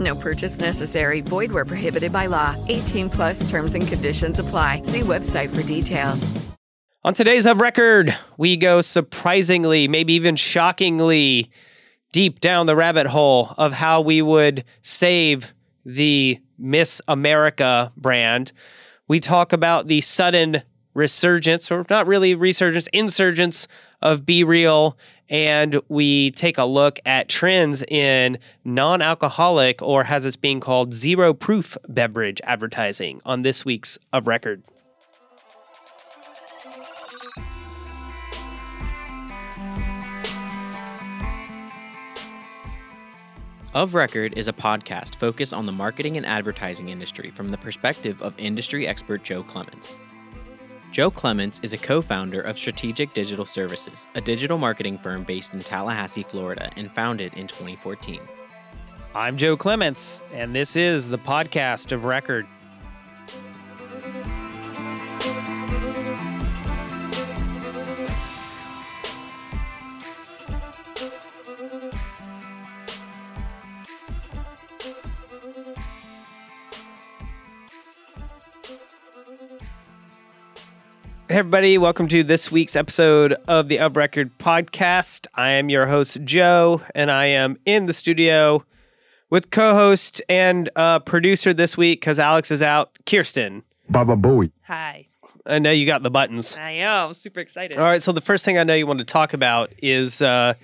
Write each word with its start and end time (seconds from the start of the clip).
No 0.00 0.14
purchase 0.16 0.58
necessary. 0.58 1.20
Void 1.20 1.52
where 1.52 1.64
prohibited 1.64 2.12
by 2.12 2.26
law. 2.26 2.56
18 2.68 3.10
plus 3.10 3.48
terms 3.50 3.74
and 3.74 3.86
conditions 3.86 4.38
apply. 4.38 4.82
See 4.82 5.00
website 5.00 5.54
for 5.54 5.62
details. 5.62 6.32
On 7.02 7.14
today's 7.14 7.46
Of 7.46 7.60
Record, 7.60 8.14
we 8.36 8.58
go 8.58 8.82
surprisingly, 8.82 9.88
maybe 9.88 10.12
even 10.14 10.36
shockingly 10.36 11.50
deep 12.12 12.40
down 12.40 12.66
the 12.66 12.76
rabbit 12.76 13.06
hole 13.06 13.54
of 13.56 13.72
how 13.72 14.00
we 14.00 14.20
would 14.20 14.64
save 14.82 15.54
the 15.86 16.38
Miss 16.58 17.00
America 17.08 17.90
brand. 17.96 18.52
We 19.08 19.18
talk 19.18 19.52
about 19.54 19.86
the 19.86 20.02
sudden 20.02 20.62
resurgence, 20.92 21.70
or 21.70 21.86
not 21.88 22.06
really 22.06 22.34
resurgence, 22.34 22.86
insurgence 22.92 23.66
of 24.02 24.22
BeReal 24.22 24.94
and 25.30 25.80
we 25.88 26.32
take 26.32 26.58
a 26.58 26.64
look 26.64 26.98
at 27.06 27.28
trends 27.28 27.84
in 27.84 28.38
non 28.64 29.00
alcoholic, 29.00 29.80
or 29.80 30.04
as 30.04 30.24
it's 30.24 30.36
being 30.36 30.60
called, 30.60 30.92
zero 30.92 31.32
proof 31.32 31.78
beverage 31.88 32.40
advertising 32.44 33.22
on 33.24 33.42
this 33.42 33.64
week's 33.64 33.98
Of 34.12 34.26
Record. 34.26 34.62
Of 43.72 43.94
Record 43.94 44.34
is 44.36 44.48
a 44.48 44.52
podcast 44.52 45.20
focused 45.20 45.54
on 45.54 45.64
the 45.64 45.70
marketing 45.70 46.16
and 46.16 46.26
advertising 46.26 46.88
industry 46.88 47.30
from 47.30 47.50
the 47.50 47.56
perspective 47.56 48.20
of 48.20 48.34
industry 48.36 48.88
expert 48.88 49.22
Joe 49.22 49.44
Clements. 49.44 49.96
Joe 50.90 51.08
Clements 51.08 51.60
is 51.62 51.72
a 51.72 51.78
co 51.78 52.02
founder 52.02 52.40
of 52.40 52.58
Strategic 52.58 53.14
Digital 53.14 53.44
Services, 53.44 54.08
a 54.16 54.20
digital 54.20 54.58
marketing 54.58 54.98
firm 54.98 55.22
based 55.22 55.54
in 55.54 55.60
Tallahassee, 55.60 56.24
Florida, 56.24 56.68
and 56.76 56.90
founded 56.90 57.32
in 57.34 57.46
2014. 57.46 58.20
I'm 59.14 59.36
Joe 59.36 59.56
Clements, 59.56 60.24
and 60.32 60.52
this 60.52 60.74
is 60.74 61.08
the 61.08 61.18
podcast 61.18 61.92
of 61.92 62.04
record. 62.04 62.44
Hey 81.30 81.36
everybody, 81.36 81.78
welcome 81.78 82.08
to 82.08 82.24
this 82.24 82.50
week's 82.50 82.74
episode 82.74 83.34
of 83.46 83.68
the 83.68 83.78
Of 83.78 83.96
Record 83.96 84.36
podcast. 84.38 85.28
I 85.36 85.50
am 85.50 85.70
your 85.70 85.86
host, 85.86 86.24
Joe, 86.24 86.82
and 86.92 87.08
I 87.08 87.26
am 87.26 87.56
in 87.64 87.86
the 87.86 87.92
studio 87.92 88.64
with 89.30 89.52
co 89.52 89.72
host 89.72 90.20
and 90.28 90.68
uh, 90.74 90.98
producer 90.98 91.54
this 91.54 91.76
week 91.76 92.00
because 92.00 92.18
Alex 92.18 92.50
is 92.50 92.62
out, 92.62 92.98
Kirsten. 93.06 93.62
Baba 93.88 94.16
Booey. 94.16 94.50
Hi. 94.62 95.06
I 95.46 95.60
know 95.60 95.70
you 95.70 95.86
got 95.86 96.02
the 96.02 96.10
buttons. 96.10 96.58
I 96.58 96.72
am 96.72 97.14
super 97.14 97.38
excited. 97.38 97.76
All 97.76 97.84
right, 97.84 98.02
so 98.02 98.10
the 98.10 98.20
first 98.20 98.44
thing 98.44 98.58
I 98.58 98.64
know 98.64 98.74
you 98.74 98.88
want 98.88 98.98
to 98.98 99.04
talk 99.04 99.32
about 99.32 99.72
is 99.80 100.20
uh, 100.20 100.54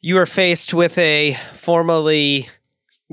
you 0.00 0.16
are 0.16 0.24
faced 0.24 0.72
with 0.72 0.96
a 0.96 1.34
formerly 1.52 2.48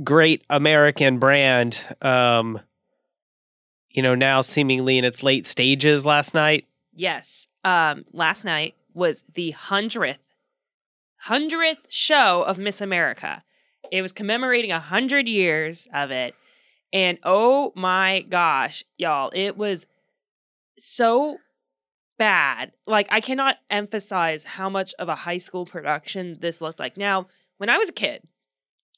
great 0.01 0.45
American 0.49 1.19
brand. 1.19 1.85
Um, 2.01 2.61
you 3.93 4.01
know, 4.01 4.15
now 4.15 4.41
seemingly 4.41 4.97
in 4.97 5.05
its 5.05 5.23
late 5.23 5.45
stages 5.45 6.05
last 6.05 6.33
night. 6.33 6.65
Yes. 6.93 7.47
Um, 7.63 8.05
last 8.11 8.43
night 8.43 8.75
was 8.93 9.23
the 9.33 9.51
hundredth 9.51 10.19
hundredth 11.23 11.85
show 11.87 12.41
of 12.43 12.57
Miss 12.57 12.81
America. 12.81 13.43
It 13.91 14.01
was 14.01 14.11
commemorating 14.11 14.71
a 14.71 14.79
hundred 14.79 15.27
years 15.27 15.87
of 15.93 16.11
it. 16.11 16.35
And 16.91 17.17
oh 17.23 17.71
my 17.75 18.25
gosh, 18.29 18.83
y'all, 18.97 19.31
it 19.33 19.55
was 19.57 19.85
so 20.77 21.37
bad. 22.17 22.73
Like 22.85 23.07
I 23.09 23.21
cannot 23.21 23.57
emphasize 23.69 24.43
how 24.43 24.69
much 24.69 24.93
of 24.99 25.07
a 25.07 25.15
high 25.15 25.37
school 25.37 25.65
production 25.65 26.37
this 26.41 26.61
looked 26.61 26.79
like. 26.79 26.97
Now, 26.97 27.27
when 27.57 27.69
I 27.69 27.77
was 27.77 27.87
a 27.87 27.93
kid, 27.93 28.21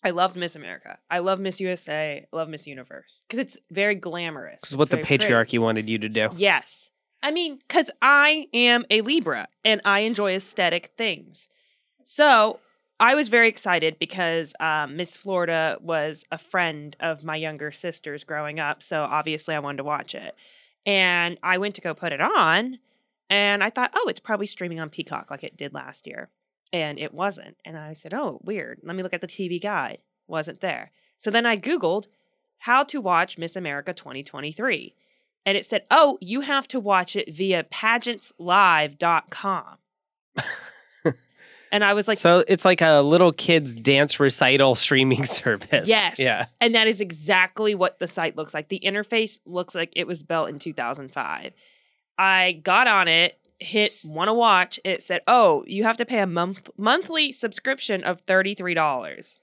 I 0.05 0.11
loved 0.11 0.35
Miss 0.35 0.55
America. 0.55 0.99
I 1.09 1.17
love 1.17 1.39
Miss 1.39 1.59
USA. 1.59 2.27
I 2.31 2.35
love 2.35 2.47
Miss 2.47 2.67
Universe 2.67 3.23
because 3.27 3.39
it's 3.39 3.57
very 3.71 3.95
glamorous. 3.95 4.61
This 4.61 4.71
is 4.71 4.77
what 4.77 4.91
the 4.91 4.97
very 4.97 5.17
pretty. 5.17 5.25
patriarchy 5.25 5.57
wanted 5.57 5.89
you 5.89 5.97
to 5.97 6.07
do. 6.07 6.29
Yes. 6.37 6.91
I 7.23 7.31
mean, 7.31 7.57
because 7.57 7.89
I 8.03 8.47
am 8.53 8.85
a 8.91 9.01
Libra 9.01 9.47
and 9.63 9.81
I 9.83 10.01
enjoy 10.01 10.35
aesthetic 10.35 10.91
things. 10.95 11.47
So 12.03 12.59
I 12.99 13.15
was 13.15 13.29
very 13.29 13.49
excited 13.49 13.97
because 13.97 14.53
um, 14.59 14.95
Miss 14.95 15.17
Florida 15.17 15.79
was 15.81 16.23
a 16.31 16.37
friend 16.37 16.95
of 16.99 17.23
my 17.23 17.35
younger 17.35 17.71
sister's 17.71 18.23
growing 18.23 18.59
up. 18.59 18.83
So 18.83 19.01
obviously 19.05 19.55
I 19.55 19.59
wanted 19.59 19.77
to 19.77 19.85
watch 19.85 20.13
it. 20.13 20.35
And 20.85 21.39
I 21.41 21.57
went 21.57 21.73
to 21.75 21.81
go 21.81 21.95
put 21.95 22.13
it 22.13 22.21
on 22.21 22.77
and 23.27 23.63
I 23.63 23.71
thought, 23.71 23.89
oh, 23.95 24.07
it's 24.07 24.19
probably 24.19 24.45
streaming 24.45 24.79
on 24.79 24.91
Peacock 24.91 25.31
like 25.31 25.43
it 25.43 25.57
did 25.57 25.73
last 25.73 26.05
year. 26.05 26.29
And 26.75 26.99
it 26.99 27.13
wasn't. 27.13 27.55
And 27.63 27.77
I 27.77 27.93
said, 27.93 28.13
oh, 28.13 28.41
weird. 28.43 28.81
Let 28.83 28.97
me 28.97 29.03
look 29.03 29.13
at 29.13 29.21
the 29.21 29.27
TV 29.27 29.61
guide. 29.61 29.99
Wasn't 30.27 30.59
there. 30.59 30.91
So 31.17 31.31
then 31.31 31.45
I 31.45 31.55
Googled 31.55 32.07
how 32.59 32.83
to 32.83 32.99
watch 32.99 33.37
Miss 33.37 33.55
America 33.55 33.93
2023 33.93 34.93
and 35.45 35.57
it 35.57 35.65
said, 35.65 35.83
"Oh, 35.91 36.17
you 36.21 36.39
have 36.41 36.67
to 36.69 36.79
watch 36.79 37.15
it 37.15 37.31
via 37.31 37.63
pageantslive.com." 37.63 39.77
and 41.71 41.83
I 41.83 41.93
was 41.93 42.07
like, 42.07 42.17
so 42.17 42.43
it's 42.47 42.65
like 42.65 42.81
a 42.81 43.01
little 43.01 43.31
kid's 43.31 43.75
dance 43.75 44.19
recital 44.19 44.73
streaming 44.75 45.25
service. 45.25 45.87
"Yes." 45.87 46.17
Yeah. 46.19 46.47
And 46.59 46.73
that 46.73 46.87
is 46.87 46.99
exactly 46.99 47.75
what 47.75 47.99
the 47.99 48.07
site 48.07 48.35
looks 48.35 48.55
like. 48.55 48.69
The 48.69 48.81
interface 48.83 49.39
looks 49.45 49.75
like 49.75 49.93
it 49.95 50.07
was 50.07 50.23
built 50.23 50.49
in 50.49 50.57
2005. 50.57 51.53
I 52.17 52.53
got 52.63 52.87
on 52.87 53.07
it, 53.07 53.37
hit 53.59 53.93
want 54.03 54.27
to 54.29 54.33
watch. 54.33 54.79
It 54.83 55.01
said, 55.01 55.21
"Oh, 55.27 55.63
you 55.67 55.83
have 55.83 55.97
to 55.97 56.05
pay 56.05 56.19
a 56.19 56.27
month 56.27 56.69
monthly 56.77 57.31
subscription 57.31 58.03
of 58.03 58.25
$33." 58.25 59.39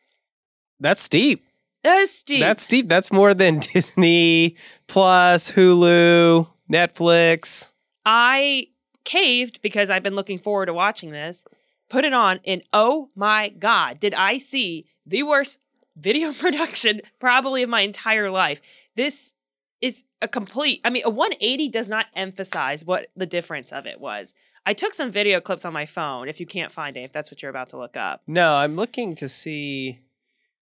That's 0.80 1.00
steep. 1.00 1.44
That's 1.82 2.10
steep. 2.12 2.40
That's 2.40 2.62
steep. 2.62 2.88
That's 2.88 3.12
more 3.12 3.34
than 3.34 3.58
Disney 3.74 4.56
Plus, 4.86 5.50
Hulu, 5.52 6.48
Netflix. 6.70 7.72
I 8.04 8.68
caved 9.04 9.60
because 9.62 9.90
I've 9.90 10.02
been 10.02 10.14
looking 10.14 10.38
forward 10.38 10.66
to 10.66 10.74
watching 10.74 11.10
this. 11.10 11.44
Put 11.88 12.04
it 12.04 12.12
on, 12.12 12.40
and 12.46 12.62
oh 12.72 13.10
my 13.14 13.50
god, 13.50 14.00
did 14.00 14.14
I 14.14 14.38
see 14.38 14.86
the 15.04 15.24
worst 15.24 15.58
video 15.96 16.32
production 16.38 17.02
probably 17.18 17.62
of 17.62 17.68
my 17.68 17.82
entire 17.82 18.30
life? 18.30 18.60
This 18.96 19.34
is 19.82 20.04
a 20.22 20.28
complete. 20.28 20.80
I 20.84 20.90
mean, 20.90 21.02
a 21.04 21.10
180 21.10 21.68
does 21.68 21.88
not 21.88 22.06
emphasize 22.14 22.84
what 22.84 23.08
the 23.16 23.26
difference 23.26 23.72
of 23.72 23.84
it 23.86 24.00
was. 24.00 24.32
I 24.64 24.74
took 24.74 24.94
some 24.94 25.10
video 25.10 25.40
clips 25.40 25.64
on 25.64 25.72
my 25.72 25.86
phone. 25.86 26.28
If 26.28 26.38
you 26.38 26.46
can't 26.46 26.70
find 26.70 26.96
it, 26.96 27.00
if 27.00 27.12
that's 27.12 27.30
what 27.30 27.42
you're 27.42 27.50
about 27.50 27.70
to 27.70 27.76
look 27.78 27.96
up. 27.96 28.22
No, 28.26 28.54
I'm 28.54 28.76
looking 28.76 29.12
to 29.14 29.28
see. 29.28 29.98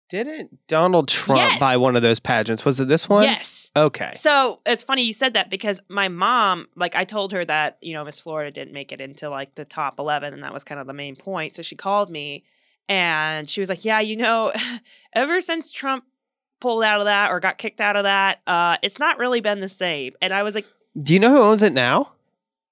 Didn't 0.08 0.66
Donald 0.66 1.06
Trump 1.06 1.38
Yes. 1.40 1.60
buy 1.60 1.76
one 1.76 1.94
of 1.94 2.02
those 2.02 2.18
pageants? 2.18 2.64
Was 2.64 2.80
it 2.80 2.88
this 2.88 3.08
one? 3.08 3.22
Yes. 3.22 3.70
Okay. 3.76 4.10
So 4.16 4.58
it's 4.66 4.82
funny 4.82 5.02
you 5.02 5.12
said 5.12 5.34
that 5.34 5.50
because 5.50 5.78
my 5.88 6.08
mom, 6.08 6.66
like, 6.74 6.96
I 6.96 7.04
told 7.04 7.30
her 7.30 7.44
that 7.44 7.78
you 7.80 7.92
know 7.92 8.02
Miss 8.04 8.18
Florida 8.18 8.50
didn't 8.50 8.72
make 8.72 8.90
it 8.90 9.00
into 9.00 9.30
like 9.30 9.54
the 9.54 9.64
top 9.64 10.00
11, 10.00 10.34
and 10.34 10.42
that 10.42 10.52
was 10.52 10.64
kind 10.64 10.80
of 10.80 10.88
the 10.88 10.92
main 10.94 11.14
point. 11.14 11.54
So 11.54 11.62
she 11.62 11.76
called 11.76 12.10
me, 12.10 12.42
and 12.88 13.48
she 13.48 13.60
was 13.60 13.68
like, 13.68 13.84
"Yeah, 13.84 14.00
you 14.00 14.16
know, 14.16 14.50
ever 15.12 15.40
since 15.40 15.70
Trump 15.70 16.02
pulled 16.60 16.84
out 16.84 17.00
of 17.00 17.06
that 17.06 17.30
or 17.30 17.40
got 17.40 17.58
kicked 17.58 17.80
out 17.80 17.96
of 17.96 18.04
that, 18.04 18.40
uh, 18.46 18.76
it's 18.82 18.98
not 18.98 19.18
really 19.18 19.40
been 19.40 19.60
the 19.60 19.68
same." 19.68 20.14
And 20.22 20.32
I 20.32 20.42
was 20.42 20.54
like, 20.54 20.66
Do 20.98 21.14
you 21.14 21.20
know 21.20 21.30
who 21.30 21.40
owns 21.42 21.62
it 21.62 21.72
now? 21.72 22.12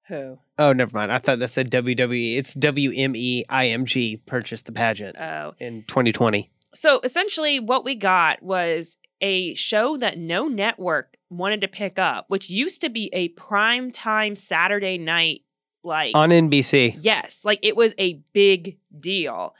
"Who? 0.08 0.38
Oh, 0.58 0.73
never 0.73 0.96
mind. 0.96 1.12
I 1.12 1.19
thought 1.19 1.38
that 1.38 1.49
said 1.49 1.70
WWE. 1.70 2.37
It's 2.37 2.55
WMEIMG 2.55 4.20
purchased 4.26 4.67
the 4.67 4.73
pageant 4.73 5.17
Oh." 5.19 5.55
in 5.58 5.82
2020. 5.85 6.50
So 6.75 7.00
essentially, 7.02 7.61
what 7.61 7.85
we 7.85 7.94
got 7.94 8.43
was 8.43 8.96
a 9.20 9.55
show 9.55 9.96
that 9.96 10.19
no 10.19 10.49
network 10.49 11.17
wanted 11.31 11.61
to 11.61 11.69
pick 11.69 11.99
up, 11.99 12.26
which 12.29 12.49
used 12.50 12.81
to 12.82 12.88
be 12.88 13.11
a 13.12 13.29
prime 13.31 13.90
time 13.90 14.37
Saturday 14.37 14.99
night, 14.99 15.43
like 15.82 16.14
On 16.14 16.31
NBC. 16.31 16.96
Yes, 17.00 17.44
like 17.44 17.58
it 17.62 17.76
was 17.76 17.94
a 17.99 18.14
big 18.32 18.79
deal. 18.99 19.55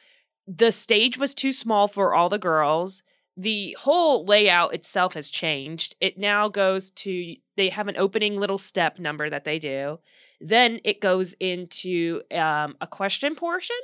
The 0.47 0.73
stage 0.73 1.19
was 1.19 1.35
too 1.35 1.53
small 1.53 1.89
for 1.89 2.15
all 2.15 2.29
the 2.29 2.39
girls. 2.39 3.03
The 3.39 3.77
whole 3.79 4.25
layout 4.25 4.75
itself 4.75 5.15
has 5.15 5.31
changed. 5.31 5.95
It 6.01 6.19
now 6.19 6.49
goes 6.49 6.91
to 6.91 7.37
they 7.57 7.69
have 7.69 7.87
an 7.87 7.97
opening 7.97 8.37
little 8.37 8.59
step 8.59 8.99
number 8.99 9.31
that 9.31 9.45
they 9.45 9.61
do. 9.61 10.01
Then 10.41 10.81
it 10.83 11.01
goes 11.01 11.35
into 11.35 12.23
um, 12.33 12.77
a 12.81 12.87
question 12.89 13.37
portion. 13.37 13.77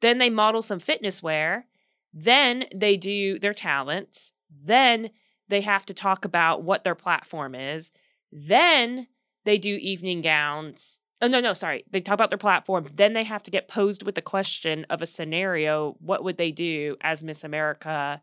Then 0.00 0.16
they 0.16 0.30
model 0.30 0.62
some 0.62 0.78
fitness 0.78 1.22
wear. 1.22 1.66
Then 2.14 2.64
they 2.74 2.96
do 2.96 3.38
their 3.38 3.52
talents. 3.52 4.32
Then 4.50 5.10
they 5.48 5.60
have 5.60 5.84
to 5.84 5.94
talk 5.94 6.24
about 6.24 6.62
what 6.62 6.82
their 6.82 6.94
platform 6.94 7.54
is. 7.54 7.90
Then 8.32 9.06
they 9.44 9.58
do 9.58 9.74
evening 9.74 10.22
gowns. 10.22 11.02
Oh 11.20 11.28
no, 11.28 11.40
no, 11.40 11.52
sorry. 11.52 11.84
They 11.90 12.00
talk 12.00 12.14
about 12.14 12.30
their 12.30 12.38
platform. 12.38 12.86
Then 12.94 13.12
they 13.12 13.24
have 13.24 13.42
to 13.42 13.50
get 13.50 13.68
posed 13.68 14.02
with 14.06 14.14
the 14.14 14.22
question 14.22 14.86
of 14.88 15.02
a 15.02 15.06
scenario. 15.06 15.94
What 16.00 16.24
would 16.24 16.38
they 16.38 16.52
do 16.52 16.96
as 17.02 17.22
Miss 17.22 17.44
America 17.44 18.22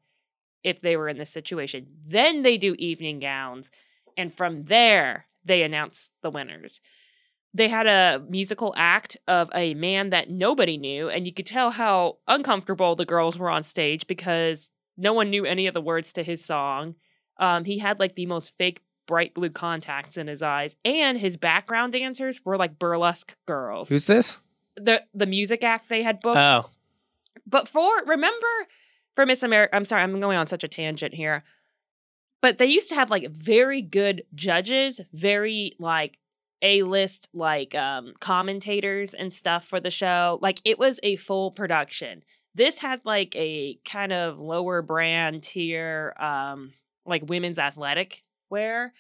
if 0.66 0.82
they 0.82 0.98
were 0.98 1.08
in 1.08 1.18
this 1.18 1.30
situation? 1.30 1.88
Then 2.06 2.42
they 2.42 2.58
do 2.58 2.76
evening 2.78 3.20
gowns. 3.20 3.72
And 4.18 4.34
from 4.34 4.64
there, 4.66 5.28
they 5.46 5.64
announce 5.64 6.10
the 6.22 6.30
winners. 6.30 6.82
They 7.54 7.70
had 7.70 7.88
a 7.88 8.22
musical 8.28 8.74
act 8.76 9.16
of 9.28 9.50
a 9.56 9.74
man 9.76 10.10
that 10.10 10.30
nobody 10.30 10.78
knew, 10.78 11.08
and 11.10 11.26
you 11.26 11.32
could 11.32 11.46
tell 11.46 11.72
how 11.72 12.18
uncomfortable 12.28 12.96
the 12.98 13.06
girls 13.06 13.38
were 13.40 13.50
on 13.50 13.64
stage 13.64 14.08
because 14.08 14.70
no 14.98 15.14
one 15.14 15.30
knew 15.30 15.46
any 15.46 15.68
of 15.68 15.74
the 15.74 15.82
words 15.82 16.12
to 16.14 16.24
his 16.24 16.44
song. 16.44 16.96
Um, 17.38 17.64
he 17.64 17.78
had 17.78 18.00
like 18.00 18.16
the 18.16 18.26
most 18.26 18.58
fake 18.58 18.82
bright 19.08 19.34
blue 19.34 19.50
contacts 19.52 20.18
in 20.18 20.28
his 20.28 20.42
eyes, 20.42 20.76
and 20.84 21.18
his 21.18 21.38
background 21.38 21.94
dancers 21.94 22.44
were 22.44 22.58
like 22.58 22.80
burlesque 22.80 23.38
girls. 23.46 23.88
Who's 23.90 24.08
this? 24.08 24.42
the 24.78 25.04
the 25.14 25.26
music 25.26 25.64
act 25.64 25.88
they 25.88 26.04
had 26.04 26.20
booked. 26.20 26.38
Oh, 26.38 26.66
But 27.48 27.68
for 27.70 27.90
remember 28.06 28.48
for 29.16 29.26
Miss 29.26 29.44
America, 29.44 29.76
I'm 29.76 29.86
sorry, 29.86 30.04
I'm 30.04 30.20
going 30.20 30.38
on 30.38 30.48
such 30.48 30.64
a 30.64 30.68
tangent 30.68 31.14
here. 31.14 31.44
But 32.42 32.58
they 32.58 32.68
used 32.68 32.90
to 32.90 32.96
have 32.96 33.10
like 33.10 33.30
very 33.32 33.82
good 33.82 34.24
judges, 34.36 35.02
very 35.14 35.76
like 35.80 36.20
A-list 36.62 37.30
like 37.34 37.74
um 37.74 38.14
commentators 38.20 39.14
and 39.14 39.34
stuff 39.34 39.66
for 39.66 39.80
the 39.80 39.90
show. 39.90 40.38
Like 40.42 40.60
it 40.64 40.78
was 40.78 41.00
a 41.02 41.16
full 41.16 41.52
production. 41.52 42.24
This 42.54 42.78
had 42.78 43.02
like 43.04 43.36
a 43.36 43.80
kind 43.86 44.14
of 44.14 44.40
lower 44.40 44.82
brand 44.82 45.44
tier 45.44 46.14
um 46.20 46.74
like 47.06 47.24
women's 47.28 47.60
athletic 47.60 48.24
wear. 48.50 48.94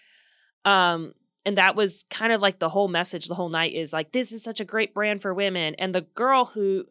Um 0.63 1.13
and 1.45 1.59
that 1.59 1.75
was 1.75 2.03
kind 2.09 2.33
of 2.33 2.41
like 2.41 2.57
the 2.57 2.69
whole 2.69 2.87
message 2.87 3.27
the 3.27 3.35
whole 3.35 3.49
night 3.49 3.73
is 3.73 3.93
like 3.93 4.11
this 4.11 4.31
is 4.31 4.43
such 4.43 4.59
a 4.59 4.65
great 4.65 4.93
brand 4.93 5.21
for 5.21 5.33
women 5.33 5.75
and 5.75 5.93
the 5.93 6.01
girl 6.01 6.45
who 6.45 6.85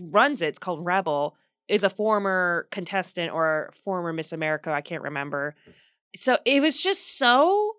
runs 0.00 0.40
it 0.40 0.46
it's 0.46 0.58
called 0.58 0.84
rebel 0.84 1.36
is 1.70 1.84
a 1.84 1.88
former 1.90 2.66
contestant 2.70 3.32
or 3.32 3.70
former 3.84 4.12
miss 4.12 4.32
america 4.32 4.70
i 4.72 4.80
can't 4.80 5.02
remember. 5.02 5.54
So 6.16 6.38
it 6.44 6.60
was 6.60 6.76
just 6.82 7.16
so 7.18 7.76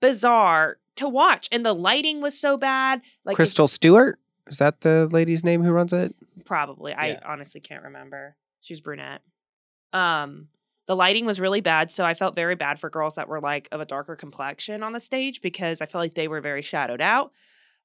bizarre 0.00 0.78
to 0.96 1.08
watch 1.08 1.48
and 1.52 1.64
the 1.64 1.72
lighting 1.74 2.20
was 2.20 2.38
so 2.38 2.56
bad 2.56 3.02
like 3.24 3.34
if- 3.34 3.36
Crystal 3.36 3.68
Stewart? 3.68 4.18
Is 4.46 4.58
that 4.58 4.80
the 4.82 5.06
lady's 5.10 5.42
name 5.44 5.62
who 5.62 5.70
runs 5.72 5.92
it? 5.92 6.14
probably 6.44 6.92
i 6.92 7.18
honestly 7.24 7.60
can't 7.60 7.84
remember. 7.84 8.36
She 8.60 8.74
was 8.74 8.80
brunette. 8.80 9.22
Um 9.92 10.48
the 10.86 10.94
lighting 10.96 11.24
was 11.24 11.40
really 11.40 11.60
bad 11.62 11.90
so 11.90 12.04
i 12.04 12.12
felt 12.14 12.34
very 12.34 12.54
bad 12.54 12.78
for 12.78 12.90
girls 12.90 13.14
that 13.14 13.28
were 13.28 13.40
like 13.40 13.68
of 13.72 13.80
a 13.80 13.86
darker 13.86 14.16
complexion 14.16 14.82
on 14.82 14.92
the 14.92 15.00
stage 15.00 15.40
because 15.40 15.80
i 15.80 15.86
felt 15.86 16.02
like 16.02 16.14
they 16.14 16.28
were 16.28 16.40
very 16.42 16.60
shadowed 16.62 17.00
out 17.00 17.32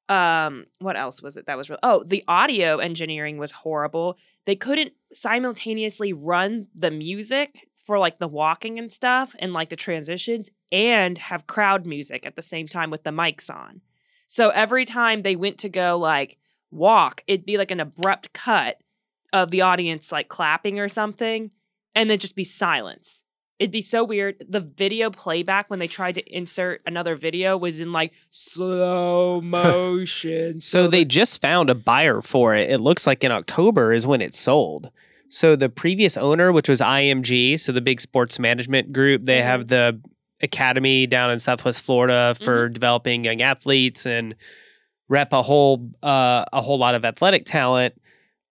um 0.09 0.65
what 0.79 0.97
else 0.97 1.21
was 1.21 1.37
it 1.37 1.45
that 1.45 1.57
was 1.57 1.69
real? 1.69 1.79
Oh 1.83 2.03
the 2.03 2.23
audio 2.27 2.77
engineering 2.77 3.37
was 3.37 3.51
horrible. 3.51 4.17
They 4.45 4.55
couldn't 4.55 4.93
simultaneously 5.13 6.13
run 6.13 6.67
the 6.75 6.91
music 6.91 7.69
for 7.85 7.97
like 7.99 8.19
the 8.19 8.27
walking 8.27 8.77
and 8.77 8.91
stuff 8.91 9.35
and 9.39 9.53
like 9.53 9.69
the 9.69 9.75
transitions 9.75 10.49
and 10.71 11.17
have 11.17 11.47
crowd 11.47 11.85
music 11.85 12.25
at 12.25 12.35
the 12.35 12.41
same 12.41 12.67
time 12.67 12.89
with 12.89 13.03
the 13.03 13.11
mics 13.11 13.49
on. 13.49 13.81
So 14.27 14.49
every 14.49 14.85
time 14.85 15.21
they 15.21 15.35
went 15.35 15.59
to 15.59 15.69
go 15.69 15.97
like 15.97 16.37
walk 16.71 17.23
it'd 17.27 17.45
be 17.45 17.57
like 17.57 17.71
an 17.71 17.79
abrupt 17.79 18.33
cut 18.33 18.77
of 19.33 19.51
the 19.51 19.61
audience 19.61 20.11
like 20.11 20.27
clapping 20.27 20.79
or 20.79 20.87
something 20.87 21.51
and 21.95 22.09
then 22.09 22.19
just 22.19 22.35
be 22.35 22.43
silence 22.43 23.23
it'd 23.59 23.71
be 23.71 23.81
so 23.81 24.03
weird 24.03 24.35
the 24.47 24.61
video 24.61 25.09
playback 25.09 25.69
when 25.69 25.79
they 25.79 25.87
tried 25.87 26.15
to 26.15 26.35
insert 26.35 26.81
another 26.85 27.15
video 27.15 27.57
was 27.57 27.79
in 27.79 27.91
like 27.91 28.13
slow 28.31 29.41
motion 29.43 30.59
So 30.59 30.87
they 30.87 31.05
just 31.05 31.41
found 31.41 31.69
a 31.69 31.75
buyer 31.75 32.21
for 32.21 32.55
it. 32.55 32.71
It 32.71 32.79
looks 32.79 33.05
like 33.05 33.23
in 33.23 33.31
October 33.31 33.93
is 33.93 34.07
when 34.07 34.21
it 34.21 34.33
sold. 34.33 34.89
So 35.29 35.55
the 35.55 35.69
previous 35.69 36.17
owner, 36.17 36.51
which 36.51 36.69
was 36.69 36.81
IMG, 36.81 37.59
so 37.59 37.71
the 37.71 37.81
big 37.81 38.01
sports 38.01 38.39
management 38.39 38.91
group, 38.91 39.25
they 39.25 39.43
have 39.43 39.67
the 39.67 40.01
academy 40.41 41.05
down 41.05 41.29
in 41.29 41.39
Southwest 41.39 41.83
Florida 41.83 42.35
for 42.41 42.69
developing 42.69 43.23
young 43.25 43.41
athletes 43.41 44.05
and 44.05 44.35
rep 45.07 45.33
a 45.33 45.43
whole 45.43 45.91
uh, 46.01 46.45
a 46.51 46.61
whole 46.61 46.79
lot 46.79 46.95
of 46.95 47.05
athletic 47.05 47.45
talent. 47.45 47.99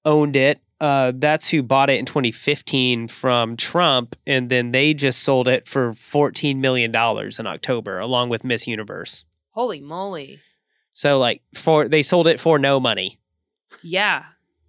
Owned 0.05 0.37
it. 0.37 0.61
Uh, 0.80 1.12
that's 1.16 1.49
who 1.49 1.62
bought 1.62 1.90
it 1.90 1.99
in 1.99 2.04
2015 2.04 3.08
from 3.08 3.56
Trump, 3.56 4.14
and 4.26 4.49
then 4.49 4.70
they 4.70 4.94
just 4.94 5.20
sold 5.25 5.49
it 5.49 5.66
for 5.66 5.92
14 5.92 6.61
million 6.61 6.92
dollars 6.92 7.38
in 7.38 7.47
October, 7.47 7.99
along 7.99 8.28
with 8.28 8.44
Miss 8.44 8.66
Universe. 8.66 9.25
holy 9.50 9.80
moly 9.80 10.38
So 10.92 11.18
like 11.18 11.42
for 11.54 11.88
they 11.88 12.02
sold 12.02 12.26
it 12.28 12.38
for 12.38 12.58
no 12.58 12.78
money. 12.78 13.18
Yeah. 13.82 14.25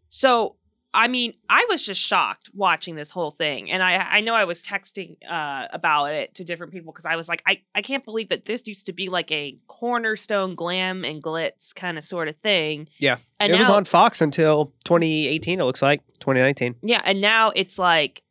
So 0.09 0.55
I 0.93 1.07
mean, 1.07 1.33
I 1.47 1.67
was 1.69 1.83
just 1.83 2.01
shocked 2.01 2.49
watching 2.53 2.95
this 2.95 3.11
whole 3.11 3.29
thing, 3.29 3.69
and 3.69 3.83
I 3.83 3.97
I 3.97 4.21
know 4.21 4.33
I 4.33 4.45
was 4.45 4.63
texting 4.63 5.17
uh, 5.29 5.67
about 5.71 6.05
it 6.07 6.33
to 6.35 6.43
different 6.43 6.73
people 6.73 6.91
because 6.91 7.05
I 7.05 7.15
was 7.15 7.29
like, 7.29 7.43
I 7.45 7.61
I 7.75 7.81
can't 7.81 8.03
believe 8.03 8.29
that 8.29 8.45
this 8.45 8.65
used 8.65 8.87
to 8.87 8.93
be 8.93 9.09
like 9.09 9.31
a 9.31 9.57
cornerstone 9.67 10.55
glam 10.55 11.05
and 11.05 11.21
glitz 11.21 11.75
kind 11.75 11.97
of 11.97 12.03
sort 12.03 12.27
of 12.27 12.37
thing. 12.37 12.89
Yeah. 12.97 13.17
and 13.39 13.51
it 13.51 13.55
now 13.55 13.61
was 13.61 13.69
on 13.69 13.85
Fox 13.85 14.19
until 14.21 14.73
2018. 14.85 15.59
It 15.59 15.63
looks 15.63 15.81
like 15.81 16.01
2019. 16.19 16.75
yeah, 16.81 17.01
and 17.05 17.21
now 17.21 17.51
it's 17.55 17.77
like 17.77 18.23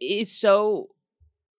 it's 0.00 0.32
so 0.32 0.90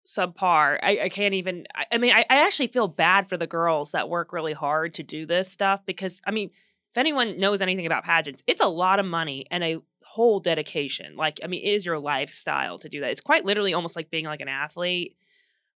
subpar. 0.06 0.80
I, 0.82 1.00
I 1.04 1.10
can't 1.10 1.34
even. 1.34 1.66
I, 1.76 1.86
I 1.94 1.98
mean, 1.98 2.14
I, 2.14 2.26
I 2.30 2.46
actually 2.46 2.68
feel 2.68 2.88
bad 2.88 3.28
for 3.28 3.38
the 3.38 3.48
girls 3.48 3.92
that 3.92 4.10
work 4.10 4.34
really 4.34 4.54
hard 4.54 4.94
to 4.96 5.04
do 5.04 5.26
this 5.26 5.52
stuff 5.52 5.82
because 5.86 6.22
I 6.26 6.32
mean, 6.32 6.52
if 6.92 6.98
anyone 6.98 7.40
knows 7.40 7.62
anything 7.62 7.86
about 7.86 8.04
pageants, 8.04 8.44
it's 8.48 8.62
a 8.62 8.68
lot 8.68 9.00
of 9.00 9.06
money 9.06 9.46
and 9.52 9.64
a 9.64 9.78
whole 10.04 10.40
dedication. 10.40 11.16
Like, 11.16 11.40
I 11.44 11.48
mean, 11.48 11.64
it 11.64 11.70
is 11.70 11.86
your 11.86 12.00
lifestyle 12.00 12.80
to 12.80 12.90
do 12.90 13.02
that. 13.02 13.12
It's 13.12 13.22
quite 13.22 13.46
literally 13.46 13.74
almost 13.74 13.96
like 13.96 14.10
being 14.10 14.26
like 14.26 14.42
an 14.42 14.48
athlete. 14.48 15.16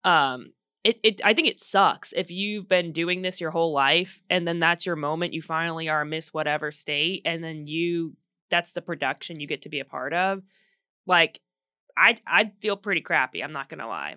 Um, 0.03 0.53
it, 0.83 0.99
it 1.03 1.21
I 1.23 1.33
think 1.33 1.47
it 1.47 1.59
sucks 1.59 2.13
if 2.13 2.31
you've 2.31 2.67
been 2.67 2.91
doing 2.91 3.21
this 3.21 3.39
your 3.39 3.51
whole 3.51 3.73
life 3.73 4.23
and 4.29 4.47
then 4.47 4.57
that's 4.57 4.85
your 4.85 4.95
moment. 4.95 5.33
You 5.33 5.41
finally 5.41 5.89
are 5.89 6.05
Miss 6.05 6.33
whatever 6.33 6.71
state, 6.71 7.21
and 7.25 7.43
then 7.43 7.67
you 7.67 8.15
that's 8.49 8.73
the 8.73 8.81
production 8.81 9.39
you 9.39 9.47
get 9.47 9.63
to 9.63 9.69
be 9.69 9.79
a 9.79 9.85
part 9.85 10.13
of. 10.13 10.41
Like, 11.05 11.41
I'd 11.97 12.21
I'd 12.25 12.53
feel 12.61 12.77
pretty 12.77 13.01
crappy. 13.01 13.43
I'm 13.43 13.51
not 13.51 13.69
gonna 13.69 13.87
lie. 13.87 14.15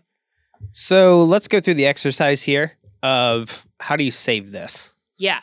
So 0.73 1.25
let's 1.25 1.49
go 1.49 1.61
through 1.61 1.75
the 1.75 1.87
exercise 1.87 2.43
here 2.43 2.73
of 3.03 3.67
how 3.81 3.97
do 3.97 4.05
you 4.05 4.11
save 4.11 4.53
this? 4.53 4.95
Yeah. 5.19 5.41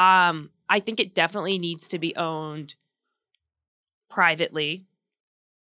Um, 0.00 0.50
I 0.68 0.80
think 0.80 0.98
it 1.00 1.14
definitely 1.14 1.58
needs 1.58 1.88
to 1.88 1.98
be 1.98 2.14
owned 2.16 2.74
privately 4.08 4.84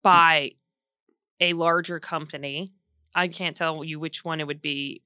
by 0.01 0.51
a 1.39 1.53
larger 1.53 1.99
company. 1.99 2.71
I 3.13 3.27
can't 3.27 3.55
tell 3.55 3.83
you 3.83 3.99
which 3.99 4.23
one 4.23 4.39
it 4.39 4.47
would 4.47 4.61
be. 4.61 5.01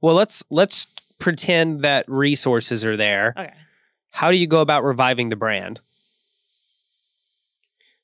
Well, 0.00 0.14
let's 0.14 0.42
let's 0.50 0.86
pretend 1.18 1.80
that 1.80 2.04
resources 2.08 2.84
are 2.84 2.96
there. 2.96 3.34
Okay. 3.36 3.52
How 4.10 4.30
do 4.30 4.36
you 4.36 4.46
go 4.46 4.60
about 4.60 4.84
reviving 4.84 5.28
the 5.30 5.36
brand? 5.36 5.80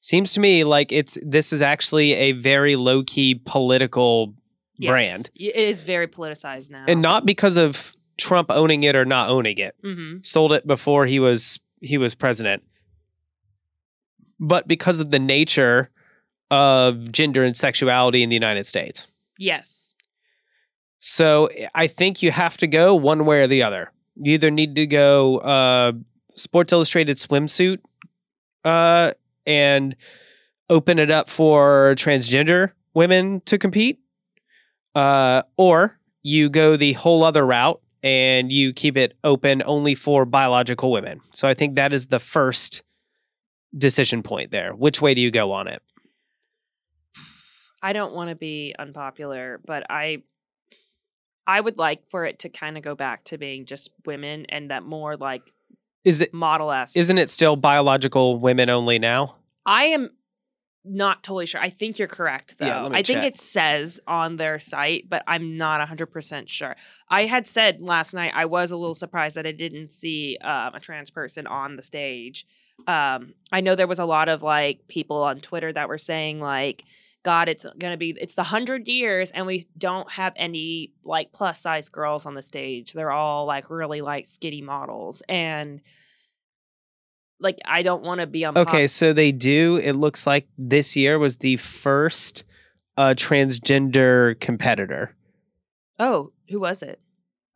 Seems 0.00 0.32
to 0.34 0.40
me 0.40 0.64
like 0.64 0.92
it's 0.92 1.18
this 1.22 1.52
is 1.52 1.60
actually 1.60 2.12
a 2.14 2.32
very 2.32 2.76
low 2.76 3.02
key 3.02 3.40
political 3.44 4.34
Yes. 4.80 4.90
brand, 4.90 5.30
It 5.34 5.56
is 5.56 5.82
very 5.82 6.06
politicized 6.06 6.70
now. 6.70 6.84
and 6.86 7.02
not 7.02 7.26
because 7.26 7.56
of 7.56 7.96
Trump 8.18 8.50
owning 8.50 8.82
it 8.82 8.94
or 8.96 9.04
not 9.04 9.30
owning 9.30 9.58
it. 9.58 9.74
hmm 9.82 10.16
Sold 10.22 10.52
it 10.52 10.66
before 10.66 11.06
he 11.06 11.18
was 11.20 11.60
he 11.80 11.96
was 11.96 12.14
president, 12.14 12.62
but 14.40 14.66
because 14.68 15.00
of 15.00 15.10
the 15.10 15.18
nature 15.18 15.90
of 16.50 17.12
gender 17.12 17.44
and 17.44 17.56
sexuality 17.56 18.22
in 18.22 18.28
the 18.28 18.34
United 18.34 18.66
States. 18.66 19.06
Yes. 19.38 19.94
So 21.00 21.48
I 21.74 21.86
think 21.86 22.22
you 22.22 22.30
have 22.32 22.56
to 22.58 22.66
go 22.66 22.94
one 22.94 23.24
way 23.24 23.42
or 23.42 23.46
the 23.46 23.62
other. 23.62 23.92
You 24.16 24.32
either 24.32 24.50
need 24.50 24.74
to 24.74 24.86
go 24.86 25.38
uh, 25.38 25.92
Sports 26.34 26.72
Illustrated 26.72 27.18
swimsuit 27.18 27.78
uh, 28.64 29.12
and 29.46 29.94
open 30.68 30.98
it 30.98 31.10
up 31.10 31.30
for 31.30 31.94
transgender 31.96 32.72
women 32.94 33.40
to 33.42 33.58
compete, 33.58 34.00
uh, 34.96 35.42
or 35.56 35.98
you 36.22 36.48
go 36.48 36.76
the 36.76 36.94
whole 36.94 37.22
other 37.22 37.46
route 37.46 37.80
and 38.02 38.52
you 38.52 38.72
keep 38.72 38.96
it 38.96 39.14
open 39.24 39.62
only 39.66 39.94
for 39.94 40.24
biological 40.24 40.90
women. 40.92 41.20
So 41.32 41.48
I 41.48 41.54
think 41.54 41.74
that 41.76 41.92
is 41.92 42.06
the 42.06 42.18
first 42.20 42.82
decision 43.76 44.22
point 44.22 44.50
there. 44.50 44.72
Which 44.72 45.02
way 45.02 45.14
do 45.14 45.20
you 45.20 45.30
go 45.30 45.52
on 45.52 45.68
it? 45.68 45.82
I 47.82 47.92
don't 47.92 48.12
want 48.14 48.30
to 48.30 48.36
be 48.36 48.74
unpopular, 48.78 49.60
but 49.64 49.84
I 49.88 50.22
I 51.46 51.60
would 51.60 51.78
like 51.78 52.02
for 52.10 52.26
it 52.26 52.40
to 52.40 52.48
kind 52.48 52.76
of 52.76 52.82
go 52.82 52.94
back 52.94 53.24
to 53.24 53.38
being 53.38 53.64
just 53.64 53.90
women 54.04 54.44
and 54.48 54.70
that 54.70 54.82
more 54.82 55.16
like 55.16 55.42
Is 56.04 56.20
it 56.20 56.34
model 56.34 56.70
s. 56.72 56.96
isn't 56.96 57.18
it 57.18 57.30
still 57.30 57.56
biological 57.56 58.38
women 58.38 58.68
only 58.68 58.98
now? 58.98 59.36
I 59.64 59.84
am 59.84 60.10
not 60.88 61.22
totally 61.22 61.46
sure. 61.46 61.60
I 61.60 61.70
think 61.70 61.98
you're 61.98 62.08
correct 62.08 62.58
though. 62.58 62.66
Yeah, 62.66 62.82
let 62.82 62.92
me 62.92 62.98
I 62.98 63.02
think 63.02 63.22
it 63.22 63.36
says 63.36 64.00
on 64.06 64.36
their 64.36 64.58
site, 64.58 65.08
but 65.08 65.22
I'm 65.26 65.56
not 65.56 65.86
100% 65.86 66.48
sure. 66.48 66.76
I 67.08 67.26
had 67.26 67.46
said 67.46 67.80
last 67.80 68.14
night 68.14 68.32
I 68.34 68.46
was 68.46 68.70
a 68.70 68.76
little 68.76 68.94
surprised 68.94 69.36
that 69.36 69.46
I 69.46 69.52
didn't 69.52 69.92
see 69.92 70.38
um, 70.40 70.74
a 70.74 70.80
trans 70.80 71.10
person 71.10 71.46
on 71.46 71.76
the 71.76 71.82
stage. 71.82 72.46
Um, 72.86 73.34
I 73.50 73.60
know 73.60 73.74
there 73.74 73.86
was 73.86 73.98
a 73.98 74.04
lot 74.04 74.28
of 74.28 74.42
like 74.42 74.86
people 74.88 75.22
on 75.22 75.40
Twitter 75.40 75.72
that 75.72 75.88
were 75.88 75.98
saying 75.98 76.40
like 76.40 76.84
God, 77.24 77.48
it's 77.48 77.66
gonna 77.78 77.96
be 77.96 78.16
it's 78.18 78.36
the 78.36 78.44
hundred 78.44 78.86
years, 78.88 79.30
and 79.32 79.46
we 79.46 79.66
don't 79.76 80.10
have 80.12 80.32
any 80.36 80.92
like 81.04 81.32
plus 81.32 81.60
size 81.60 81.88
girls 81.88 82.26
on 82.26 82.34
the 82.34 82.42
stage. 82.42 82.92
They're 82.92 83.10
all 83.10 83.44
like 83.44 83.70
really 83.70 84.00
like 84.00 84.26
skinny 84.28 84.62
models, 84.62 85.22
and 85.28 85.80
like 87.40 87.58
I 87.64 87.82
don't 87.82 88.02
want 88.02 88.20
to 88.20 88.26
be 88.26 88.44
on. 88.44 88.56
Okay, 88.58 88.86
so 88.86 89.12
they 89.12 89.32
do. 89.32 89.76
It 89.76 89.92
looks 89.94 90.26
like 90.26 90.48
this 90.58 90.96
year 90.96 91.18
was 91.18 91.36
the 91.36 91.56
first 91.56 92.44
uh, 92.96 93.14
transgender 93.16 94.38
competitor. 94.40 95.14
Oh, 95.98 96.32
who 96.48 96.60
was 96.60 96.82
it? 96.82 97.00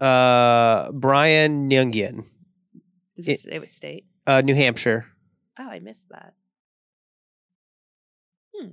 Uh, 0.00 0.90
Brian 0.92 1.68
Nguyen, 1.70 2.24
Does 3.16 3.28
It- 3.28 3.32
it 3.32 3.40
say 3.40 3.58
what 3.58 3.70
state? 3.70 4.06
uh, 4.26 4.40
New 4.40 4.54
Hampshire. 4.54 5.06
Oh, 5.58 5.68
I 5.68 5.78
missed 5.78 6.08
that. 6.10 6.34
Hmm. 8.54 8.68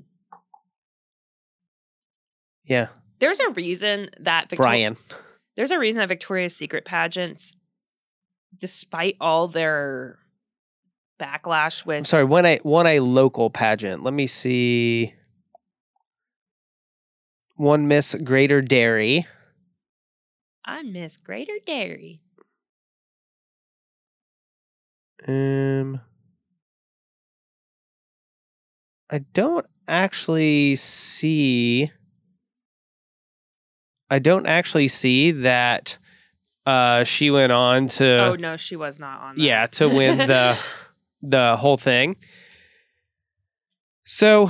Yeah, 2.66 2.88
There's 3.20 3.40
a 3.40 3.50
reason 3.50 4.10
that 4.20 4.50
Victor- 4.50 4.62
Brian. 4.64 4.96
There's 5.56 5.72
a 5.72 5.80
reason 5.80 6.00
that 6.00 6.08
Victoria's 6.08 6.56
Secret 6.56 6.86
pageants, 6.86 7.56
despite 8.58 9.16
all 9.20 9.48
their 9.48 10.20
backlash 11.20 11.86
I'm 11.86 12.06
sorry, 12.06 12.24
won 12.24 12.46
a 12.46 12.60
won 12.64 12.88
a 12.88 13.00
local 13.00 13.50
pageant. 13.50 14.04
Let 14.04 14.14
me 14.14 14.26
see. 14.26 15.14
One 17.56 17.88
Miss 17.88 18.16
Greater 18.16 18.62
Derry. 18.62 19.28
I 20.66 20.84
miss 20.84 21.18
Greater 21.18 21.56
Derry. 21.66 22.22
Um, 25.28 26.00
I 29.10 29.20
don't 29.34 29.66
actually 29.88 30.76
see. 30.78 31.92
I 34.10 34.20
don't 34.20 34.46
actually 34.46 34.88
see 34.88 35.32
that. 35.32 35.98
Uh, 36.66 37.04
she 37.04 37.32
went 37.32 37.52
on 37.52 37.88
to. 37.88 38.26
oh 38.26 38.36
no, 38.36 38.56
she 38.56 38.76
was 38.76 39.00
not 39.00 39.22
on. 39.22 39.36
That. 39.36 39.42
yeah 39.42 39.66
to 39.66 39.90
win 39.90 40.20
the 40.20 40.58
the 41.22 41.56
whole 41.58 41.78
thing. 41.78 42.16
So 44.06 44.50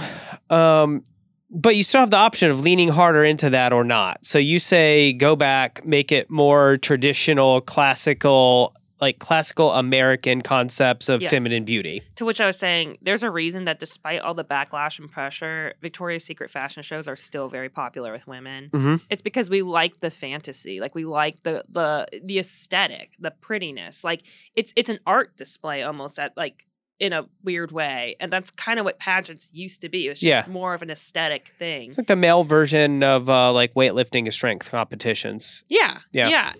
um 0.49 1.03
but 1.51 1.75
you 1.75 1.83
still 1.83 2.01
have 2.01 2.11
the 2.11 2.17
option 2.17 2.51
of 2.51 2.61
leaning 2.61 2.89
harder 2.89 3.23
into 3.23 3.49
that 3.49 3.73
or 3.73 3.83
not. 3.83 4.23
So 4.23 4.37
you 4.37 4.59
say 4.59 5.13
go 5.13 5.35
back 5.35 5.85
make 5.85 6.11
it 6.11 6.29
more 6.29 6.77
traditional 6.77 7.61
classical 7.61 8.73
like 9.01 9.19
classical 9.19 9.71
american 9.73 10.41
concepts 10.41 11.07
of 11.09 11.21
Yes. 11.21 11.31
feminine 11.31 11.63
beauty 11.63 12.01
To 12.15 12.25
which 12.25 12.41
I 12.41 12.45
was 12.45 12.57
saying, 12.57 12.97
there's 13.01 13.23
a 13.23 13.31
reason 13.31 13.63
that 13.65 13.79
despite 13.79 14.19
all 14.21 14.33
the 14.33 14.43
backlash 14.43 14.99
and 14.99 15.09
pressure, 15.09 15.73
Victoria's 15.81 16.23
Secret 16.25 16.49
fashion 16.49 16.83
shows 16.83 17.07
are 17.07 17.15
still 17.15 17.47
very 17.49 17.69
popular 17.69 18.11
with 18.11 18.27
women. 18.27 18.69
Mhm. 18.73 19.05
It's 19.09 19.21
because 19.21 19.49
we 19.49 19.61
like 19.61 19.99
the 20.01 20.11
fantasy, 20.11 20.79
like 20.79 20.95
we 20.95 21.05
like 21.05 21.43
the 21.43 21.63
the 21.69 22.07
the 22.23 22.39
aesthetic, 22.39 23.13
the 23.19 23.31
prettiness. 23.31 24.03
Like 24.03 24.21
it's 24.55 24.73
it's 24.75 24.89
an 24.89 24.99
art 25.05 25.37
display 25.37 25.83
almost 25.83 26.19
at 26.19 26.35
like 26.35 26.65
in 26.99 27.13
a 27.13 27.25
weird 27.45 27.71
way, 27.71 28.17
and 28.19 28.29
that's 28.33 28.51
kind 28.51 28.77
of 28.77 28.83
what 28.83 28.99
pageants 28.99 29.49
used 29.53 29.79
to 29.81 29.87
be. 29.87 30.05
It 30.07 30.09
was 30.09 30.19
just 30.19 30.47
Yeah. 30.47 30.51
more 30.51 30.73
of 30.73 30.81
an 30.81 30.89
aesthetic 30.89 31.53
thing. 31.57 31.89
it's 31.89 31.97
like 31.97 32.07
the 32.07 32.15
male 32.17 32.43
version 32.43 33.01
of 33.03 33.29
uh 33.29 33.53
like 33.53 33.73
weightlifting 33.75 34.25
and 34.25 34.33
strength 34.33 34.69
competitions 34.69 35.63
Yeah. 35.69 35.99
Yeah. 36.11 36.27
Yeah. 36.29 36.53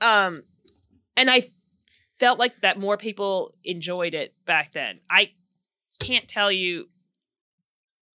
Um 0.00 0.44
and 1.16 1.28
I 1.30 1.48
felt 2.20 2.38
like 2.38 2.60
that 2.60 2.78
more 2.78 2.98
people 2.98 3.54
enjoyed 3.64 4.12
it 4.12 4.34
back 4.44 4.72
then. 4.72 5.00
I 5.08 5.32
can't 5.98 6.28
tell 6.28 6.52
you 6.52 6.88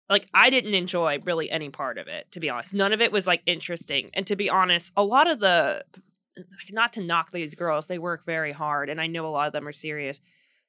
like 0.08 0.26
I 0.34 0.48
didn't 0.48 0.74
enjoy 0.74 1.20
really 1.22 1.50
any 1.50 1.68
part 1.68 1.98
of 1.98 2.08
it 2.08 2.32
to 2.32 2.40
be 2.40 2.48
honest. 2.48 2.72
None 2.72 2.94
of 2.94 3.02
it 3.02 3.12
was 3.12 3.26
like 3.26 3.42
interesting. 3.44 4.10
And 4.14 4.26
to 4.26 4.36
be 4.36 4.48
honest, 4.48 4.92
a 4.96 5.04
lot 5.04 5.30
of 5.30 5.38
the 5.38 5.84
not 6.70 6.94
to 6.94 7.02
knock 7.02 7.30
these 7.30 7.54
girls, 7.54 7.88
they 7.88 7.98
work 7.98 8.24
very 8.24 8.52
hard 8.52 8.88
and 8.88 9.00
I 9.00 9.06
know 9.06 9.26
a 9.26 9.28
lot 9.28 9.46
of 9.46 9.52
them 9.52 9.68
are 9.68 9.72
serious. 9.72 10.18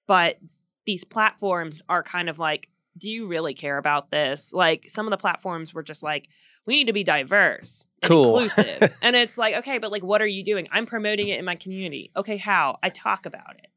But 0.07 0.37
these 0.85 1.05
platforms 1.05 1.81
are 1.87 2.03
kind 2.03 2.27
of 2.27 2.37
like 2.37 2.67
do 2.97 3.09
you 3.09 3.27
really 3.27 3.53
care 3.53 3.77
about 3.77 4.11
this? 4.11 4.53
Like 4.53 4.89
some 4.89 5.05
of 5.05 5.11
the 5.11 5.17
platforms 5.17 5.73
were 5.73 5.83
just 5.83 6.03
like, 6.03 6.27
we 6.65 6.75
need 6.75 6.87
to 6.87 6.93
be 6.93 7.03
diverse 7.03 7.87
and 8.01 8.09
Cool. 8.09 8.35
inclusive. 8.39 8.95
and 9.01 9.15
it's 9.15 9.37
like, 9.37 9.55
okay, 9.55 9.77
but 9.77 9.91
like 9.91 10.03
what 10.03 10.21
are 10.21 10.27
you 10.27 10.43
doing? 10.43 10.67
I'm 10.71 10.85
promoting 10.85 11.29
it 11.29 11.39
in 11.39 11.45
my 11.45 11.55
community. 11.55 12.11
Okay, 12.15 12.37
how? 12.37 12.77
I 12.83 12.89
talk 12.89 13.25
about 13.25 13.55
it. 13.57 13.67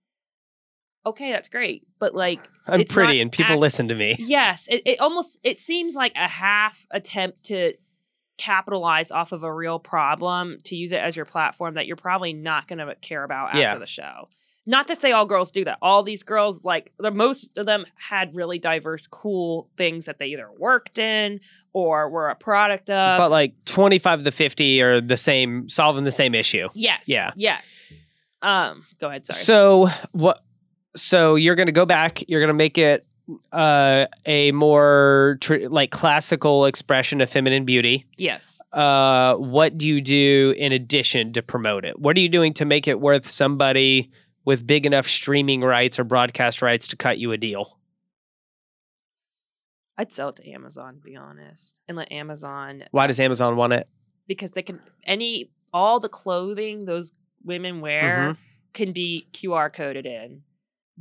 Okay, 1.07 1.33
that's 1.33 1.49
great. 1.49 1.87
But 1.99 2.15
like 2.15 2.41
i'm 2.67 2.81
It's 2.81 2.93
pretty 2.93 3.21
and 3.21 3.31
people 3.31 3.53
act- 3.53 3.61
listen 3.61 3.89
to 3.89 3.95
me 3.95 4.17
yes, 4.19 4.67
it, 4.69 4.83
it 4.87 5.01
almost 5.01 5.39
it 5.43 5.59
seems 5.59 5.95
like 5.95 6.13
a 6.17 6.27
half 6.29 6.87
attempt 6.91 7.45
to 7.45 7.75
capitalize 8.37 9.11
off 9.13 9.31
of 9.33 9.43
a 9.45 9.53
real 9.53 9.79
problem 9.79 10.59
to 10.65 10.75
use 10.75 10.91
it 10.93 10.97
as 11.01 11.15
your 11.15 11.25
platform 11.25 11.75
that 11.75 11.87
you're 11.87 11.95
probably 11.97 12.33
not 12.33 12.67
going 12.67 12.79
to 12.81 12.95
care 12.97 13.23
about 13.23 13.49
after 13.51 13.61
Yeah. 13.61 13.79
the 13.79 13.87
show. 13.87 14.29
Not 14.67 14.89
to 14.89 14.95
say 14.95 15.13
all 15.13 15.27
girls 15.27 15.51
do 15.51 15.65
that. 15.65 15.79
All 15.83 16.03
these 16.03 16.23
girls, 16.23 16.65
like 16.65 16.93
the 16.99 17.11
most 17.11 17.59
of 17.59 17.67
them, 17.67 17.85
had 17.97 18.35
really 18.35 18.59
diverse, 18.59 19.07
cool 19.07 19.69
things 19.77 20.07
that 20.07 20.19
they 20.19 20.27
either 20.27 20.49
worked 20.57 20.99
in 20.99 21.41
or 21.73 22.09
were 22.09 22.31
a 22.31 22.35
product 22.35 22.89
of. 22.89 23.19
but 23.19 23.31
like 23.31 23.55
25 23.67 24.21
of 24.21 24.25
the 24.25 24.33
50 24.33 24.81
are 24.83 25.01
the 25.01 25.17
same 25.17 25.69
solving 25.69 26.05
the 26.05 26.13
same 26.13 26.35
issue 26.35 26.69
yes, 26.75 27.05
yeah. 27.09 27.33
yes. 27.37 27.93
Um, 28.43 28.85
go 29.01 29.09
ahead. 29.09 29.27
Sorry. 29.27 29.39
So 29.39 29.89
what? 30.13 30.43
So 30.97 31.35
you're 31.35 31.57
going 31.57 31.67
to 31.67 31.73
go 31.73 31.87
back. 31.87 32.29
You're 32.29 32.41
going 32.41 32.49
to 32.49 32.55
make 32.55 32.79
it 32.79 33.07
uh, 33.53 34.07
a 34.27 34.53
more 34.53 35.39
tr- 35.41 35.69
like 35.69 35.91
classical 35.91 36.67
expression 36.67 37.21
of 37.21 37.31
feminine 37.31 37.65
beauty. 37.65 38.07
yes. 38.19 38.61
Uh, 38.73 39.35
what 39.37 39.79
do 39.79 39.89
you 39.89 40.01
do 40.01 40.55
in 40.59 40.73
addition 40.73 41.33
to 41.33 41.43
promote 41.43 41.85
it? 41.85 41.99
What 41.99 42.17
are 42.17 42.21
you 42.21 42.29
doing 42.29 42.53
to 42.55 42.65
make 42.65 42.87
it 42.87 43.01
worth 43.01 43.27
somebody 43.27 44.11
with 44.45 44.67
big 44.67 44.85
enough 44.87 45.07
streaming 45.09 45.61
rights 45.63 45.99
or 45.99 46.05
broadcast 46.05 46.61
rights 46.63 46.87
to 46.89 46.97
cut 46.97 47.19
you 47.19 47.33
a 47.33 47.37
deal? 47.39 47.79
I'd 49.97 50.13
sell 50.13 50.31
it 50.31 50.37
to 50.37 50.51
Amazon, 50.51 50.97
to 50.97 51.01
be 51.01 51.17
honest, 51.17 51.81
and 51.89 51.97
let 51.97 52.11
Amazon 52.11 52.85
Why 52.91 53.07
does 53.07 53.21
Amazon 53.21 53.57
want 53.57 53.73
it? 53.73 53.89
because 54.27 54.53
they 54.53 54.63
can 54.63 54.81
any 55.05 55.51
all 55.73 56.01
the 56.01 56.09
clothing 56.09 56.87
those 56.87 57.13
women 57.45 57.81
wear 57.83 58.03
Mm-hmm. 58.31 58.33
can 58.73 58.93
be 58.93 59.29
QR 59.33 59.71
coded 59.73 60.07
in. 60.07 60.43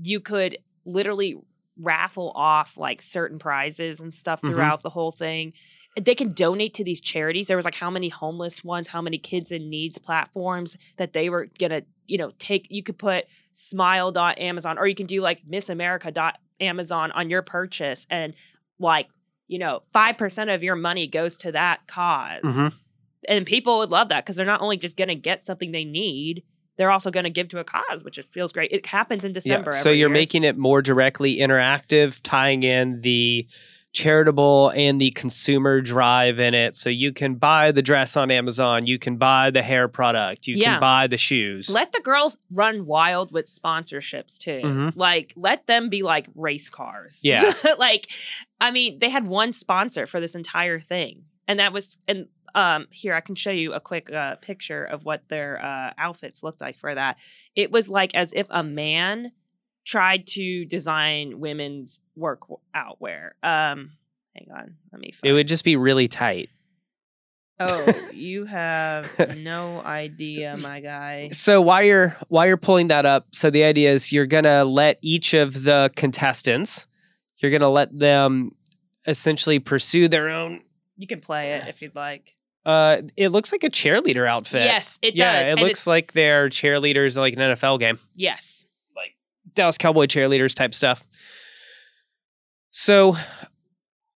You 0.02 0.20
could 0.20 0.58
literally 0.86 1.36
raffle 1.80 2.32
off 2.36 2.78
like 2.78 3.02
certain 3.02 3.40
prizes 3.40 4.00
and 4.02 4.14
stuff 4.14 4.42
Mhm. 4.42 4.50
throughout 4.52 4.84
the 4.84 4.90
whole 4.90 5.12
thing. 5.12 5.54
They 6.00 6.16
can 6.16 6.34
donate 6.34 6.74
to 6.76 6.84
these 6.84 7.00
charities. 7.00 7.48
There 7.48 7.58
was 7.58 7.66
like 7.66 7.76
how 7.76 7.90
many 7.90 8.10
homeless 8.10 8.64
ones, 8.64 8.88
how 8.88 9.02
many 9.02 9.18
kids 9.18 9.52
in 9.52 9.70
needs 9.70 9.98
platforms 9.98 10.76
that 10.98 11.14
they 11.14 11.30
were 11.30 11.50
gonna, 11.60 11.84
you 12.08 12.18
know, 12.18 12.32
take. 12.40 12.68
You 12.72 12.82
could 12.84 12.98
put 12.98 13.26
smile.amazon 13.52 14.78
or 14.78 14.88
you 14.88 14.96
can 14.96 15.06
do 15.06 15.22
like 15.22 15.44
missamerica.amazon 15.46 17.12
on 17.12 17.30
your 17.30 17.42
purchase 17.42 18.06
and 18.10 18.34
like, 18.80 19.08
you 19.48 19.60
know, 19.60 19.84
5% 19.94 20.54
of 20.54 20.64
your 20.64 20.76
money 20.76 21.08
goes 21.08 21.38
to 21.40 21.52
that 21.52 21.82
because 21.86 22.42
Mhm. 22.44 22.74
And 23.30 23.46
people 23.46 23.78
would 23.78 23.90
love 23.90 24.10
that 24.10 24.26
because 24.26 24.36
they're 24.36 24.46
not 24.46 24.62
only 24.62 24.76
just 24.76 24.98
gonna 24.98 25.16
get 25.16 25.46
something 25.46 25.72
they 25.72 25.86
need, 25.86 26.44
they're 26.76 26.92
also 26.92 27.10
gonna 27.12 27.30
give 27.30 27.48
to 27.50 27.60
a 27.60 27.64
cause, 27.64 28.04
which 28.04 28.16
just 28.16 28.34
feels 28.34 28.52
great. 28.52 28.72
It 28.72 28.86
happens 28.86 29.24
in 29.24 29.32
December. 29.32 29.72
So 29.72 29.90
every 29.92 30.00
you're 30.00 30.10
year. 30.10 30.14
making 30.14 30.44
it 30.44 30.58
more 30.58 30.82
directly 30.82 31.38
interactive, 31.38 32.20
tying 32.24 32.64
in 32.64 33.00
the 33.02 33.48
charitable 33.94 34.70
and 34.76 35.00
the 35.00 35.12
consumer 35.12 35.80
drive 35.80 36.40
in 36.40 36.54
it. 36.54 36.76
So 36.76 36.90
you 36.90 37.14
can 37.14 37.36
buy 37.36 37.72
the 37.72 37.82
dress 37.82 38.18
on 38.18 38.32
Amazon, 38.32 38.86
you 38.88 38.98
can 39.00 39.18
buy 39.18 39.52
the 39.52 39.62
hair 39.62 39.88
product, 39.88 40.48
you 40.48 40.56
Yeah. 40.58 40.74
can 40.74 40.80
buy 40.82 41.08
the 41.08 41.18
shoes. 41.18 41.70
Let 41.70 41.92
the 41.92 42.02
girls 42.02 42.38
run 42.52 42.86
wild 42.86 43.32
with 43.32 43.46
sponsorships 43.46 44.38
too. 44.38 44.62
Mhm. 44.64 44.96
Like, 44.98 45.34
let 45.36 45.68
them 45.68 45.90
be 45.90 46.02
like 46.02 46.28
race 46.36 46.70
cars. 46.70 47.22
Yeah. 47.24 47.54
like, 47.78 48.08
I 48.60 48.72
mean, 48.72 49.00
they 49.00 49.10
had 49.10 49.28
one 49.28 49.54
sponsor 49.54 50.08
for 50.08 50.20
this 50.20 50.36
entire 50.36 50.80
thing, 50.80 51.24
and 51.48 51.60
that 51.60 51.72
was 51.72 51.98
and 52.08 52.28
um 52.56 52.88
here 52.92 53.14
I 53.16 53.20
can 53.22 53.36
show 53.36 53.52
you 53.52 53.74
a 53.74 53.80
quick 53.80 54.12
uh, 54.12 54.36
picture 54.36 54.84
of 54.86 55.06
what 55.06 55.28
their 55.28 55.64
uh, 55.64 55.94
outfits 55.98 56.44
looked 56.44 56.62
like 56.62 56.78
for 56.78 56.94
that. 56.94 57.18
It 57.56 57.72
was 57.72 57.90
like 57.90 58.14
as 58.16 58.32
if 58.34 58.48
a 58.50 58.64
man 58.64 59.32
tried 59.86 60.28
to 60.28 60.66
design 60.66 61.40
women's 61.40 62.00
work 62.16 62.42
outwear. 62.74 63.36
Um, 63.44 63.92
hang 64.36 64.48
on, 64.56 64.76
let 64.92 65.02
me. 65.02 65.14
it 65.24 65.34
would 65.34 65.48
just 65.48 65.64
be 65.64 65.76
really 65.76 66.08
tight. 66.08 66.50
Oh, 67.60 67.94
you 68.14 68.46
have 68.46 69.38
no 69.38 69.82
idea, 69.82 70.56
my 70.64 70.80
guy. 70.80 71.30
So 71.30 71.62
while 71.62 71.84
you're 71.84 72.18
while 72.30 72.48
you're 72.48 72.58
pulling 72.58 72.88
that 72.88 73.06
up, 73.06 73.28
so 73.32 73.50
the 73.50 73.64
idea 73.64 73.92
is 73.92 74.12
you're 74.12 74.26
gonna 74.26 74.66
let 74.66 74.98
each 75.02 75.34
of 75.34 75.64
the 75.64 75.92
contestants, 75.96 76.88
you're 77.38 77.52
gonna 77.52 77.70
let 77.70 77.98
them 77.98 78.56
essentially 79.06 79.60
pursue 79.60 80.08
their 80.08 80.30
own. 80.30 80.62
You 80.98 81.08
can 81.08 81.20
play 81.20 81.54
it 81.54 81.68
if 81.68 81.82
you'd 81.82 81.96
like. 81.96 82.36
Uh, 82.66 83.02
it 83.18 83.30
looks 83.30 83.52
like 83.52 83.64
a 83.64 83.70
cheerleader 83.70 84.28
outfit. 84.28 84.64
Yes, 84.64 84.98
it 85.02 85.16
yeah, 85.16 85.34
does. 85.34 85.48
it 85.48 85.52
and 85.52 85.60
looks 85.60 85.86
like 85.86 86.14
they're 86.14 86.50
cheerleaders 86.50 87.16
in 87.16 87.22
like 87.22 87.34
an 87.34 87.40
NFL 87.40 87.80
game. 87.80 87.98
yes. 88.16 88.63
Dallas 89.56 89.78
Cowboy 89.78 90.06
cheerleaders 90.06 90.56
type 90.56 90.74
stuff. 90.74 91.08
So 92.72 93.16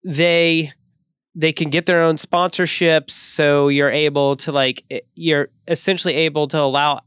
they 0.05 0.73
they 1.35 1.53
can 1.53 1.69
get 1.69 1.85
their 1.85 2.03
own 2.03 2.17
sponsorships 2.17 3.11
so 3.11 3.69
you're 3.69 3.91
able 3.91 4.37
to 4.37 4.53
like 4.53 4.85
you're 5.15 5.49
essentially 5.69 6.15
able 6.15 6.49
to 6.49 6.59
allow 6.59 7.01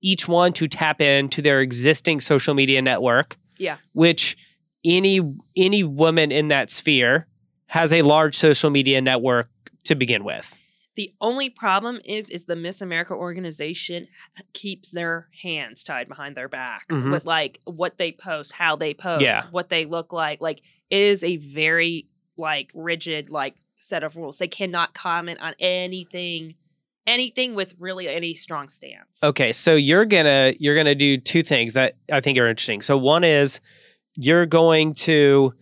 each 0.00 0.26
one 0.26 0.52
to 0.54 0.68
tap 0.68 1.00
into 1.00 1.42
their 1.42 1.60
existing 1.60 2.20
social 2.20 2.54
media 2.54 2.80
network. 2.80 3.36
Yeah. 3.58 3.76
Which 3.92 4.36
any 4.84 5.20
any 5.56 5.84
woman 5.84 6.32
in 6.32 6.48
that 6.48 6.70
sphere 6.70 7.26
has 7.68 7.92
a 7.92 8.02
large 8.02 8.36
social 8.36 8.70
media 8.70 9.00
network 9.00 9.48
to 9.84 9.94
begin 9.94 10.24
with. 10.24 10.56
The 10.96 11.12
only 11.20 11.50
problem 11.50 12.00
is 12.04 12.30
is 12.30 12.44
the 12.44 12.56
Miss 12.56 12.80
America 12.80 13.14
organization 13.14 14.06
keeps 14.52 14.90
their 14.90 15.28
hands 15.42 15.82
tied 15.82 16.08
behind 16.08 16.36
their 16.36 16.48
backs 16.48 16.94
Mhm. 16.94 17.10
with 17.12 17.24
like 17.24 17.58
what 17.64 17.98
they 17.98 18.12
post, 18.12 18.52
how 18.52 18.76
they 18.76 18.94
post, 18.94 19.22
Yeah. 19.22 19.42
what 19.50 19.68
they 19.70 19.84
look 19.86 20.12
like. 20.12 20.40
Like 20.40 20.60
it 20.90 21.00
is 21.02 21.24
a 21.24 21.36
very 21.36 22.06
like 22.36 22.70
rigid 22.74 23.30
like 23.30 23.54
set 23.78 24.04
of 24.04 24.16
rules. 24.16 24.38
They 24.38 24.48
cannot 24.48 24.94
comment 24.94 25.40
on 25.40 25.54
anything 25.58 26.54
anything 27.06 27.54
with 27.54 27.74
really 27.78 28.08
any 28.08 28.32
strong 28.32 28.66
stance. 28.66 29.22
Okay, 29.22 29.52
so 29.52 29.74
you're 29.74 30.06
gonna 30.06 30.54
you're 30.58 30.74
gonna 30.76 30.94
do 30.94 31.18
two 31.18 31.42
things 31.42 31.74
that 31.74 31.96
I 32.10 32.20
think 32.20 32.38
are 32.38 32.48
interesting. 32.48 32.80
So 32.80 32.96
one 32.96 33.24
is 33.24 33.60
you're 34.16 34.46
going 34.46 34.94
to 34.94 35.52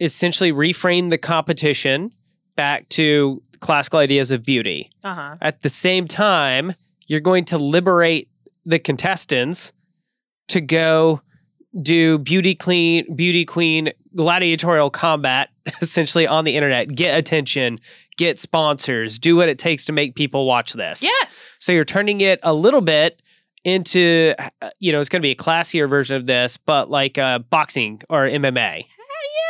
essentially 0.00 0.52
reframe 0.52 1.10
the 1.10 1.18
competition 1.18 2.12
back 2.56 2.88
to 2.90 3.42
classical 3.60 3.98
ideas 3.98 4.30
of 4.30 4.42
beauty. 4.42 4.90
Uh-huh. 5.04 5.36
At 5.40 5.62
the 5.62 5.68
same 5.68 6.08
time, 6.08 6.74
you're 7.06 7.20
going 7.20 7.44
to 7.46 7.58
liberate 7.58 8.28
the 8.64 8.78
contestants 8.78 9.72
to 10.48 10.60
go 10.60 11.20
do 11.82 12.18
beauty 12.18 12.54
clean 12.54 13.14
beauty 13.14 13.44
queen 13.44 13.92
gladiatorial 14.16 14.90
combat 14.90 15.50
essentially 15.80 16.26
on 16.26 16.44
the 16.44 16.56
internet 16.56 16.92
get 16.96 17.16
attention 17.16 17.78
get 18.16 18.40
sponsors 18.40 19.20
do 19.20 19.36
what 19.36 19.48
it 19.48 19.56
takes 19.56 19.84
to 19.84 19.92
make 19.92 20.16
people 20.16 20.46
watch 20.46 20.72
this 20.72 21.00
Yes. 21.00 21.48
so 21.60 21.70
you're 21.70 21.84
turning 21.84 22.20
it 22.22 22.40
a 22.42 22.52
little 22.52 22.80
bit 22.80 23.22
into, 23.64 24.34
uh, 24.38 24.70
you 24.78 24.90
know, 24.92 25.00
it's 25.00 25.08
going 25.08 25.20
to 25.20 25.26
be 25.26 25.32
a 25.32 25.36
classier 25.36 25.88
version 25.88 26.16
of 26.16 26.26
this, 26.26 26.56
but 26.56 26.90
like 26.90 27.18
uh, 27.18 27.38
boxing 27.38 28.00
or 28.08 28.26
MMA. 28.26 28.86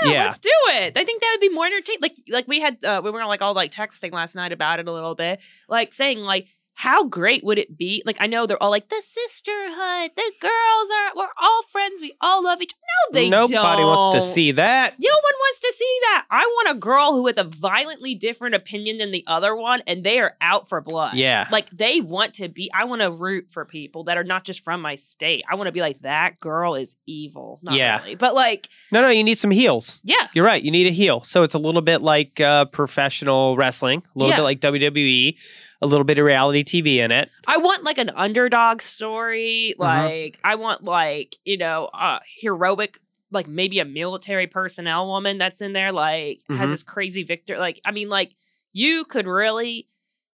Yeah, 0.05 0.25
let's 0.25 0.39
do 0.39 0.51
it. 0.69 0.97
I 0.97 1.05
think 1.05 1.21
that 1.21 1.31
would 1.35 1.41
be 1.41 1.55
more 1.55 1.67
entertaining. 1.67 2.01
Like, 2.03 2.15
like 2.29 2.49
we 2.49 2.61
had, 2.61 2.85
uh, 2.85 3.01
we 3.05 3.11
were 3.11 3.25
like 3.27 3.43
all 3.43 3.55
like 3.55 3.71
texting 3.71 4.13
last 4.13 4.35
night 4.35 4.53
about 4.53 4.81
it 4.81 4.89
a 4.89 4.93
little 4.93 5.15
bit, 5.15 5.41
like 5.69 5.93
saying 5.93 6.21
like, 6.21 6.49
how 6.81 7.05
great 7.05 7.45
would 7.45 7.59
it 7.59 7.77
be? 7.77 8.03
Like, 8.07 8.17
I 8.21 8.27
know 8.27 8.47
they're 8.47 8.63
all 8.63 8.71
like 8.71 8.89
the 8.89 9.03
sisterhood, 9.03 10.11
the 10.17 10.33
girls 10.41 10.89
are, 10.99 11.13
we're 11.17 11.29
all 11.41 11.63
friends, 11.71 12.01
we 12.01 12.15
all 12.23 12.43
love 12.43 12.63
each. 12.63 12.73
No, 12.73 13.15
they 13.21 13.29
Nobody 13.29 13.83
wants 13.83 14.15
to 14.17 14.33
see 14.33 14.53
that. 14.53 14.95
No 14.99 15.11
one 15.11 15.35
wants 15.39 15.61
to 15.61 15.73
see 15.77 15.99
that. 16.03 16.27
I 16.31 16.41
want 16.45 16.77
a 16.77 16.81
girl 16.81 17.13
who 17.13 17.27
has 17.27 17.37
a 17.37 17.45
violently 17.45 18.15
different 18.15 18.55
opinion 18.55 18.97
than 18.99 19.11
the 19.11 19.25
other 19.27 19.55
one, 19.55 19.83
and 19.87 20.05
they 20.05 20.21
are 20.21 20.33
out 20.41 20.69
for 20.69 20.81
blood. 20.81 21.15
Yeah. 21.15 21.47
Like 21.51 21.69
they 21.71 22.01
want 22.01 22.35
to 22.35 22.49
be. 22.49 22.71
I 22.73 22.85
want 22.85 23.03
to 23.03 23.11
root 23.11 23.49
for 23.51 23.65
people 23.65 24.05
that 24.05 24.17
are 24.17 24.25
not 24.25 24.45
just 24.45 24.65
from 24.65 24.81
my 24.81 24.95
state. 24.95 25.45
I 25.51 25.57
want 25.57 25.69
to 25.69 25.73
be 25.73 25.81
like 25.83 26.01
that 26.01 26.41
girl 26.41 26.75
is 26.77 26.97
evil. 27.07 27.59
Not 27.63 27.75
Yeah. 27.75 27.99
really, 27.99 28.15
but 28.15 28.35
like, 28.35 28.69
No, 28.91 29.03
no, 29.03 29.09
you 29.09 29.23
need 29.23 29.39
some 29.39 29.51
heels. 29.51 30.01
yeah, 30.05 30.29
You're 30.33 30.47
right. 30.47 30.63
You 30.63 30.71
need 30.71 30.87
a 30.87 30.91
heel. 30.93 31.21
So 31.21 31.43
it's 31.43 31.55
a 31.55 31.59
little 31.59 31.83
bit 31.83 32.01
like 32.03 32.41
uh, 32.41 32.65
professional 32.67 33.57
wrestling, 33.57 33.99
a 34.15 34.19
little 34.19 34.31
Yeah. 34.31 34.37
bit 34.37 34.43
like 34.43 34.61
WWE, 34.61 35.37
a 35.83 35.87
little 35.87 36.05
bit 36.05 36.19
of 36.19 36.25
reality 36.27 36.63
TV 36.63 36.97
in 36.97 37.11
it. 37.11 37.31
I 37.47 37.57
want 37.59 37.85
like 37.85 37.99
an 37.99 38.11
underdog 38.11 38.83
story. 38.83 39.75
Mm-hmm. 39.79 39.83
Like 39.83 40.39
I 40.45 40.55
want 40.57 40.85
like 40.85 41.37
you 41.45 41.57
know 41.57 41.91
uh 41.95 42.19
heroic 42.41 42.99
like 43.33 43.47
maybe 43.47 43.79
a 43.79 43.85
military 43.85 44.47
personnel 44.47 45.07
woman 45.07 45.39
that's 45.39 45.61
in 45.61 45.73
there 45.73 45.93
like 45.93 46.41
has 46.49 46.69
Mhm. 46.69 46.71
this 46.73 46.83
crazy 46.83 47.23
victor 47.23 47.59
like 47.59 47.81
I 47.85 47.93
mean 47.93 48.09
like 48.09 48.35
you 48.73 49.05
could 49.05 49.27
really 49.27 49.87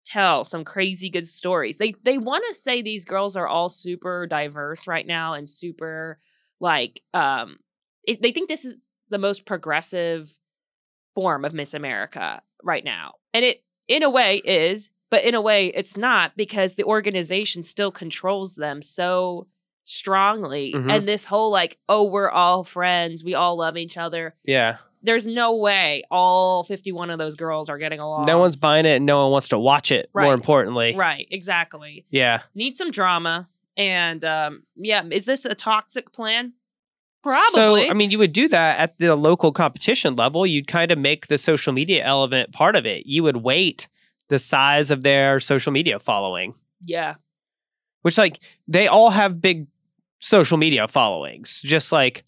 tell 0.04 0.44
some 0.44 0.64
crazy 0.64 1.11
good 1.11 1.26
stories. 1.26 1.78
They 1.78 1.94
they 2.04 2.16
want 2.18 2.44
to 2.48 2.54
say 2.54 2.80
these 2.82 3.04
girls 3.04 3.37
are 3.37 3.46
all 3.48 3.68
super 3.68 4.26
diverse 4.26 4.87
right 4.87 5.06
now 5.06 5.35
and 5.35 5.48
super 5.50 6.18
like 6.61 7.02
um 7.12 7.59
it, 8.06 8.22
they 8.22 8.30
think 8.32 8.48
this 8.48 8.64
is 8.64 8.76
the 9.09 9.18
most 9.18 9.46
progressive 9.46 10.32
form 11.14 11.44
of 11.44 11.54
Miss 11.54 11.74
America 11.74 12.42
right 12.62 12.85
now. 12.85 13.14
And 13.35 13.44
it 13.44 13.62
in 13.88 14.02
a 14.02 14.11
way 14.11 14.37
is, 14.44 14.90
but 15.11 15.25
in 15.25 15.35
a 15.35 15.40
way 15.40 15.66
it's 15.69 15.97
not 15.97 16.37
because 16.37 16.75
the 16.75 16.85
organization 16.85 17.62
still 17.62 17.90
controls 17.90 18.55
them 18.57 18.83
so 18.83 19.47
strongly. 19.85 20.73
Mhm. 20.75 20.90
And 20.90 21.09
this 21.09 21.25
whole 21.25 21.51
like, 21.51 21.79
oh, 21.88 22.03
we're 22.05 22.31
all 22.31 22.64
friends, 22.64 23.23
we 23.25 23.35
all 23.35 23.57
love 23.57 23.77
each 23.77 23.97
other. 23.97 24.35
Yeah. 24.45 24.79
There's 25.03 25.27
no 25.27 25.55
way 25.55 26.03
all 26.11 26.64
51 26.64 27.11
of 27.11 27.19
those 27.19 27.37
girls 27.37 27.69
are 27.69 27.79
getting 27.79 28.01
along. 28.01 28.25
No 28.27 28.38
one's 28.38 28.57
buying 28.57 28.87
it 28.87 28.97
and 28.97 29.07
no 29.07 29.23
one 29.23 29.31
wants 29.31 29.49
to 29.49 29.59
watch 29.59 29.92
it, 29.92 30.11
Right. 30.12 30.25
more 30.25 30.35
importantly. 30.35 30.97
right, 30.97 31.29
exactly. 31.31 32.05
Yeah. 32.11 32.42
Need 32.55 32.77
some 32.77 32.90
drama. 32.90 33.49
And 33.77 34.25
um 34.25 34.64
yeah, 34.77 35.05
is 35.11 35.27
this 35.27 35.45
a 35.45 35.55
toxic 35.55 36.12
plan? 36.12 36.55
Probably. 37.23 37.85
So, 37.87 37.90
I 37.90 37.92
mean, 37.95 38.11
you 38.12 38.19
would 38.19 38.33
do 38.33 38.47
that 38.49 38.79
at 38.79 38.99
the 38.99 39.16
local 39.16 39.51
competition 39.51 40.14
level. 40.14 40.47
You'd 40.47 40.69
kind 40.69 40.92
of 40.92 40.99
make 40.99 41.27
the 41.27 41.38
social 41.38 41.73
media 41.73 42.05
element 42.05 42.53
part 42.53 42.77
of 42.77 42.87
it. 42.87 43.07
You 43.07 43.25
would 43.25 43.38
weight 43.38 43.88
the 44.29 44.39
size 44.39 44.91
of 44.91 45.03
their 45.03 45.41
social 45.41 45.73
media 45.73 45.99
following, 45.99 46.55
yeah. 46.83 47.15
which, 48.03 48.19
like, 48.19 48.39
they 48.67 48.89
all 48.89 49.11
have 49.11 49.41
big 49.41 49.67
social 50.21 50.59
media 50.59 50.89
followings. 50.89 51.61
Just 51.62 51.93
like 51.93 52.25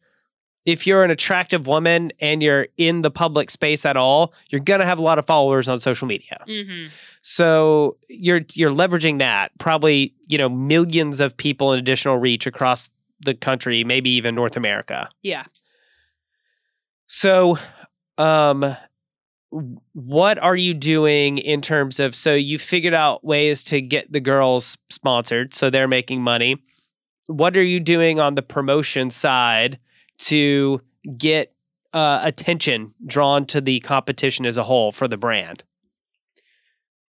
if 0.69 0.87
you're 0.87 1.03
an 1.03 1.11
attractive 1.11 1.67
woman 1.67 2.13
and 2.21 2.43
you're 2.43 2.69
in 2.77 3.01
the 3.01 3.11
public 3.11 3.49
space 3.49 3.87
at 3.87 3.97
all, 3.97 4.35
you're 4.51 4.61
going 4.61 4.81
to 4.81 4.87
have 4.87 4.99
a 4.99 5.03
lot 5.03 5.19
of 5.19 5.27
followers 5.27 5.67
on 5.67 5.81
social 5.81 6.07
media. 6.07 6.45
Mm-hmm. 6.47 6.93
So 7.23 7.97
you're 8.09 8.43
you're 8.53 8.71
leveraging 8.71 9.19
that 9.19 9.51
probably 9.59 10.15
you 10.27 10.37
know 10.37 10.49
millions 10.49 11.21
of 11.21 11.37
people 11.37 11.73
in 11.73 11.79
additional 11.79 12.19
reach 12.19 12.47
across 12.47 12.91
the 13.21 13.35
country, 13.35 13.83
maybe 13.83 14.11
even 14.11 14.35
North 14.35 14.57
America. 14.57 15.09
Yeah. 15.23 15.45
So, 17.07 17.57
um, 18.19 18.77
what 19.51 20.39
are 20.39 20.57
you 20.57 20.75
doing 20.75 21.39
in 21.39 21.61
terms 21.61 21.99
of? 21.99 22.15
So 22.15 22.35
you 22.35 22.59
figured 22.59 22.95
out 22.95 23.25
ways 23.25 23.63
to 23.65 23.81
get 23.81 24.13
the 24.13 24.21
girls 24.21 24.77
sponsored, 24.91 25.55
so 25.55 25.71
they're 25.71 25.89
making 25.89 26.23
money. 26.23 26.63
What 27.27 27.57
are 27.57 27.63
you 27.63 27.81
doing 27.81 28.21
on 28.21 28.35
the 28.35 28.43
promotion 28.43 29.11
side 29.11 29.79
to 30.19 30.81
get 31.17 31.55
uh, 31.93 32.21
attention 32.23 32.95
drawn 33.07 33.47
to 33.47 33.61
the 33.61 33.81
competition 33.81 34.45
as 34.45 34.57
a 34.57 34.65
whole 34.65 34.93
for 34.93 35.09
the 35.09 35.17
brand? 35.17 35.65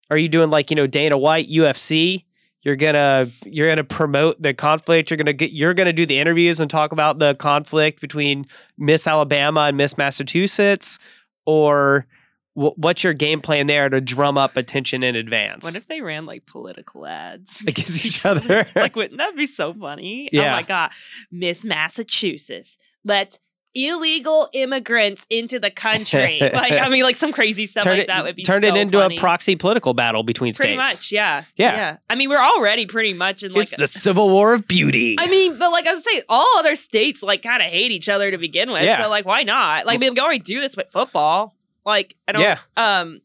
Are 0.09 0.17
you 0.17 0.29
doing 0.29 0.49
like 0.49 0.69
you 0.69 0.75
know 0.75 0.87
Dana 0.87 1.17
White 1.17 1.49
UFC? 1.49 2.25
You're 2.61 2.75
gonna 2.75 3.27
you're 3.45 3.67
gonna 3.67 3.83
promote 3.83 4.41
the 4.41 4.53
conflict. 4.53 5.09
You're 5.09 5.17
gonna 5.17 5.33
get 5.33 5.51
you're 5.51 5.73
gonna 5.73 5.93
do 5.93 6.05
the 6.05 6.19
interviews 6.19 6.59
and 6.59 6.69
talk 6.69 6.91
about 6.91 7.19
the 7.19 7.35
conflict 7.35 8.01
between 8.01 8.45
Miss 8.77 9.07
Alabama 9.07 9.61
and 9.61 9.77
Miss 9.77 9.97
Massachusetts, 9.97 10.99
or 11.45 12.07
what's 12.55 13.03
your 13.03 13.13
game 13.13 13.41
plan 13.41 13.67
there 13.67 13.89
to 13.89 13.99
drum 14.01 14.37
up 14.37 14.55
attention 14.57 15.03
in 15.03 15.15
advance 15.15 15.65
What 15.65 15.75
if 15.75 15.87
they 15.87 16.01
ran 16.01 16.25
like 16.25 16.45
political 16.45 17.05
ads 17.05 17.61
against 17.67 18.05
each 18.05 18.25
other? 18.25 18.65
like, 18.75 18.95
wouldn't 18.95 19.17
that 19.17 19.35
be 19.35 19.45
so 19.45 19.73
funny? 19.73 20.29
Oh 20.33 20.35
yeah. 20.37 20.53
Oh 20.53 20.55
my 20.55 20.63
god, 20.63 20.91
Miss 21.31 21.63
Massachusetts, 21.65 22.77
let's 23.03 23.39
illegal 23.77 24.47
immigrants 24.53 25.27
into 25.29 25.59
the 25.59 25.69
country. 25.69 26.39
like, 26.39 26.71
I 26.71 26.87
mean, 26.87 27.03
like 27.03 27.17
some 27.17 27.33
crazy 27.33 27.65
stuff 27.65 27.83
turn 27.83 27.93
like 27.93 28.03
it, 28.03 28.07
that 28.07 28.23
would 28.23 28.35
be 28.35 28.43
turned 28.43 28.63
so 28.63 28.73
it 28.73 28.77
into 28.77 28.99
funny. 28.99 29.17
a 29.17 29.19
proxy 29.19 29.57
political 29.57 29.93
battle 29.93 30.23
between 30.23 30.53
Pretty 30.53 30.75
states. 30.75 30.81
Pretty 30.81 30.95
much, 30.95 31.11
yeah, 31.11 31.43
Yeah. 31.57 31.97
I 32.09 32.15
mean, 32.15 32.29
we're 32.29 32.41
already 32.41 32.85
pretty 32.85 33.13
much 33.13 33.43
in 33.43 33.51
like. 33.51 33.63
it's 33.63 33.75
the 33.75 33.87
Civil 33.87 34.29
War 34.29 34.53
of 34.53 34.65
Beauty. 34.67 35.17
I 35.19 35.27
mean, 35.27 35.59
but 35.59 35.71
like 35.71 35.85
I 35.87 35.93
was 35.93 36.05
saying, 36.05 36.21
all 36.29 36.57
other 36.57 36.75
states 36.75 37.21
like 37.21 37.43
kind 37.43 37.61
of 37.61 37.67
hate 37.67 37.91
each 37.91 38.07
other 38.07 38.31
to 38.31 38.37
begin 38.37 38.71
with. 38.71 38.83
Yeah. 38.83 39.03
So 39.03 39.09
like, 39.09 39.25
why 39.25 39.43
not? 39.43 39.85
Like, 39.85 39.95
I 39.95 39.97
mean, 39.97 40.13
we 40.13 40.19
already 40.21 40.39
do 40.39 40.61
this 40.61 40.77
with 40.77 40.89
football. 40.89 41.53
Like, 41.85 42.15
I 42.27 42.31
don't. 42.31 42.41
Yeah. 42.41 42.59
Um. 42.75 43.21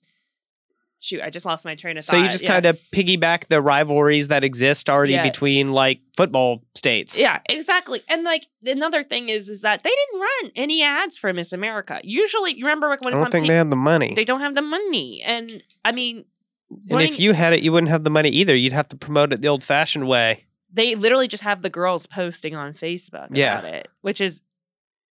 Shoot, 1.02 1.22
I 1.22 1.30
just 1.30 1.46
lost 1.46 1.64
my 1.64 1.76
train 1.76 1.96
of 1.96 2.04
thought. 2.04 2.10
so 2.10 2.22
you 2.22 2.28
just 2.28 2.42
yeah. 2.42 2.48
kind 2.50 2.66
of 2.66 2.78
piggyback 2.92 3.46
the 3.48 3.62
rivalries 3.62 4.28
that 4.28 4.44
exist 4.44 4.90
already 4.90 5.14
Yeah. 5.14 5.22
between 5.22 5.72
like 5.72 6.00
football 6.14 6.62
states. 6.74 7.18
Yeah, 7.18 7.40
exactly. 7.48 8.02
And 8.06 8.22
like 8.22 8.48
another 8.66 9.02
thing 9.02 9.30
is, 9.30 9.48
is 9.48 9.62
that 9.62 9.82
they 9.82 9.88
didn't 9.88 10.20
run 10.20 10.52
any 10.56 10.82
ads 10.82 11.16
for 11.16 11.32
Miss 11.32 11.54
America. 11.54 12.00
Usually, 12.04 12.52
you 12.52 12.66
remember 12.66 12.88
like, 12.88 13.02
when 13.02 13.14
I 13.14 13.16
don't 13.16 13.26
on 13.26 13.32
think 13.32 13.48
they 13.48 13.54
had 13.54 13.70
the 13.70 13.76
money. 13.76 14.12
they 14.14 14.26
don't 14.26 14.40
have 14.40 14.54
the 14.54 14.60
money. 14.60 15.22
And 15.24 15.62
I 15.86 15.92
mean, 15.92 16.26
and 16.70 16.90
running- 16.90 17.14
if 17.14 17.18
you 17.18 17.32
had 17.32 17.54
it, 17.54 17.62
you 17.62 17.72
wouldn't 17.72 17.88
have 17.90 18.04
the 18.04 18.10
money 18.10 18.28
either. 18.28 18.54
You'd 18.54 18.74
have 18.74 18.88
to 18.88 18.96
promote 18.96 19.32
it 19.32 19.40
the 19.40 19.48
old-fashioned 19.48 20.06
way. 20.06 20.44
they 20.70 20.94
literally 20.96 21.28
just 21.28 21.42
have 21.44 21.62
the 21.62 21.70
girls 21.70 22.04
posting 22.06 22.54
on 22.54 22.74
Facebook 22.74 23.28
Yeah. 23.32 23.58
about 23.60 23.72
it, 23.72 23.88
which 24.02 24.20
is 24.20 24.42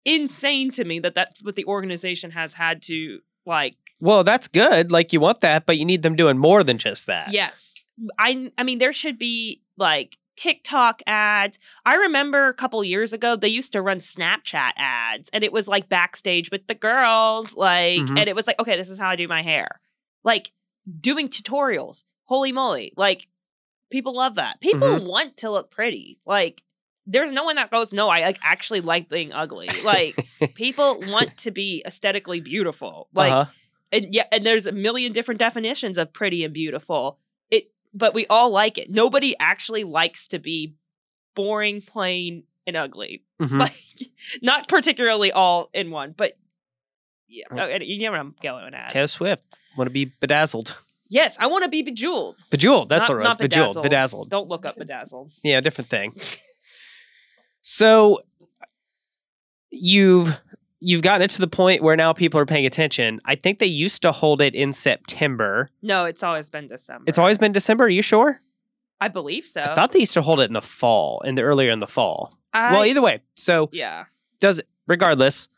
insane 0.04 0.70
to 0.72 0.84
me 0.84 0.98
that 1.00 1.14
that's 1.14 1.42
what 1.42 1.56
the 1.56 1.64
organization 1.64 2.32
has 2.32 2.52
had 2.52 2.82
to 2.82 3.20
like 3.48 3.74
Well, 4.00 4.22
that's 4.22 4.46
good. 4.46 4.92
Like 4.92 5.12
you 5.12 5.18
want 5.20 5.40
that, 5.40 5.66
but 5.66 5.76
you 5.78 5.84
need 5.84 6.02
them 6.02 6.14
doing 6.14 6.38
more 6.38 6.62
than 6.62 6.78
just 6.78 7.06
that. 7.06 7.32
Yes. 7.32 7.84
I 8.18 8.52
I 8.56 8.62
mean 8.62 8.78
there 8.78 8.92
should 8.92 9.18
be 9.18 9.62
like 9.76 10.18
TikTok 10.36 11.02
ads. 11.08 11.58
I 11.84 11.94
remember 11.94 12.46
a 12.46 12.54
couple 12.54 12.84
years 12.84 13.12
ago 13.12 13.34
they 13.34 13.48
used 13.48 13.72
to 13.72 13.82
run 13.82 13.98
Snapchat 13.98 14.72
ads 14.76 15.28
and 15.32 15.42
it 15.42 15.52
was 15.52 15.66
like 15.66 15.88
backstage 15.88 16.52
with 16.52 16.68
the 16.68 16.76
girls 16.76 17.56
like 17.56 17.98
Mhm. 18.02 18.18
and 18.20 18.28
it 18.28 18.36
was 18.36 18.46
like 18.46 18.60
okay 18.60 18.76
this 18.76 18.88
is 18.90 19.00
how 19.00 19.08
I 19.08 19.16
do 19.16 19.26
my 19.26 19.42
hair. 19.42 19.80
Like 20.22 20.52
doing 21.00 21.28
tutorials. 21.28 22.04
Holy 22.26 22.52
moly. 22.52 22.92
Like 22.96 23.26
people 23.90 24.14
love 24.14 24.36
that. 24.36 24.60
People 24.60 25.04
want 25.04 25.38
to 25.38 25.50
look 25.50 25.70
pretty. 25.72 26.20
Like 26.24 26.62
there's 27.10 27.32
no 27.32 27.42
one 27.44 27.56
that 27.56 27.70
goes 27.70 27.92
no 27.92 28.08
I 28.08 28.20
like 28.20 28.38
actually 28.42 28.80
like 28.82 29.08
being 29.08 29.32
ugly. 29.32 29.68
Like 29.84 30.14
people 30.54 31.00
want 31.08 31.36
to 31.38 31.50
be 31.50 31.82
aesthetically 31.86 32.40
beautiful. 32.40 33.08
Like 33.14 33.32
Uh-huh. 33.32 33.50
and 33.90 34.14
yeah, 34.14 34.24
and 34.30 34.44
there's 34.46 34.66
a 34.66 34.72
million 34.72 35.12
different 35.12 35.38
definitions 35.40 35.96
of 35.98 36.12
pretty 36.12 36.44
and 36.44 36.52
beautiful. 36.54 37.18
It, 37.50 37.72
but 37.94 38.12
we 38.14 38.26
all 38.26 38.50
like 38.50 38.76
it. 38.78 38.90
Nobody 38.90 39.34
actually 39.40 39.84
likes 39.84 40.26
to 40.28 40.38
be 40.38 40.74
boring, 41.34 41.80
plain, 41.82 42.44
and 42.66 42.76
ugly. 42.76 43.24
Mhm. 43.40 43.58
Like, 43.60 43.74
not 44.42 44.66
particularly 44.68 45.30
all 45.30 45.70
in 45.72 45.90
one, 45.92 46.12
but 46.16 46.36
yeah, 47.28 47.44
you 47.80 48.00
know 48.00 48.10
what 48.10 48.18
I'm 48.20 48.34
going 48.42 48.74
at. 48.74 48.90
Taylor 48.90 49.06
Swift 49.06 49.44
want 49.76 49.86
to 49.86 49.92
be 49.92 50.06
bedazzled. 50.20 50.76
Yes, 51.08 51.36
I 51.38 51.46
want 51.46 51.62
to 51.62 51.68
be 51.70 51.82
bejeweled. 51.82 52.36
Bejeweled. 52.50 52.88
That's 52.88 53.08
Not- 53.08 53.16
what 53.16 53.24
it 53.24 53.28
was. 53.28 53.36
Bejeweled. 53.36 53.66
bedazzled. 53.76 53.82
Bedazzled. 53.84 54.30
Don't 54.30 54.48
look 54.48 54.66
up 54.66 54.76
bedazzled. 54.76 55.30
Yeah, 55.44 55.60
different 55.60 55.88
thing. 55.88 56.12
so 57.60 58.20
you've 59.70 60.32
you've 60.80 61.02
gotten 61.02 61.22
it 61.22 61.30
to 61.30 61.40
the 61.40 61.48
point 61.48 61.82
where 61.82 61.96
now 61.96 62.12
people 62.12 62.38
are 62.40 62.46
paying 62.46 62.66
attention. 62.66 63.20
I 63.24 63.34
think 63.34 63.58
they 63.58 63.66
used 63.66 64.02
to 64.02 64.12
hold 64.12 64.40
it 64.40 64.54
in 64.54 64.72
September. 64.72 65.70
No, 65.82 66.04
it's 66.04 66.22
always 66.22 66.48
been 66.48 66.68
December. 66.68 67.04
It's 67.06 67.18
always 67.18 67.38
been 67.38 67.52
December. 67.52 67.84
Are 67.84 67.88
you 67.88 68.02
sure? 68.02 68.40
I 69.00 69.08
believe 69.08 69.44
so. 69.44 69.62
I 69.62 69.74
thought 69.74 69.92
they 69.92 70.00
used 70.00 70.14
to 70.14 70.22
hold 70.22 70.40
it 70.40 70.44
in 70.44 70.54
the 70.54 70.62
fall, 70.62 71.20
in 71.24 71.34
the 71.36 71.42
earlier 71.42 71.70
in 71.70 71.78
the 71.78 71.86
fall. 71.86 72.36
I- 72.52 72.72
well, 72.72 72.84
either 72.84 73.02
way. 73.02 73.20
So 73.34 73.68
yeah. 73.72 74.04
does 74.40 74.60
regardless, 74.86 75.48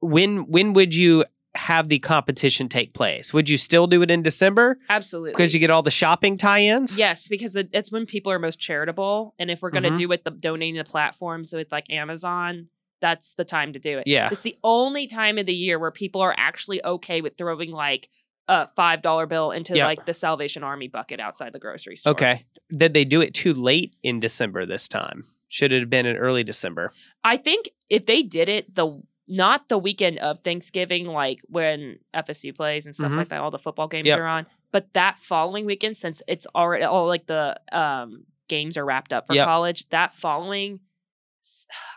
when 0.00 0.48
when 0.48 0.72
would 0.74 0.94
you 0.94 1.24
have 1.54 1.88
the 1.88 1.98
competition 1.98 2.68
take 2.68 2.94
place? 2.94 3.32
Would 3.34 3.48
you 3.48 3.56
still 3.56 3.86
do 3.86 4.02
it 4.02 4.10
in 4.10 4.22
December 4.22 4.78
Absolutely. 4.88 5.32
because 5.32 5.54
you 5.54 5.60
get 5.60 5.70
all 5.70 5.82
the 5.82 5.90
shopping 5.90 6.36
tie-ins? 6.36 6.98
Yes, 6.98 7.26
because 7.28 7.56
it- 7.56 7.70
it's 7.72 7.90
when 7.90 8.06
people 8.06 8.30
are 8.32 8.38
most 8.38 8.58
charitable, 8.58 9.34
and 9.38 9.50
if 9.50 9.62
we're 9.62 9.70
gonna 9.70 9.90
Mhm. 9.90 9.96
do 9.98 10.08
with 10.08 10.24
the 10.24 10.30
donating 10.30 10.76
the 10.76 10.84
platforms 10.84 11.52
with 11.52 11.70
like 11.72 11.90
Amazon, 11.90 12.68
that's 13.00 13.34
the 13.34 13.44
time 13.44 13.72
to 13.72 13.78
do 13.78 13.98
it. 13.98 14.04
Yeah. 14.06 14.28
it's 14.30 14.42
the 14.42 14.56
only 14.64 15.06
time 15.06 15.38
of 15.38 15.46
the 15.46 15.54
year 15.54 15.78
where 15.78 15.90
people 15.90 16.20
are 16.20 16.34
actually 16.36 16.84
okay 16.84 17.20
with 17.20 17.36
throwing 17.38 17.70
like 17.70 18.08
a 18.48 18.66
five 18.68 19.02
dollar 19.02 19.26
bill 19.26 19.50
into 19.50 19.74
Yep. 19.76 19.84
like 19.86 20.04
the 20.06 20.14
Salvation 20.14 20.62
Army 20.64 20.88
bucket 20.88 21.20
outside 21.20 21.52
the 21.52 21.58
grocery 21.58 21.96
store. 21.96 22.12
Okay. 22.12 22.46
Did 22.74 22.94
they 22.94 23.04
do 23.04 23.20
it 23.20 23.34
too 23.34 23.52
late 23.54 23.94
in 24.02 24.20
December 24.20 24.64
this 24.66 24.88
time? 24.88 25.22
Should 25.48 25.72
it 25.72 25.80
have 25.80 25.90
been 25.90 26.06
in 26.06 26.16
early 26.16 26.44
December? 26.44 26.90
I 27.24 27.36
think 27.36 27.70
if 27.90 28.06
they 28.06 28.22
did 28.22 28.48
it 28.48 28.74
the 28.74 29.00
not 29.28 29.68
the 29.68 29.78
weekend 29.78 30.18
of 30.18 30.40
Thanksgiving, 30.42 31.06
like 31.06 31.40
when 31.48 31.98
FSU 32.14 32.52
plays 32.54 32.86
and 32.86 32.94
stuff 32.94 33.12
Mhm. 33.12 33.16
like 33.16 33.28
that, 33.28 33.40
all 33.40 33.50
the 33.50 33.58
football 33.58 33.86
games 33.88 34.06
Yep. 34.08 34.18
are 34.18 34.26
on, 34.26 34.46
but 34.72 34.92
that 34.94 35.18
following 35.18 35.66
weekend, 35.66 35.96
since 35.96 36.22
it's 36.26 36.46
already 36.54 36.84
all 36.84 37.06
like 37.06 37.26
the 37.26 37.60
um 37.72 38.24
games 38.48 38.76
are 38.78 38.84
wrapped 38.84 39.12
up 39.12 39.26
for 39.26 39.34
Yep. 39.34 39.44
college, 39.46 39.88
that 39.90 40.14
following, 40.14 40.80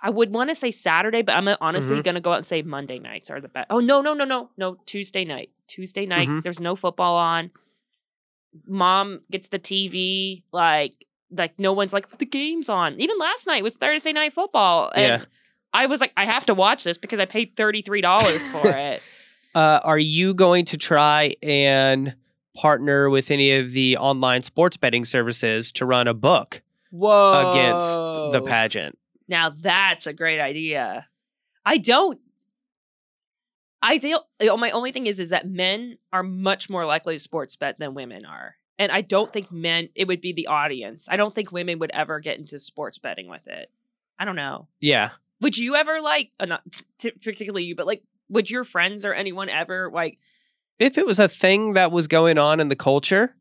I 0.01 0.09
would 0.09 0.33
want 0.33 0.49
to 0.49 0.55
say 0.55 0.69
Saturday, 0.71 1.21
but 1.21 1.35
I'm 1.35 1.47
honestly 1.61 1.95
Mhm. 1.97 2.03
gonna 2.03 2.21
go 2.21 2.31
out 2.33 2.37
and 2.37 2.45
say 2.45 2.61
Monday 2.61 2.99
nights 2.99 3.29
are 3.29 3.39
the 3.39 3.47
best. 3.47 3.67
Oh 3.69 3.79
no, 3.79 4.01
no, 4.01 4.13
no, 4.13 4.25
no, 4.25 4.49
no, 4.57 4.75
Tuesday 4.85 5.23
night. 5.25 5.49
Tuesday 5.67 6.05
night, 6.05 6.27
Mhm. 6.27 6.43
there's 6.43 6.59
no 6.59 6.75
football 6.75 7.15
on. 7.17 7.51
Mom 8.67 9.21
gets 9.31 9.47
the 9.49 9.59
TV, 9.59 10.43
like 10.51 11.05
like 11.33 11.57
no 11.57 11.71
one's 11.71 11.93
like 11.93 12.17
the 12.17 12.25
game's 12.25 12.67
on. 12.67 12.99
Even 12.99 13.17
last 13.17 13.47
night 13.47 13.63
was 13.63 13.77
Thursday 13.77 14.11
night 14.11 14.33
football, 14.33 14.91
and 14.93 15.21
Yeah. 15.21 15.25
I 15.73 15.85
was 15.85 16.01
like, 16.01 16.13
I 16.17 16.25
have 16.25 16.45
to 16.47 16.53
watch 16.53 16.83
this 16.83 16.97
because 16.97 17.19
I 17.19 17.25
paid 17.25 17.55
thirty 17.55 17.81
three 17.81 18.01
dollars 18.01 18.47
for 18.49 18.67
it. 18.67 19.01
Uh, 19.53 19.79
are 19.83 19.99
you 19.99 20.33
going 20.33 20.65
to 20.65 20.77
try 20.77 21.35
and 21.43 22.15
partner 22.55 23.09
with 23.09 23.31
any 23.31 23.51
of 23.53 23.71
the 23.71 23.97
online 23.97 24.41
sports 24.41 24.77
betting 24.77 25.05
services 25.05 25.71
to 25.73 25.85
run 25.85 26.07
a 26.07 26.13
book 26.13 26.61
Whoa! 26.91 27.51
against 27.51 27.95
the 28.33 28.41
pageant? 28.41 28.97
Now 29.27 29.49
that's 29.49 30.07
a 30.07 30.13
great 30.13 30.39
idea. 30.39 31.07
I 31.65 31.77
don't. 31.77 32.19
I 33.83 33.97
feel 33.97 34.27
my 34.57 34.71
only 34.71 34.91
thing 34.91 35.07
is 35.07 35.19
is 35.19 35.29
that 35.29 35.49
men 35.49 35.97
are 36.13 36.23
much 36.23 36.69
more 36.69 36.85
likely 36.85 37.15
to 37.15 37.19
sports 37.19 37.55
bet 37.55 37.79
than 37.79 37.93
women 37.93 38.25
are, 38.25 38.57
and 38.77 38.91
I 38.91 39.01
don't 39.01 39.31
think 39.31 39.51
men. 39.51 39.89
It 39.95 40.07
would 40.07 40.21
be 40.21 40.33
the 40.33 40.47
audience. 40.47 41.07
I 41.09 41.15
don't 41.15 41.33
think 41.33 41.51
women 41.51 41.79
would 41.79 41.91
ever 41.91 42.19
get 42.19 42.37
into 42.37 42.59
sports 42.59 42.99
betting 42.99 43.27
with 43.27 43.47
it. 43.47 43.71
I 44.19 44.25
don't 44.25 44.35
know. 44.35 44.67
Yeah. 44.79 45.11
Would 45.41 45.57
you 45.57 45.75
ever 45.75 45.99
like? 46.01 46.31
Uh, 46.39 46.45
not 46.45 46.61
t- 46.99 47.11
particularly 47.11 47.63
you, 47.65 47.75
but 47.75 47.87
like, 47.87 48.03
would 48.29 48.49
your 48.49 48.63
friends 48.63 49.05
or 49.05 49.13
anyone 49.13 49.49
ever 49.49 49.89
like? 49.93 50.17
If 50.79 50.97
it 50.97 51.05
was 51.05 51.19
a 51.19 51.27
thing 51.27 51.73
that 51.73 51.91
was 51.91 52.07
going 52.07 52.37
on 52.37 52.59
in 52.59 52.69
the 52.69 52.75
culture 52.75 53.35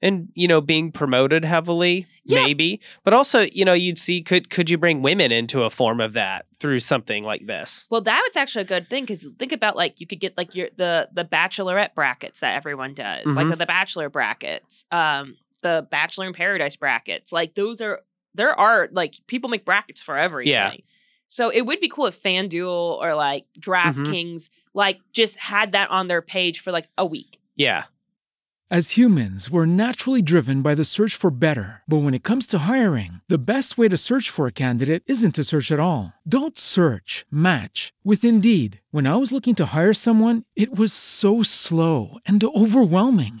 and, 0.00 0.28
you 0.34 0.46
know, 0.48 0.60
being 0.60 0.92
promoted 0.92 1.44
heavily, 1.44 2.06
Yeah. 2.24 2.44
maybe. 2.44 2.80
But 3.04 3.12
also, 3.14 3.40
you 3.52 3.64
know, 3.64 3.72
you'd 3.72 3.98
see 3.98 4.22
could 4.22 4.48
could 4.48 4.70
you 4.70 4.78
bring 4.78 5.02
women 5.02 5.32
into 5.32 5.64
a 5.64 5.70
form 5.70 6.00
of 6.00 6.12
that 6.14 6.46
through 6.60 6.80
something 6.80 7.24
like 7.24 7.46
this? 7.46 7.86
Well, 7.90 8.00
that's 8.00 8.36
actually 8.36 8.62
a 8.62 8.66
good 8.66 8.88
thing 8.88 9.02
because 9.04 9.26
think 9.38 9.52
about 9.52 9.76
like 9.76 10.00
you 10.00 10.06
could 10.06 10.20
get 10.20 10.36
like 10.38 10.54
your 10.54 10.68
the 10.76 11.08
the 11.12 11.24
bachelorette 11.24 11.94
brackets 11.94 12.40
that 12.40 12.54
everyone 12.54 12.94
does, 12.94 13.26
like 13.34 13.46
Mhm. 13.46 13.50
the, 13.50 13.56
the 13.56 13.66
bachelor 13.66 14.08
brackets, 14.08 14.84
um, 14.92 15.36
the 15.62 15.86
bachelor 15.90 16.26
in 16.26 16.32
paradise 16.32 16.76
brackets. 16.76 17.32
Like 17.32 17.54
those 17.54 17.80
are 17.80 18.00
there 18.34 18.58
are 18.58 18.88
like 18.92 19.14
people 19.26 19.50
make 19.50 19.64
brackets 19.64 20.00
for 20.00 20.16
everything. 20.16 20.82
So 21.28 21.50
it 21.50 21.62
would 21.62 21.80
be 21.80 21.88
cool 21.88 22.06
if 22.06 22.22
FanDuel 22.22 22.98
or 22.98 23.14
like 23.14 23.46
mm-hmm. 23.58 23.70
DraftKings 23.70 24.48
like 24.74 25.00
just 25.12 25.36
had 25.38 25.72
that 25.72 25.90
on 25.90 26.08
their 26.08 26.22
page 26.22 26.60
for 26.60 26.72
like 26.72 26.88
a 26.96 27.04
week. 27.04 27.38
Yeah. 27.54 27.84
As 28.70 28.98
humans, 28.98 29.50
we're 29.50 29.64
naturally 29.64 30.20
driven 30.20 30.60
by 30.60 30.74
the 30.74 30.84
search 30.84 31.14
for 31.14 31.30
better. 31.30 31.82
But 31.88 32.02
when 32.02 32.12
it 32.12 32.22
comes 32.22 32.46
to 32.48 32.68
hiring, 32.68 33.22
the 33.26 33.38
best 33.38 33.78
way 33.78 33.88
to 33.88 33.96
search 33.96 34.28
for 34.28 34.46
a 34.46 34.52
candidate 34.52 35.02
isn't 35.06 35.36
to 35.36 35.44
search 35.44 35.72
at 35.72 35.80
all. 35.80 36.12
Don't 36.28 36.58
search, 36.58 37.24
match 37.30 37.94
with 38.04 38.24
Indeed. 38.24 38.82
When 38.90 39.06
I 39.06 39.16
was 39.16 39.32
looking 39.32 39.54
to 39.54 39.72
hire 39.74 39.94
someone, 39.94 40.42
it 40.54 40.78
was 40.78 40.92
so 40.92 41.42
slow 41.42 42.18
and 42.26 42.44
overwhelming. 42.44 43.40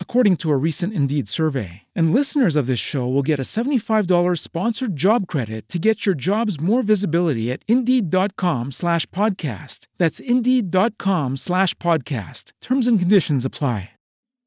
according 0.00 0.36
to 0.38 0.50
a 0.50 0.56
recent 0.56 0.92
Indeed 0.92 1.28
survey. 1.28 1.82
And 1.94 2.12
listeners 2.12 2.56
of 2.56 2.66
this 2.66 2.80
show 2.80 3.08
will 3.08 3.22
get 3.22 3.38
a 3.38 3.42
$75 3.42 4.38
sponsored 4.38 4.96
job 4.96 5.26
credit 5.28 5.68
to 5.70 5.78
get 5.78 6.04
your 6.04 6.14
jobs 6.16 6.60
more 6.60 6.82
visibility 6.82 7.50
at 7.52 7.62
Indeed.com 7.68 8.72
slash 8.72 9.06
podcast. 9.06 9.86
That's 9.98 10.18
Indeed.com 10.20 11.36
slash 11.36 11.74
podcast. 11.74 12.50
Terms 12.60 12.86
and 12.88 12.98
conditions 12.98 13.44
apply. 13.44 13.92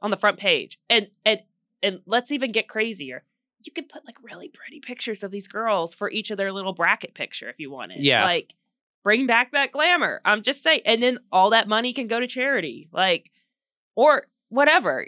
on 0.02 0.12
the 0.12 0.18
front 0.18 0.38
page. 0.38 0.78
And 0.90 1.08
and 1.24 1.40
and 1.82 2.02
let's 2.06 2.30
even 2.32 2.52
get 2.52 2.68
crazier. 2.68 3.24
You 3.64 3.72
could 3.72 3.88
put 3.88 4.06
like 4.06 4.18
really 4.22 4.50
pretty 4.50 4.82
pictures 4.82 5.24
of 5.24 5.32
these 5.32 5.48
girls 5.48 5.94
for 5.94 6.12
each 6.12 6.30
of 6.30 6.36
their 6.38 6.52
little 6.52 6.74
bracket 6.74 7.14
picture 7.14 7.48
if 7.50 7.58
you 7.58 7.72
wanted. 7.72 8.00
Yeah. 8.02 8.26
Like 8.26 8.54
bring 9.06 9.28
back 9.28 9.54
that 9.54 9.72
glamour. 9.72 10.20
I'm 10.26 10.42
just 10.42 10.62
saying. 10.62 10.82
And 10.86 11.02
then 11.02 11.20
all 11.32 11.52
that 11.52 11.70
money 11.70 11.94
can 11.94 12.08
go 12.08 12.20
to 12.20 12.28
charity. 12.28 12.90
Like 12.92 13.32
or 13.96 14.26
whatever. 14.50 15.08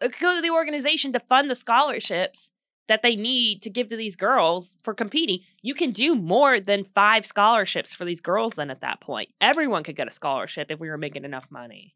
It 0.00 0.12
could 0.12 0.20
go 0.20 0.36
to 0.36 0.42
the 0.42 0.50
organization 0.50 1.12
to 1.12 1.20
fund 1.20 1.50
the 1.50 1.54
scholarships 1.54 2.50
that 2.88 3.02
they 3.02 3.16
need 3.16 3.62
to 3.62 3.70
give 3.70 3.88
to 3.88 3.96
these 3.96 4.16
girls 4.16 4.76
for 4.82 4.94
competing. 4.94 5.40
You 5.62 5.74
can 5.74 5.92
do 5.92 6.14
more 6.14 6.58
than 6.58 6.84
five 6.84 7.26
scholarships 7.26 7.94
for 7.94 8.04
these 8.04 8.20
girls 8.20 8.54
then 8.54 8.70
at 8.70 8.80
that 8.80 9.00
point. 9.00 9.28
Everyone 9.40 9.84
could 9.84 9.96
get 9.96 10.08
a 10.08 10.10
scholarship 10.10 10.70
if 10.70 10.80
we 10.80 10.88
were 10.88 10.98
making 10.98 11.24
enough 11.24 11.50
money. 11.50 11.94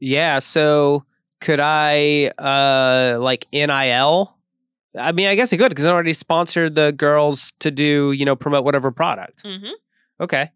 Yeah. 0.00 0.38
So 0.40 1.04
could 1.40 1.60
I 1.60 2.32
uh 2.38 3.18
like 3.20 3.46
NIL? 3.52 4.38
I 4.98 5.12
mean, 5.12 5.28
I 5.28 5.34
guess 5.34 5.52
I 5.52 5.56
could 5.56 5.70
because 5.70 5.84
I 5.84 5.90
already 5.90 6.12
sponsored 6.12 6.74
the 6.74 6.92
girls 6.92 7.52
to 7.60 7.70
do, 7.70 8.12
you 8.12 8.24
know, 8.24 8.36
promote 8.36 8.64
whatever 8.64 8.90
product. 8.90 9.44
Mm-hmm. 9.44 9.72
Okay. 10.20 10.50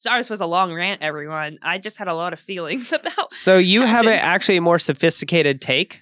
Sorry, 0.00 0.18
this 0.18 0.30
was 0.30 0.40
a 0.40 0.46
long 0.46 0.72
rant, 0.72 1.02
everyone. 1.02 1.58
I 1.60 1.76
just 1.76 1.98
had 1.98 2.08
a 2.08 2.14
lot 2.14 2.32
of 2.32 2.40
feelings 2.40 2.90
about. 2.92 3.34
So 3.34 3.58
you 3.58 3.82
have 3.82 4.06
a, 4.06 4.14
actually 4.14 4.56
a 4.56 4.62
more 4.62 4.78
sophisticated 4.78 5.60
take 5.60 6.00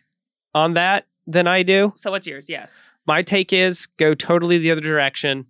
on 0.54 0.74
that 0.74 1.08
than 1.26 1.48
I 1.48 1.64
do. 1.64 1.92
So 1.96 2.12
what's 2.12 2.24
yours? 2.24 2.48
Yes. 2.48 2.88
My 3.08 3.22
take 3.22 3.52
is 3.52 3.86
go 3.86 4.14
totally 4.14 4.58
the 4.58 4.70
other 4.70 4.80
direction. 4.80 5.46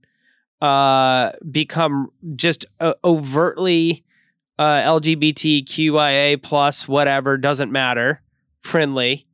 Uh, 0.63 1.33
become 1.51 2.11
just 2.37 2.65
uh, 2.81 2.95
overtly 3.05 4.03
uh, 4.59 4.81
LGBTQIA 4.81 6.43
plus 6.43 6.89
whatever 6.89 7.37
doesn't 7.37 7.71
matter 7.71 8.23
friendly. 8.63 9.27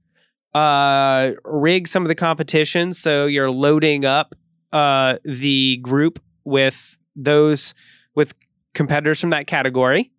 Uh, 0.53 1.31
rig 1.45 1.87
some 1.87 2.03
of 2.03 2.09
the 2.09 2.15
competition 2.17 2.93
so 2.93 3.27
you're 3.27 3.51
loading 3.51 4.05
up 4.05 4.37
uh 4.73 5.19
the 5.25 5.79
group 5.79 6.23
with 6.45 6.97
those 7.17 7.75
with 8.15 8.35
competitors 8.75 9.21
from 9.21 9.31
that 9.31 9.47
category, 9.47 10.11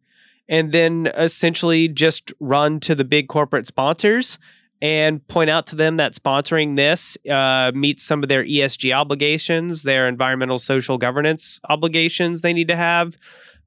and 0.48 0.72
then 0.72 1.12
essentially 1.16 1.88
just 1.88 2.32
run 2.40 2.80
to 2.82 2.96
the 2.96 3.06
big 3.06 3.28
corporate 3.28 3.68
sponsors 3.68 4.38
and 4.82 5.26
point 5.28 5.50
out 5.50 5.68
to 5.68 5.76
them 5.76 5.98
that 5.98 6.14
sponsoring 6.14 6.76
this 6.76 7.18
uh, 7.30 7.72
meets 7.74 8.04
some 8.04 8.24
of 8.24 8.30
their 8.30 8.44
ESG 8.44 8.94
obligations, 8.94 9.84
their 9.84 10.08
environmental 10.08 10.60
social 10.60 10.98
governance 10.98 11.60
obligations 11.70 12.42
they 12.42 12.54
need 12.54 12.68
to 12.68 12.76
have, 12.76 13.16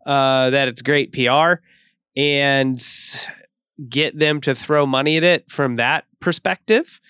uh, 0.06 0.50
that 0.50 0.68
it's 0.68 0.82
great 0.82 1.12
PR, 1.12 1.54
and 2.16 2.80
get 3.88 4.18
them 4.18 4.40
to 4.40 4.54
throw 4.54 4.86
money 4.86 5.16
at 5.16 5.24
it 5.24 5.50
from 5.50 5.76
that 5.76 6.04
perspective. 6.20 7.00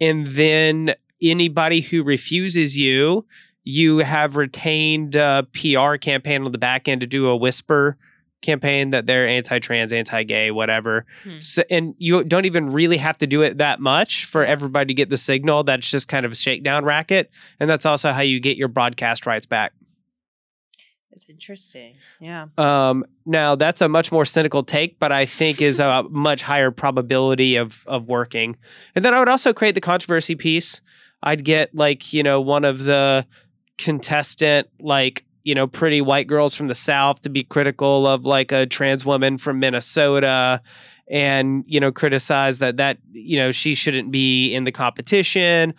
And 0.00 0.26
then 0.26 0.94
anybody 1.22 1.80
who 1.80 2.02
refuses 2.02 2.76
you, 2.76 3.26
you 3.70 3.98
have 3.98 4.36
retained 4.36 5.14
a 5.14 5.46
PR 5.52 5.96
campaign 5.96 6.42
on 6.42 6.52
the 6.52 6.58
back 6.58 6.88
end 6.88 7.02
to 7.02 7.06
do 7.06 7.28
a 7.28 7.36
whisper 7.36 7.98
campaign 8.40 8.90
that 8.90 9.04
they're 9.04 9.28
anti-trans, 9.28 9.92
anti-gay, 9.92 10.50
whatever. 10.50 11.04
Hmm. 11.22 11.40
So, 11.40 11.62
and 11.68 11.94
you 11.98 12.24
don't 12.24 12.46
even 12.46 12.72
really 12.72 12.96
have 12.96 13.18
to 13.18 13.26
do 13.26 13.42
it 13.42 13.58
that 13.58 13.78
much 13.78 14.24
for 14.24 14.42
everybody 14.42 14.86
to 14.86 14.94
get 14.94 15.10
the 15.10 15.18
signal. 15.18 15.64
That's 15.64 15.90
just 15.90 16.08
kind 16.08 16.24
of 16.24 16.32
a 16.32 16.34
shakedown 16.34 16.86
racket, 16.86 17.30
and 17.60 17.68
that's 17.68 17.84
also 17.84 18.10
how 18.10 18.22
you 18.22 18.40
get 18.40 18.56
your 18.56 18.68
broadcast 18.68 19.26
rights 19.26 19.44
back. 19.44 19.74
It's 21.10 21.28
interesting. 21.28 21.96
Yeah. 22.20 22.46
Um, 22.56 23.04
now 23.26 23.54
that's 23.54 23.82
a 23.82 23.88
much 23.88 24.10
more 24.10 24.24
cynical 24.24 24.62
take, 24.62 24.98
but 24.98 25.12
I 25.12 25.26
think 25.26 25.60
is 25.60 25.78
a 25.78 26.04
much 26.10 26.40
higher 26.40 26.70
probability 26.70 27.56
of 27.56 27.84
of 27.86 28.08
working. 28.08 28.56
And 28.94 29.04
then 29.04 29.12
I 29.12 29.18
would 29.18 29.28
also 29.28 29.52
create 29.52 29.74
the 29.74 29.82
controversy 29.82 30.36
piece. 30.36 30.80
I'd 31.22 31.44
get 31.44 31.74
like 31.74 32.14
you 32.14 32.22
know 32.22 32.40
one 32.40 32.64
of 32.64 32.84
the 32.84 33.26
contestant 33.78 34.68
like 34.80 35.24
you 35.44 35.54
know 35.54 35.66
pretty 35.66 36.00
white 36.00 36.26
girls 36.26 36.54
from 36.54 36.68
the 36.68 36.74
south 36.74 37.20
to 37.22 37.28
be 37.28 37.44
critical 37.44 38.06
of 38.06 38.26
like 38.26 38.52
a 38.52 38.66
trans 38.66 39.04
woman 39.04 39.38
from 39.38 39.58
Minnesota 39.58 40.60
and 41.08 41.64
you 41.66 41.80
know 41.80 41.90
criticize 41.90 42.58
that 42.58 42.76
that 42.76 42.98
you 43.12 43.38
know 43.38 43.50
she 43.50 43.74
shouldn't 43.74 44.10
be 44.10 44.52
in 44.52 44.64
the 44.64 44.72
competition 44.72 45.74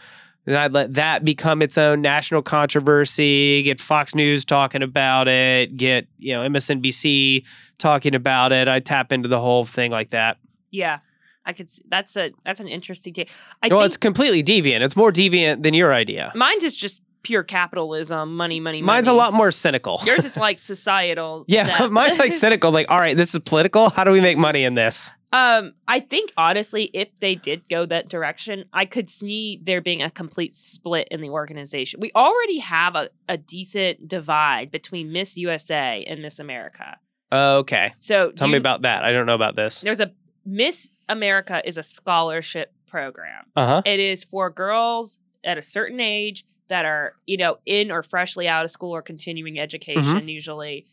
and 0.49 0.57
I'd 0.57 0.73
let 0.73 0.95
that 0.95 1.23
become 1.23 1.62
its 1.62 1.77
own 1.77 2.01
national 2.01 2.41
controversy, 2.41 3.62
get 3.62 3.79
Fox 3.79 4.15
News 4.15 4.43
talking 4.43 4.81
about 4.81 5.27
it, 5.27 5.77
get, 5.77 6.07
you 6.17 6.33
know, 6.33 6.41
MSNBC 6.41 7.43
talking 7.77 8.15
about 8.15 8.51
it. 8.51 8.67
I 8.67 8.79
tap 8.79 9.12
into 9.12 9.29
the 9.29 9.39
whole 9.39 9.65
thing 9.65 9.91
like 9.91 10.09
that. 10.09 10.38
Yeah. 10.71 10.99
I 11.45 11.53
could. 11.53 11.69
See, 11.69 11.83
that's 11.88 12.15
a 12.17 12.31
that's 12.43 12.59
an 12.59 12.67
interesting 12.67 13.13
take. 13.13 13.29
I 13.63 13.69
well, 13.69 13.83
it's 13.83 13.97
completely 13.97 14.43
deviant. 14.43 14.81
It's 14.81 14.95
more 14.95 15.12
deviant 15.12 15.63
than 15.63 15.73
your 15.73 15.93
idea. 15.93 16.31
Mine 16.35 16.63
is 16.63 16.75
just 16.75 17.01
pure 17.23 17.43
capitalism, 17.43 18.36
money, 18.36 18.60
money, 18.60 18.82
money. 18.82 18.97
Mine's 18.97 19.08
a 19.08 19.13
lot 19.13 19.34
more 19.34 19.51
cynical. 19.51 19.99
Yours 20.05 20.25
is 20.25 20.38
like 20.47 20.60
societal. 20.60 21.45
yeah, 21.47 21.88
mine's 21.91 22.17
like 22.19 22.32
cynical. 22.32 22.71
Like, 22.71 22.89
all 22.91 22.99
right, 22.99 23.15
this 23.17 23.34
is 23.34 23.41
political. 23.41 23.89
How 23.89 24.03
do 24.03 24.12
we 24.12 24.21
make 24.21 24.38
money 24.38 24.63
in 24.63 24.75
this? 24.75 25.12
Um, 25.32 25.73
I 25.88 25.99
think 25.99 26.32
honestly, 26.38 26.86
if 26.93 27.10
they 27.19 27.36
did 27.36 27.69
go 27.69 27.86
that 27.86 28.10
direction, 28.10 28.65
I 28.73 28.86
could 28.86 29.10
see 29.12 29.60
there 29.62 29.79
being 29.79 30.01
a 30.01 30.10
complete 30.10 30.55
split 30.55 31.08
in 31.12 31.21
the 31.21 31.29
organization. 31.29 31.99
We 32.01 32.12
already 32.15 32.58
have 32.60 32.95
a, 32.95 33.10
a 33.27 33.38
decent 33.38 34.08
divide 34.08 34.71
between 34.71 35.12
Miss 35.12 35.38
USA 35.38 36.03
and 36.08 36.21
Miss 36.23 36.39
America. 36.39 36.97
Okay, 37.32 37.93
So 37.99 38.32
tell 38.32 38.47
do 38.47 38.53
me 38.53 38.58
about 38.58 38.82
that. 38.82 39.03
I 39.03 39.12
don't 39.12 39.27
know 39.27 39.36
about 39.36 39.55
this. 39.55 39.82
there's 39.82 39.99
a 39.99 40.12
Miss 40.45 40.89
America 41.08 41.62
is 41.63 41.77
a 41.77 41.84
scholarship 41.84 42.73
program. 42.88 43.45
Uh 43.55 43.65
huh. 43.67 43.82
It 43.86 43.99
is 43.99 44.23
for 44.23 44.49
girls 44.49 45.19
at 45.43 45.60
a 45.60 45.62
certain 45.62 45.99
age 45.99 46.43
that 46.69 46.86
are, 46.86 47.13
you 47.25 47.38
know, 47.38 47.58
in 47.65 47.91
or 47.91 48.01
freshly 48.03 48.47
out 48.47 48.63
of 48.65 48.71
school 48.71 48.95
or 48.95 49.01
continuing 49.01 49.60
education 49.60 50.03
Mm-hmm. 50.03 50.27
usually. 50.29 50.86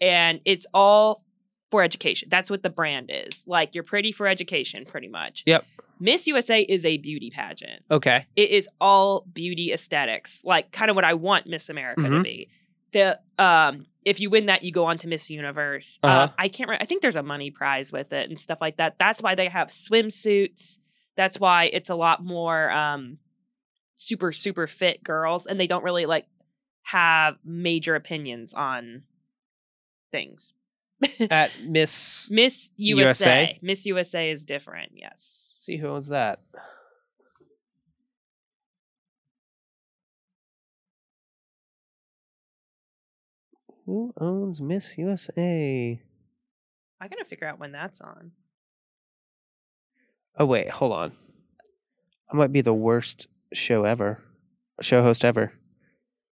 And 0.00 0.40
it's 0.44 0.66
all 0.74 1.22
for 1.70 1.82
education. 1.82 2.28
That's 2.30 2.50
what 2.50 2.62
the 2.62 2.70
brand 2.70 3.10
is. 3.12 3.44
Like 3.46 3.74
you're 3.74 3.84
pretty 3.84 4.12
for 4.12 4.26
education 4.26 4.84
pretty 4.84 5.08
much. 5.08 5.42
Yep. 5.46 5.64
Miss 6.00 6.26
USA 6.26 6.60
is 6.60 6.84
a 6.84 6.98
beauty 6.98 7.30
pageant. 7.30 7.82
Okay. 7.90 8.26
It 8.36 8.50
is 8.50 8.68
all 8.80 9.24
beauty 9.32 9.72
aesthetics, 9.72 10.40
like 10.44 10.72
kind 10.72 10.90
of 10.90 10.94
what 10.96 11.04
I 11.04 11.14
want 11.14 11.46
Miss 11.46 11.68
America 11.68 12.02
to 12.02 12.08
Mhm. 12.08 12.22
be. 12.24 12.48
The 12.92 13.18
um 13.38 13.86
if 14.04 14.20
you 14.20 14.28
win 14.28 14.46
that 14.46 14.62
you 14.62 14.70
go 14.70 14.84
on 14.84 14.98
to 14.98 15.08
Miss 15.08 15.30
Universe. 15.30 15.98
Uh, 16.02 16.06
Uh-huh. 16.06 16.32
I 16.38 16.48
can't 16.48 16.68
re- 16.68 16.76
I 16.80 16.84
think 16.84 17.00
there's 17.02 17.16
a 17.16 17.22
money 17.22 17.50
prize 17.50 17.90
with 17.90 18.12
it 18.12 18.28
and 18.28 18.38
stuff 18.38 18.58
like 18.60 18.76
that. 18.76 18.98
That's 18.98 19.22
why 19.22 19.34
they 19.34 19.48
have 19.48 19.68
swimsuits. 19.68 20.78
That's 21.16 21.38
why 21.40 21.64
it's 21.72 21.90
a 21.90 21.94
lot 21.94 22.22
more 22.24 22.70
um 22.70 23.18
super 24.04 24.32
super 24.32 24.66
fit 24.66 25.02
girls 25.02 25.46
and 25.46 25.58
they 25.58 25.66
don't 25.66 25.84
really 25.84 26.06
like 26.06 26.26
have 26.82 27.36
major 27.44 27.94
opinions 27.94 28.52
on 28.52 29.02
things. 30.12 30.52
At 31.30 31.50
Miss. 31.64 32.30
Miss 32.30 32.70
USA. 32.76 33.02
USA? 33.06 33.58
Miss 33.62 33.86
USA 33.86 34.30
is 34.30 34.44
different, 34.44 34.92
yes. 34.94 35.54
see 35.58 35.76
who 35.76 35.88
owns 35.88 36.08
that. 36.08 36.40
Who 43.86 44.14
owns 44.18 44.62
Miss 44.62 44.96
USA? 44.96 46.00
I 47.00 47.08
gotta 47.08 47.24
figure 47.24 47.46
out 47.46 47.58
when 47.58 47.72
that's 47.72 48.00
on. 48.00 48.32
Oh 50.38 50.46
wait, 50.46 50.70
hold 50.70 50.92
on. 50.92 51.12
I 52.32 52.36
might 52.36 52.52
be 52.52 52.62
the 52.62 52.74
worst 52.74 53.28
show 53.54 53.84
ever, 53.84 54.22
show 54.80 55.02
host 55.02 55.24
ever. 55.24 55.52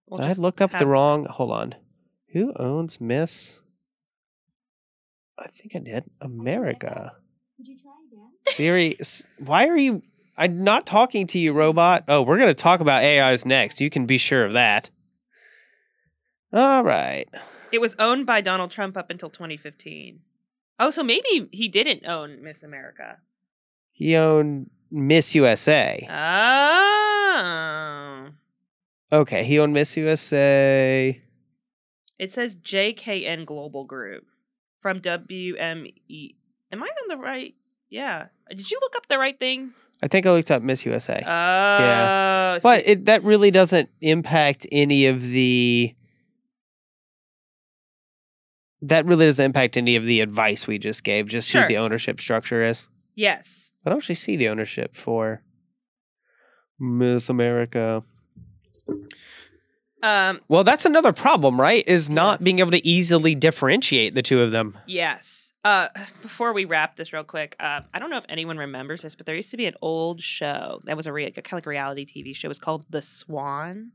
We'll 0.06 0.20
Did 0.20 0.38
I 0.38 0.40
look 0.40 0.60
up 0.60 0.72
the 0.72 0.86
wrong? 0.86 1.24
Hold 1.26 1.52
on. 1.52 1.74
Who 2.32 2.52
owns 2.56 3.00
Miss? 3.00 3.60
I 5.38 5.48
think 5.48 5.74
I 5.74 5.78
did. 5.78 6.04
America. 6.20 7.12
Siri, 8.48 8.98
why 9.38 9.68
are 9.68 9.76
you? 9.76 10.02
I'm 10.36 10.64
not 10.64 10.86
talking 10.86 11.26
to 11.28 11.38
you, 11.38 11.52
robot. 11.52 12.04
Oh, 12.08 12.22
we're 12.22 12.38
gonna 12.38 12.54
talk 12.54 12.80
about 12.80 13.04
AIs 13.04 13.46
next. 13.46 13.80
You 13.80 13.90
can 13.90 14.06
be 14.06 14.18
sure 14.18 14.44
of 14.44 14.52
that. 14.54 14.90
All 16.52 16.84
right. 16.84 17.28
It 17.70 17.80
was 17.80 17.96
owned 17.98 18.26
by 18.26 18.42
Donald 18.42 18.70
Trump 18.70 18.96
up 18.96 19.10
until 19.10 19.30
2015. 19.30 20.20
Oh, 20.78 20.90
so 20.90 21.02
maybe 21.02 21.48
he 21.52 21.68
didn't 21.68 22.06
own 22.06 22.42
Miss 22.42 22.62
America. 22.62 23.18
He 23.90 24.16
owned 24.16 24.68
Miss 24.90 25.34
USA. 25.34 26.06
Oh. 26.10 27.01
Oh. 27.34 28.28
Okay, 29.20 29.44
he 29.44 29.58
owned 29.58 29.72
Miss 29.74 29.96
USA. 29.96 31.20
It 32.18 32.32
says 32.32 32.56
JKN 32.56 33.46
Global 33.46 33.84
Group 33.84 34.26
from 34.80 35.00
WME. 35.00 36.34
Am 36.72 36.82
I 36.82 36.86
on 36.86 37.08
the 37.08 37.16
right? 37.16 37.54
Yeah. 37.90 38.26
Uh, 38.50 38.54
did 38.54 38.70
you 38.70 38.78
look 38.80 38.96
up 38.96 39.06
the 39.08 39.18
right 39.18 39.38
thing? 39.38 39.72
I 40.02 40.08
think 40.08 40.26
I 40.26 40.30
looked 40.32 40.50
up 40.50 40.62
Miss 40.62 40.84
USA. 40.86 41.22
Oh. 41.24 41.28
yeah. 41.28 42.58
but 42.62 42.86
it, 42.86 43.04
that 43.04 43.22
really 43.22 43.50
doesn't 43.50 43.88
impact 44.00 44.66
any 44.72 45.06
of 45.06 45.22
the. 45.22 45.94
That 48.80 49.06
really 49.06 49.26
doesn't 49.26 49.44
impact 49.44 49.76
any 49.76 49.94
of 49.96 50.04
the 50.04 50.20
advice 50.20 50.66
we 50.66 50.78
just 50.78 51.04
gave, 51.04 51.28
just 51.28 51.48
Sure. 51.48 51.62
who 51.62 51.68
the 51.68 51.76
ownership 51.78 52.20
structure 52.20 52.62
is. 52.64 52.88
yes. 53.14 53.72
I 53.84 53.90
don't 53.90 53.98
actually 53.98 54.14
see 54.16 54.36
the 54.36 54.48
ownership 54.48 54.94
for 54.94 55.42
Miss 56.82 57.28
America. 57.28 58.02
Um. 60.02 60.40
Well, 60.48 60.64
that's 60.64 60.84
another 60.84 61.12
problem, 61.12 61.60
right? 61.60 61.84
Is 61.86 62.10
not 62.10 62.42
being 62.42 62.58
able 62.58 62.72
to 62.72 62.86
easily 62.86 63.34
differentiate 63.36 64.14
the 64.14 64.22
two 64.22 64.42
of 64.42 64.50
them. 64.50 64.76
Yes. 64.86 65.52
Uh, 65.64 65.88
before 66.22 66.52
we 66.52 66.64
wrap 66.64 66.96
this 66.96 67.12
real 67.12 67.22
quick, 67.22 67.54
um, 67.60 67.84
I 67.94 68.00
don't 68.00 68.10
know 68.10 68.16
if 68.16 68.26
anyone 68.28 68.58
remembers 68.58 69.02
this, 69.02 69.14
but 69.14 69.26
there 69.26 69.36
used 69.36 69.52
to 69.52 69.56
be 69.56 69.66
an 69.66 69.74
old 69.80 70.20
show 70.20 70.80
that 70.86 70.96
was 70.96 71.06
a 71.06 71.12
re- 71.12 71.30
kind 71.30 71.46
of 71.46 71.52
like 71.52 71.66
reality 71.66 72.04
TV 72.04 72.34
show. 72.34 72.46
It 72.46 72.48
was 72.48 72.58
called 72.58 72.84
The 72.90 73.00
Swan. 73.00 73.92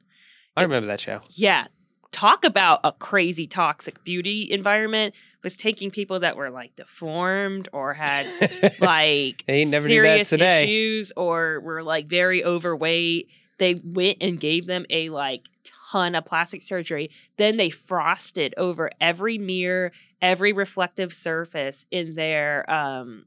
I 0.55 0.61
remember 0.61 0.87
that 0.87 1.01
show. 1.01 1.19
Yeah. 1.31 1.67
Talk 2.11 2.43
about 2.45 2.79
a 2.83 2.91
crazy 2.91 3.47
toxic 3.47 4.03
beauty 4.03 4.47
environment. 4.51 5.13
Was 5.43 5.55
taking 5.55 5.91
people 5.91 6.19
that 6.21 6.35
were 6.35 6.49
like 6.49 6.75
deformed 6.75 7.69
or 7.71 7.93
had 7.93 8.27
like 8.79 9.45
They 9.47 9.63
never 9.65 9.87
do 9.87 10.01
that 10.01 10.07
serious 10.07 10.29
today. 10.29 10.63
issues 10.63 11.11
or 11.15 11.59
were 11.61 11.83
like 11.83 12.07
very 12.07 12.43
overweight. 12.43 13.29
They 13.59 13.75
went 13.75 14.17
and 14.21 14.39
gave 14.39 14.67
them 14.67 14.85
a 14.89 15.09
like 15.09 15.43
ton 15.91 16.15
of 16.15 16.25
plastic 16.25 16.63
surgery. 16.63 17.11
Then 17.37 17.57
they 17.57 17.69
frosted 17.69 18.53
over 18.57 18.89
every 18.99 19.37
mirror, 19.37 19.91
every 20.21 20.51
reflective 20.53 21.13
surface 21.13 21.85
in 21.91 22.15
their 22.15 22.69
um 22.69 23.25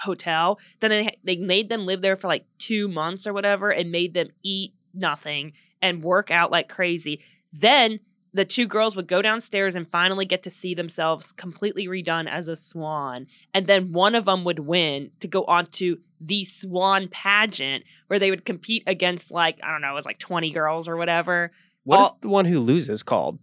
hotel. 0.00 0.58
Then 0.80 0.90
they 0.90 1.16
they 1.22 1.36
made 1.36 1.68
them 1.68 1.86
live 1.86 2.02
there 2.02 2.16
for 2.16 2.26
like 2.28 2.46
2 2.58 2.88
months 2.88 3.26
or 3.26 3.32
whatever 3.32 3.70
and 3.70 3.92
made 3.92 4.14
them 4.14 4.28
eat 4.42 4.72
nothing 4.92 5.52
and 5.80 6.02
work 6.02 6.30
out 6.30 6.50
like 6.50 6.68
crazy. 6.68 7.20
Then 7.52 8.00
the 8.34 8.44
two 8.44 8.66
girls 8.66 8.96
would 8.96 9.06
go 9.06 9.20
downstairs 9.20 9.74
and 9.74 9.86
finally 9.90 10.24
get 10.24 10.42
to 10.44 10.50
see 10.50 10.74
themselves 10.74 11.32
completely 11.32 11.86
redone 11.86 12.28
as 12.28 12.48
a 12.48 12.56
swan. 12.56 13.26
And 13.52 13.66
then 13.66 13.92
one 13.92 14.14
of 14.14 14.24
them 14.24 14.44
would 14.44 14.60
win 14.60 15.10
to 15.20 15.28
go 15.28 15.44
on 15.44 15.66
to 15.72 16.00
the 16.20 16.44
swan 16.44 17.08
pageant 17.08 17.84
where 18.06 18.18
they 18.18 18.30
would 18.30 18.44
compete 18.44 18.84
against 18.86 19.30
like, 19.30 19.58
I 19.62 19.70
don't 19.70 19.82
know, 19.82 19.90
it 19.90 19.94
was 19.94 20.06
like 20.06 20.18
20 20.18 20.50
girls 20.50 20.88
or 20.88 20.96
whatever. 20.96 21.52
What 21.84 22.00
is 22.00 22.06
All- 22.06 22.18
the 22.22 22.28
one 22.28 22.46
who 22.46 22.58
loses 22.60 23.02
called? 23.02 23.38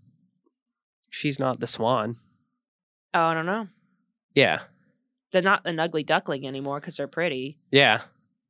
She's 1.10 1.40
not 1.40 1.60
the 1.60 1.68
swan. 1.68 2.16
Oh, 3.14 3.22
I 3.26 3.34
don't 3.34 3.46
know. 3.46 3.68
Yeah. 4.34 4.62
They're 5.32 5.42
not 5.42 5.66
an 5.66 5.80
ugly 5.80 6.04
duckling 6.04 6.48
anymore 6.48 6.80
because 6.80 6.98
they're 6.98 7.08
pretty. 7.08 7.58
Yeah. 7.72 8.02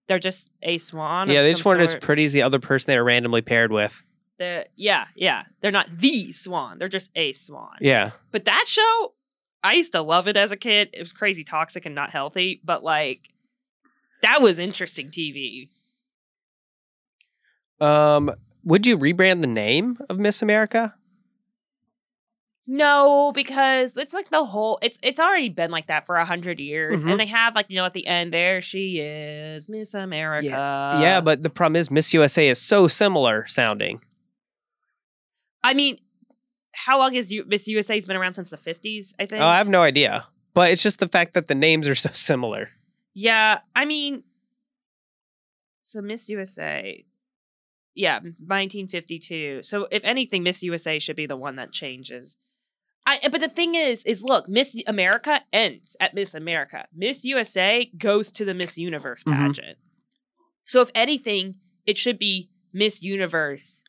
They're 0.07 0.19
just 0.19 0.49
a 0.61 0.77
swan. 0.77 1.29
yeah, 1.29 1.41
they 1.43 1.51
just 1.51 1.65
weren't 1.65 1.81
as 1.81 1.95
pretty 1.95 2.25
as 2.25 2.33
the 2.33 2.41
other 2.41 2.59
person 2.59 2.91
they 2.91 2.97
were 2.97 3.03
randomly 3.03 3.41
paired 3.41 3.71
with. 3.71 4.03
They're, 4.39 4.65
yeah, 4.75 5.05
yeah. 5.15 5.43
They're 5.61 5.71
not 5.71 5.97
the 5.99 6.31
swan. 6.31 6.79
They're 6.79 6.87
just 6.89 7.11
a 7.15 7.33
swan. 7.33 7.77
Yeah. 7.81 8.11
But 8.31 8.45
that 8.45 8.65
show, 8.67 9.13
I 9.63 9.73
used 9.73 9.91
to 9.91 10.01
love 10.01 10.27
it 10.27 10.37
as 10.37 10.51
a 10.51 10.57
kid. 10.57 10.89
It 10.93 10.99
was 10.99 11.11
crazy 11.13 11.43
toxic 11.43 11.85
and 11.85 11.93
not 11.93 12.09
healthy, 12.09 12.61
but 12.63 12.83
like 12.83 13.29
that 14.23 14.41
was 14.41 14.57
interesting 14.57 15.09
TV. 15.09 15.69
Um, 17.79 18.31
would 18.63 18.85
you 18.87 18.97
rebrand 18.97 19.41
the 19.41 19.47
name 19.47 19.97
of 20.09 20.17
Miss 20.19 20.41
America? 20.41 20.95
No, 22.71 23.31
because 23.33 23.97
it's 23.97 24.13
like 24.13 24.29
the 24.29 24.43
whole 24.45 24.77
it's 24.83 24.99
it's 25.01 25.19
already 25.19 25.49
been 25.49 25.71
like 25.71 25.87
that 25.87 26.05
for 26.05 26.17
a 26.17 26.25
hundred 26.25 26.59
years. 26.59 27.03
Mhm. 27.03 27.11
And 27.11 27.19
they 27.19 27.25
have 27.25 27.55
like, 27.55 27.65
you 27.69 27.77
know, 27.77 27.85
at 27.85 27.93
the 27.93 28.05
end, 28.05 28.31
there 28.31 28.61
she 28.61 28.99
is, 28.99 29.67
Miss 29.67 29.95
America. 29.95 30.45
yeah, 30.47 31.19
but 31.19 31.41
the 31.41 31.49
problem 31.49 31.77
is 31.77 31.89
Miss 31.89 32.13
USA 32.13 32.47
is 32.47 32.61
so 32.61 32.87
similar 32.87 33.47
sounding. 33.47 34.01
I 35.63 35.73
mean, 35.73 35.97
how 36.73 36.97
long 36.99 37.13
has 37.15 37.31
you 37.31 37.43
Miss 37.47 37.67
USA's 37.67 38.05
been 38.05 38.15
around 38.17 38.35
since 38.35 38.49
the 38.51 38.57
fifties, 38.57 39.13
I 39.19 39.25
think? 39.25 39.41
Oh, 39.41 39.45
I 39.47 39.57
have 39.57 39.67
no 39.67 39.81
idea. 39.81 40.25
But 40.53 40.71
it's 40.71 40.81
just 40.83 40.99
the 40.99 41.07
fact 41.07 41.33
that 41.33 41.47
the 41.47 41.55
names 41.55 41.87
are 41.87 41.95
so 42.05 42.09
similar. 42.13 42.69
Yeah, 43.13 43.59
I 43.75 43.85
mean, 43.85 44.23
so 45.83 46.01
Miss 46.01 46.29
USA, 46.29 47.03
yeah, 47.95 48.15
1952. 48.19 49.63
So 49.63 49.87
if 49.91 50.03
anything, 50.03 50.43
Miss 50.43 50.63
USA 50.63 50.99
should 50.99 51.15
be 51.15 51.25
the 51.25 51.35
one 51.37 51.55
that 51.57 51.71
changes. 51.71 52.37
I 53.05 53.19
but 53.31 53.41
the 53.41 53.49
thing 53.49 53.75
is, 53.75 54.03
is 54.03 54.21
look, 54.23 54.47
Miss 54.47 54.77
America 54.85 55.41
ends 55.51 55.95
at 55.99 56.13
Miss 56.13 56.33
America. 56.33 56.85
Miss 56.95 57.25
USA 57.25 57.89
goes 57.97 58.31
to 58.33 58.45
the 58.45 58.53
Miss 58.53 58.77
Universe 58.77 59.23
Mhm. 59.23 59.33
pageant. 59.33 59.77
So 60.67 60.81
if 60.81 60.91
anything, 60.93 61.55
it 61.87 61.97
should 61.97 62.19
be 62.19 62.49
Miss 62.71 63.01
Universe, 63.01 63.83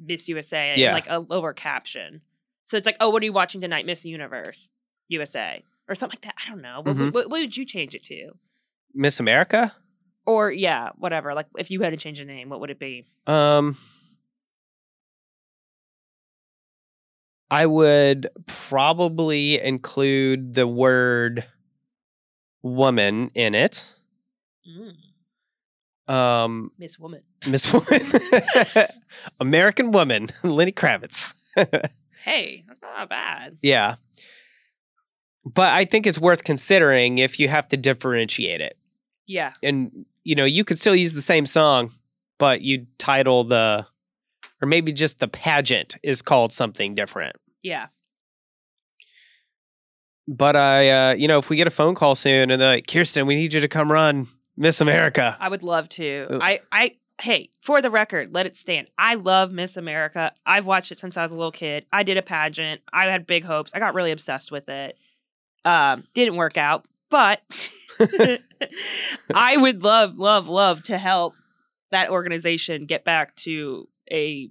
Miss 0.00 0.28
USA, 0.28 0.70
and 0.70 0.80
Yeah. 0.80 0.92
like 0.92 1.06
a 1.08 1.18
lower 1.20 1.52
caption. 1.52 2.20
So 2.62 2.76
it's 2.76 2.86
like, 2.86 2.96
oh, 3.00 3.10
what 3.10 3.22
are 3.22 3.26
you 3.26 3.32
watching 3.32 3.60
tonight, 3.60 3.86
Miss 3.86 4.04
Universe 4.04 4.70
USA, 5.08 5.62
or 5.88 5.94
something 5.94 6.16
like 6.16 6.24
that. 6.24 6.34
I 6.44 6.48
don't 6.50 6.62
know. 6.62 6.80
What, 6.82 6.96
Mhm. 6.96 7.12
what, 7.12 7.28
what 7.30 7.40
would 7.40 7.56
you 7.56 7.64
change 7.66 7.94
it 7.94 8.04
to? 8.04 8.32
Miss 8.94 9.20
America? 9.20 9.74
Or 10.26 10.50
yeah, 10.50 10.90
whatever. 10.96 11.34
Like 11.34 11.46
if 11.58 11.70
you 11.70 11.82
had 11.82 11.90
to 11.90 11.96
change 11.98 12.18
the 12.18 12.24
name, 12.24 12.48
what 12.48 12.60
would 12.60 12.70
it 12.70 12.78
be? 12.78 13.04
Um 13.26 13.76
I 17.50 17.66
would 17.66 18.28
probably 18.46 19.60
include 19.60 20.54
the 20.54 20.66
word 20.66 21.44
woman 22.62 23.30
in 23.34 23.54
it. 23.54 23.94
Mm, 24.66 26.12
Um 26.12 26.70
Miss 26.78 26.98
Woman. 26.98 27.22
Miss 27.46 27.70
Woman. 27.72 28.00
American 29.40 29.90
woman, 29.90 30.28
Lenny 30.42 30.72
Kravitz. 30.72 31.34
Hey, 32.24 32.64
that's 32.66 32.80
not 32.80 33.08
bad. 33.08 33.58
Yeah. 33.62 33.96
But 35.44 35.72
I 35.72 35.84
think 35.84 36.06
it's 36.06 36.18
worth 36.18 36.42
considering 36.42 37.18
if 37.18 37.38
you 37.38 37.48
have 37.48 37.68
to 37.68 37.76
differentiate 37.76 38.62
it. 38.62 38.78
Yeah. 39.26 39.52
And 39.62 40.06
you 40.22 40.34
know, 40.34 40.46
you 40.46 40.64
could 40.64 40.78
still 40.78 40.96
use 40.96 41.12
the 41.12 41.22
same 41.22 41.44
song, 41.44 41.90
but 42.38 42.62
you 42.62 42.86
title 42.98 43.44
the 43.44 43.86
or 44.62 44.66
maybe 44.66 44.92
just 44.92 45.18
the 45.18 45.28
pageant 45.28 45.96
is 46.02 46.22
called 46.22 46.52
something 46.52 46.94
different. 46.94 47.36
Yeah. 47.62 47.88
But 50.26 50.56
I 50.56 50.88
uh, 50.88 51.14
you 51.14 51.28
know, 51.28 51.38
if 51.38 51.50
we 51.50 51.56
get 51.56 51.66
a 51.66 51.70
phone 51.70 51.94
call 51.94 52.14
soon 52.14 52.50
and 52.50 52.60
they're 52.60 52.76
like, 52.76 52.86
Kirsten, 52.86 53.26
we 53.26 53.34
need 53.34 53.52
you 53.52 53.60
to 53.60 53.68
come 53.68 53.92
run 53.92 54.26
Miss 54.56 54.80
America. 54.80 55.36
I 55.38 55.50
would 55.50 55.62
love 55.62 55.90
to. 55.90 56.38
I 56.40 56.60
I 56.72 56.92
hey, 57.20 57.50
for 57.60 57.80
the 57.80 57.90
record, 57.90 58.34
let 58.34 58.46
it 58.46 58.56
stand. 58.56 58.90
I 58.98 59.14
love 59.14 59.52
Miss 59.52 59.76
America. 59.76 60.32
I've 60.44 60.66
watched 60.66 60.92
it 60.92 60.98
since 60.98 61.16
I 61.16 61.22
was 61.22 61.32
a 61.32 61.36
little 61.36 61.52
kid. 61.52 61.86
I 61.92 62.02
did 62.02 62.16
a 62.16 62.22
pageant. 62.22 62.80
I 62.92 63.06
had 63.06 63.26
big 63.26 63.44
hopes. 63.44 63.72
I 63.74 63.78
got 63.78 63.94
really 63.94 64.10
obsessed 64.12 64.50
with 64.50 64.68
it. 64.68 64.98
Um, 65.64 66.04
didn't 66.12 66.36
work 66.36 66.58
out, 66.58 66.86
but 67.10 67.40
I 69.34 69.56
would 69.56 69.82
love, 69.82 70.18
love, 70.18 70.48
love 70.48 70.82
to 70.84 70.98
help 70.98 71.34
that 71.90 72.10
organization 72.10 72.86
get 72.86 73.04
back 73.04 73.36
to 73.36 73.88
a 74.10 74.50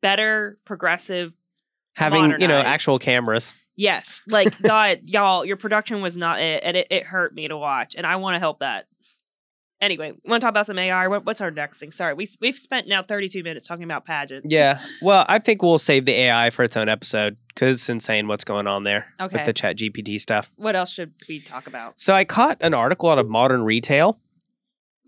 better, 0.00 0.58
progressive 0.64 1.32
Having, 1.98 2.40
you 2.40 2.46
know, 2.46 2.60
actual 2.60 3.00
cameras. 3.00 3.56
Yes, 3.74 4.22
like 4.28 4.56
God, 4.62 5.00
y'all, 5.04 5.44
your 5.44 5.56
production 5.56 6.00
was 6.00 6.16
not 6.16 6.40
it, 6.40 6.62
and 6.64 6.76
it, 6.76 6.86
it 6.90 7.02
hurt 7.02 7.34
me 7.34 7.48
to 7.48 7.56
watch, 7.56 7.96
and 7.96 8.06
I 8.06 8.16
want 8.16 8.36
to 8.36 8.38
help 8.38 8.60
that. 8.60 8.86
Anyway, 9.80 10.12
want 10.24 10.40
to 10.40 10.44
talk 10.44 10.50
about 10.50 10.66
some 10.66 10.78
AI? 10.78 11.06
What, 11.06 11.24
what's 11.24 11.40
our 11.40 11.52
next 11.52 11.78
thing? 11.78 11.92
Sorry, 11.92 12.12
we 12.12 12.26
we've 12.40 12.58
spent 12.58 12.88
now 12.88 13.02
thirty 13.02 13.28
two 13.28 13.42
minutes 13.44 13.66
talking 13.66 13.84
about 13.84 14.04
pageants. 14.04 14.48
Yeah. 14.50 14.80
Well, 15.00 15.24
I 15.28 15.38
think 15.38 15.62
we'll 15.62 15.78
save 15.78 16.04
the 16.04 16.14
AI 16.14 16.50
for 16.50 16.64
its 16.64 16.76
own 16.76 16.88
episode 16.88 17.36
because 17.48 17.76
it's 17.76 17.88
insane 17.88 18.26
what's 18.26 18.42
going 18.44 18.66
on 18.66 18.82
there 18.82 19.06
Okay. 19.20 19.36
with 19.36 19.46
the 19.46 19.54
ChatGPT 19.54 20.20
stuff. 20.20 20.50
What 20.56 20.74
else 20.74 20.92
should 20.92 21.12
we 21.28 21.40
talk 21.40 21.66
about? 21.68 21.94
So 21.96 22.12
I 22.12 22.24
caught 22.24 22.56
an 22.60 22.74
article 22.74 23.08
out 23.08 23.18
of 23.18 23.28
Modern 23.28 23.62
Retail 23.62 24.18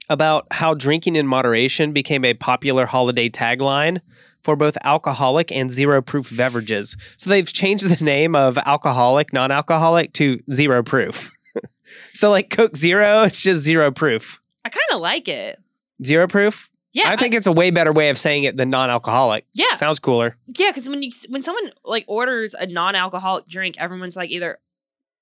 about 0.08 0.46
how 0.52 0.74
drinking 0.74 1.16
in 1.16 1.26
moderation 1.26 1.92
became 1.92 2.24
a 2.24 2.34
popular 2.34 2.86
holiday 2.86 3.28
tagline 3.28 4.00
for 4.42 4.56
both 4.56 4.76
alcoholic 4.84 5.52
and 5.52 5.70
zero 5.70 6.00
proof 6.00 6.34
beverages. 6.36 6.96
So 7.16 7.28
they've 7.30 7.52
changed 7.52 7.88
the 7.88 8.04
name 8.04 8.34
of 8.36 8.56
alcoholic, 8.58 9.32
non 9.32 9.50
alcoholic 9.50 10.12
to 10.14 10.40
zero 10.52 10.82
proof. 10.82 11.30
so 12.14 12.30
like 12.30 12.50
Coke 12.50 12.76
Zero, 12.76 13.22
it's 13.22 13.40
just 13.40 13.60
zero 13.62 13.90
proof. 13.90 14.39
I 14.64 14.68
kind 14.68 14.84
of 14.92 15.00
like 15.00 15.28
it. 15.28 15.58
Zero 16.04 16.26
proof? 16.26 16.70
Yeah, 16.92 17.08
I 17.10 17.16
think 17.16 17.34
it's 17.34 17.46
a 17.46 17.52
way 17.52 17.70
better 17.70 17.92
way 17.92 18.08
of 18.10 18.18
saying 18.18 18.44
it 18.44 18.56
than 18.56 18.68
non 18.70 18.90
alcoholic. 18.90 19.46
yeah, 19.52 19.74
Sounds 19.74 20.00
cooler. 20.00 20.36
yeah. 20.58 20.70
Because 20.70 20.88
when 20.88 21.02
you 21.02 21.12
when 21.28 21.40
someone 21.42 21.70
like 21.84 22.04
orders 22.08 22.54
a 22.54 22.66
non 22.66 22.94
alcoholic 22.96 23.46
drink, 23.46 23.76
everyone's 23.78 24.16
like 24.16 24.30
either 24.30 24.58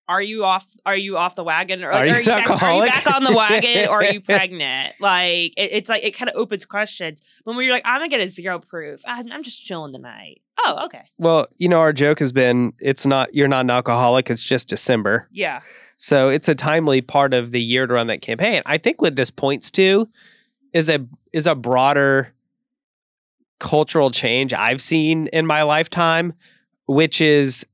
are 0.09 0.23
you 0.23 0.43
off 0.45 0.67
are 0.87 0.97
you 0.97 1.19
off 1.19 1.35
the 1.35 1.45
wagon 1.45 1.85
or 1.85 1.91
Are 1.93 2.07
like, 2.07 2.07
you 2.07 2.13
are, 2.15 2.41
you 2.41 2.47
back, 2.47 2.63
are 2.63 2.75
you 2.87 2.91
back 2.91 3.07
on 3.15 3.25
the 3.25 3.33
wagon 3.37 3.89
or 3.91 3.97
are 4.03 4.05
you 4.05 4.21
pregnant 4.23 4.95
like 5.01 5.53
it, 5.59 5.71
it's 5.73 5.91
like 5.91 6.03
it 6.03 6.13
kind 6.13 6.31
of 6.31 6.37
opens 6.37 6.65
questions 6.65 7.21
when 7.45 7.57
we're 7.59 7.71
like 7.71 7.83
i'm 7.85 7.99
gonna 8.01 8.09
get 8.09 8.23
a 8.23 8.29
zero 8.31 8.59
proof 8.59 9.03
I'm, 9.05 9.31
I'm 9.31 9.43
just 9.43 9.63
chilling 9.63 9.93
tonight 9.93 10.41
oh 10.65 10.87
okay 10.87 11.03
Well, 11.19 11.49
you 11.59 11.69
know, 11.69 11.81
our 11.81 11.93
joke 11.93 12.21
has 12.21 12.33
been 12.33 12.73
it's 12.79 13.05
not 13.05 13.35
you're 13.35 13.49
not 13.49 13.67
an 13.67 13.71
alcoholic, 13.71 14.31
it's 14.31 14.43
just 14.43 14.69
December. 14.69 15.29
yeah 15.31 15.61
So 15.99 16.29
it's 16.29 16.49
a 16.49 16.55
timely 16.55 17.01
part 17.01 17.35
of 17.35 17.51
the 17.51 17.61
year 17.61 17.87
to 17.87 17.95
run 17.95 18.07
that 18.07 18.23
campaign. 18.23 18.63
I 18.65 18.79
think 18.79 19.03
what 19.03 19.17
this 19.17 19.31
points 19.31 19.71
to 19.73 20.09
is 20.73 20.89
a 20.89 21.07
is 21.33 21.47
a 21.47 21.55
broader 21.55 22.33
cultural 23.59 24.11
change 24.11 24.55
I've 24.55 24.81
seen 24.81 25.27
in 25.29 25.45
my 25.45 25.63
lifetime, 25.63 26.35
which 26.87 27.21
is 27.21 27.67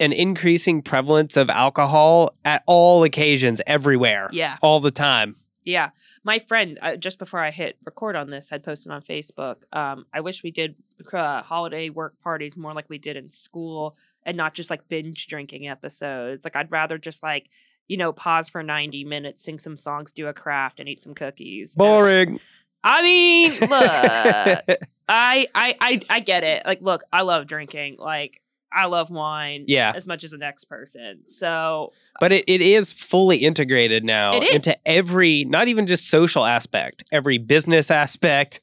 an 0.00 0.12
increasing 0.12 0.82
prevalence 0.82 1.36
of 1.36 1.48
alcohol 1.48 2.34
at 2.44 2.64
all 2.66 3.04
occasions 3.04 3.62
everywhere. 3.66 4.28
yeah 4.32 4.56
All 4.60 4.80
the 4.80 4.90
time. 4.90 5.36
Yeah, 5.64 5.90
my 6.24 6.40
friend 6.40 6.78
uh, 6.82 6.96
just 6.96 7.18
before 7.18 7.40
I 7.40 7.50
hit 7.50 7.76
record 7.84 8.16
on 8.16 8.30
this 8.30 8.50
had 8.50 8.64
posted 8.64 8.90
on 8.92 9.00
Facebook. 9.02 9.62
Um, 9.72 10.06
I 10.12 10.20
wish 10.20 10.42
we 10.42 10.50
did 10.50 10.74
uh, 11.12 11.42
holiday 11.42 11.88
work 11.88 12.20
parties 12.20 12.56
more 12.56 12.72
like 12.72 12.88
we 12.90 12.98
did 12.98 13.16
in 13.16 13.30
school, 13.30 13.96
and 14.24 14.36
not 14.36 14.54
just 14.54 14.70
like 14.70 14.88
binge 14.88 15.26
drinking 15.28 15.68
episodes. 15.68 16.44
Like 16.44 16.56
I'd 16.56 16.70
rather 16.72 16.98
just 16.98 17.22
like 17.22 17.48
you 17.88 17.96
know 17.96 18.12
pause 18.12 18.48
for 18.48 18.62
ninety 18.62 19.04
minutes, 19.04 19.44
sing 19.44 19.58
some 19.58 19.76
songs, 19.76 20.12
do 20.12 20.26
a 20.26 20.32
craft, 20.34 20.80
and 20.80 20.88
eat 20.88 21.00
some 21.00 21.14
cookies. 21.14 21.74
And- 21.76 21.78
Boring. 21.78 22.40
I 22.84 23.02
mean, 23.02 23.52
look, 23.60 23.70
I, 25.08 25.46
I 25.54 25.76
I 25.80 26.00
I 26.10 26.20
get 26.20 26.42
it. 26.42 26.66
Like, 26.66 26.82
look, 26.82 27.04
I 27.12 27.22
love 27.22 27.46
drinking. 27.46 27.96
Like. 27.98 28.41
I 28.74 28.86
love 28.86 29.10
wine 29.10 29.64
Yeah. 29.68 29.92
as 29.94 30.06
much 30.06 30.24
as 30.24 30.30
the 30.32 30.38
next 30.38 30.64
person. 30.66 31.28
So 31.28 31.92
But 32.20 32.32
it, 32.32 32.44
it 32.48 32.60
is 32.60 32.92
fully 32.92 33.38
integrated 33.38 34.04
now 34.04 34.32
into 34.40 34.76
every, 34.86 35.44
not 35.44 35.68
even 35.68 35.86
just 35.86 36.08
social 36.08 36.44
aspect, 36.44 37.04
every 37.12 37.38
business 37.38 37.90
aspect. 37.90 38.60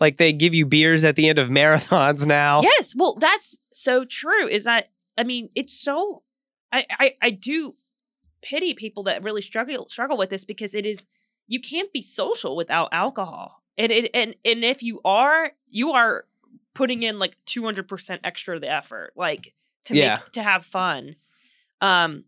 Like 0.00 0.16
they 0.16 0.32
give 0.32 0.54
you 0.54 0.64
beers 0.64 1.04
at 1.04 1.16
the 1.16 1.28
end 1.28 1.38
of 1.38 1.48
marathons 1.50 2.26
now. 2.26 2.62
Yes, 2.62 2.94
well, 2.96 3.16
that's 3.20 3.58
so 3.72 4.04
true. 4.04 4.46
Is 4.48 4.64
that 4.64 4.88
I 5.18 5.24
mean, 5.24 5.50
it's 5.54 5.74
so 5.78 6.22
I 6.72 6.86
I, 6.90 7.12
I 7.20 7.30
do 7.30 7.76
pity 8.42 8.72
people 8.72 9.02
that 9.02 9.22
really 9.22 9.42
struggle 9.42 9.86
struggle 9.88 10.16
with 10.16 10.30
this 10.30 10.44
because 10.46 10.74
it 10.74 10.86
is 10.86 11.04
you 11.46 11.60
can't 11.60 11.92
be 11.92 12.00
social 12.00 12.56
without 12.56 12.88
alcohol. 12.92 13.62
And 13.76 13.92
it 13.92 14.10
and 14.14 14.34
and 14.44 14.64
if 14.64 14.82
you 14.82 15.00
are, 15.04 15.52
you 15.66 15.92
are 15.92 16.24
putting 16.74 17.02
in 17.02 17.18
like 17.18 17.36
200% 17.46 18.20
extra 18.24 18.54
of 18.54 18.60
the 18.60 18.70
effort 18.70 19.12
like 19.16 19.54
to 19.86 19.94
Yeah. 19.94 20.18
make 20.18 20.32
to 20.32 20.42
have 20.42 20.64
fun. 20.64 21.16
Um 21.80 22.24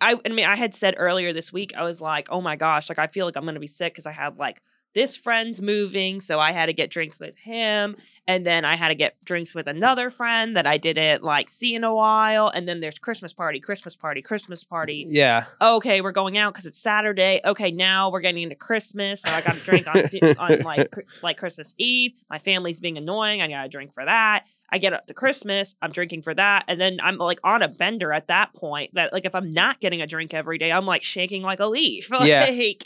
I, 0.00 0.16
I 0.24 0.28
mean, 0.30 0.46
I 0.46 0.56
had 0.56 0.74
said 0.74 0.94
earlier 0.96 1.32
this 1.34 1.52
week, 1.52 1.74
I 1.76 1.82
was 1.82 2.00
like, 2.00 2.28
oh 2.30 2.40
my 2.40 2.56
gosh, 2.56 2.88
like 2.88 2.98
I 2.98 3.06
feel 3.06 3.26
like 3.26 3.36
I'm 3.36 3.44
gonna 3.44 3.60
be 3.60 3.66
sick 3.66 3.92
because 3.94 4.06
I 4.06 4.12
had 4.12 4.38
like 4.38 4.62
this 4.94 5.16
friend's 5.16 5.60
moving, 5.60 6.20
so 6.20 6.38
I 6.40 6.52
had 6.52 6.66
to 6.66 6.72
get 6.72 6.90
drinks 6.90 7.18
with 7.18 7.36
him, 7.36 7.96
and 8.26 8.46
then 8.46 8.64
I 8.64 8.76
had 8.76 8.88
to 8.88 8.94
get 8.94 9.22
drinks 9.24 9.54
with 9.54 9.66
another 9.66 10.08
friend 10.10 10.56
that 10.56 10.66
I 10.66 10.78
didn't 10.78 11.22
like 11.22 11.50
see 11.50 11.74
in 11.74 11.84
a 11.84 11.94
while, 11.94 12.48
and 12.48 12.66
then 12.68 12.80
there's 12.80 12.98
Christmas 12.98 13.32
party, 13.32 13.60
Christmas 13.60 13.96
party, 13.96 14.22
Christmas 14.22 14.64
party. 14.64 15.06
Yeah. 15.08 15.44
Okay, 15.60 16.00
we're 16.00 16.12
going 16.12 16.38
out 16.38 16.54
because 16.54 16.66
it's 16.66 16.78
Saturday. 16.78 17.40
Okay, 17.44 17.70
now 17.70 18.10
we're 18.10 18.20
getting 18.20 18.42
into 18.42 18.56
Christmas, 18.56 19.22
so 19.22 19.30
I 19.30 19.40
got 19.40 19.54
to 19.54 19.60
drink 19.60 19.86
on, 19.86 20.08
on 20.38 20.60
like 20.60 20.94
like 21.22 21.36
Christmas 21.36 21.74
Eve. 21.76 22.12
My 22.30 22.38
family's 22.38 22.80
being 22.80 22.96
annoying. 22.96 23.42
I 23.42 23.48
got 23.48 23.64
to 23.64 23.68
drink 23.68 23.92
for 23.92 24.04
that. 24.04 24.44
I 24.74 24.78
get 24.78 24.92
up 24.92 25.06
to 25.06 25.14
Christmas, 25.14 25.74
I'm 25.80 25.92
drinking 25.92 26.22
for 26.22 26.34
that, 26.34 26.64
and 26.66 26.80
then 26.80 26.98
I'm 27.00 27.16
like 27.16 27.38
on 27.44 27.62
a 27.62 27.68
bender 27.68 28.12
at 28.12 28.26
that 28.26 28.52
point. 28.54 28.94
That 28.94 29.12
like 29.12 29.24
if 29.24 29.34
I'm 29.34 29.48
not 29.50 29.78
getting 29.80 30.02
a 30.02 30.06
drink 30.06 30.34
every 30.34 30.58
day, 30.58 30.72
I'm 30.72 30.84
like 30.84 31.02
shaking 31.04 31.42
like 31.42 31.60
a 31.60 31.66
leaf. 31.66 32.10
Yeah. 32.24 32.46
Like, 32.50 32.84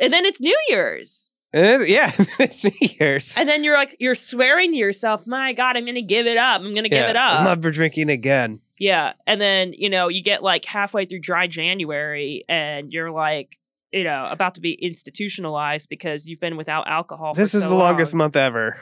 and 0.00 0.12
then 0.12 0.24
it's 0.24 0.40
New 0.40 0.56
Year's. 0.68 1.32
Yeah. 1.52 2.12
it's 2.38 2.62
New 2.64 2.70
Year's. 3.00 3.34
And 3.36 3.48
then 3.48 3.64
you're 3.64 3.74
like, 3.76 3.96
you're 3.98 4.14
swearing 4.14 4.70
to 4.72 4.76
yourself, 4.76 5.26
my 5.26 5.52
God, 5.54 5.76
I'm 5.76 5.84
going 5.84 5.94
to 5.96 6.02
give 6.02 6.26
it 6.26 6.36
up. 6.36 6.60
I'm 6.60 6.72
going 6.74 6.84
to 6.84 6.88
give 6.90 6.98
Yeah, 6.98 7.10
it 7.10 7.16
up. 7.16 7.40
I'm 7.40 7.44
never 7.46 7.70
drinking 7.70 8.10
again. 8.10 8.60
yeah. 8.78 9.14
And 9.26 9.40
then, 9.40 9.72
you 9.72 9.88
know, 9.90 10.06
you 10.08 10.22
get 10.22 10.42
like 10.42 10.64
halfway 10.66 11.04
through 11.06 11.20
dry 11.20 11.46
January 11.46 12.44
and 12.48 12.92
you're 12.92 13.10
like, 13.10 13.58
you 13.92 14.04
know, 14.04 14.28
about 14.30 14.54
to 14.56 14.60
be 14.60 14.74
institutionalized 14.74 15.88
because 15.88 16.26
you've 16.28 16.40
been 16.40 16.56
without 16.58 16.86
alcohol. 16.86 17.32
for 17.34 17.40
This 17.40 17.54
is 17.54 17.64
so 17.64 17.70
the 17.70 17.74
longest 17.74 18.12
long. 18.12 18.18
month 18.18 18.36
ever. 18.36 18.76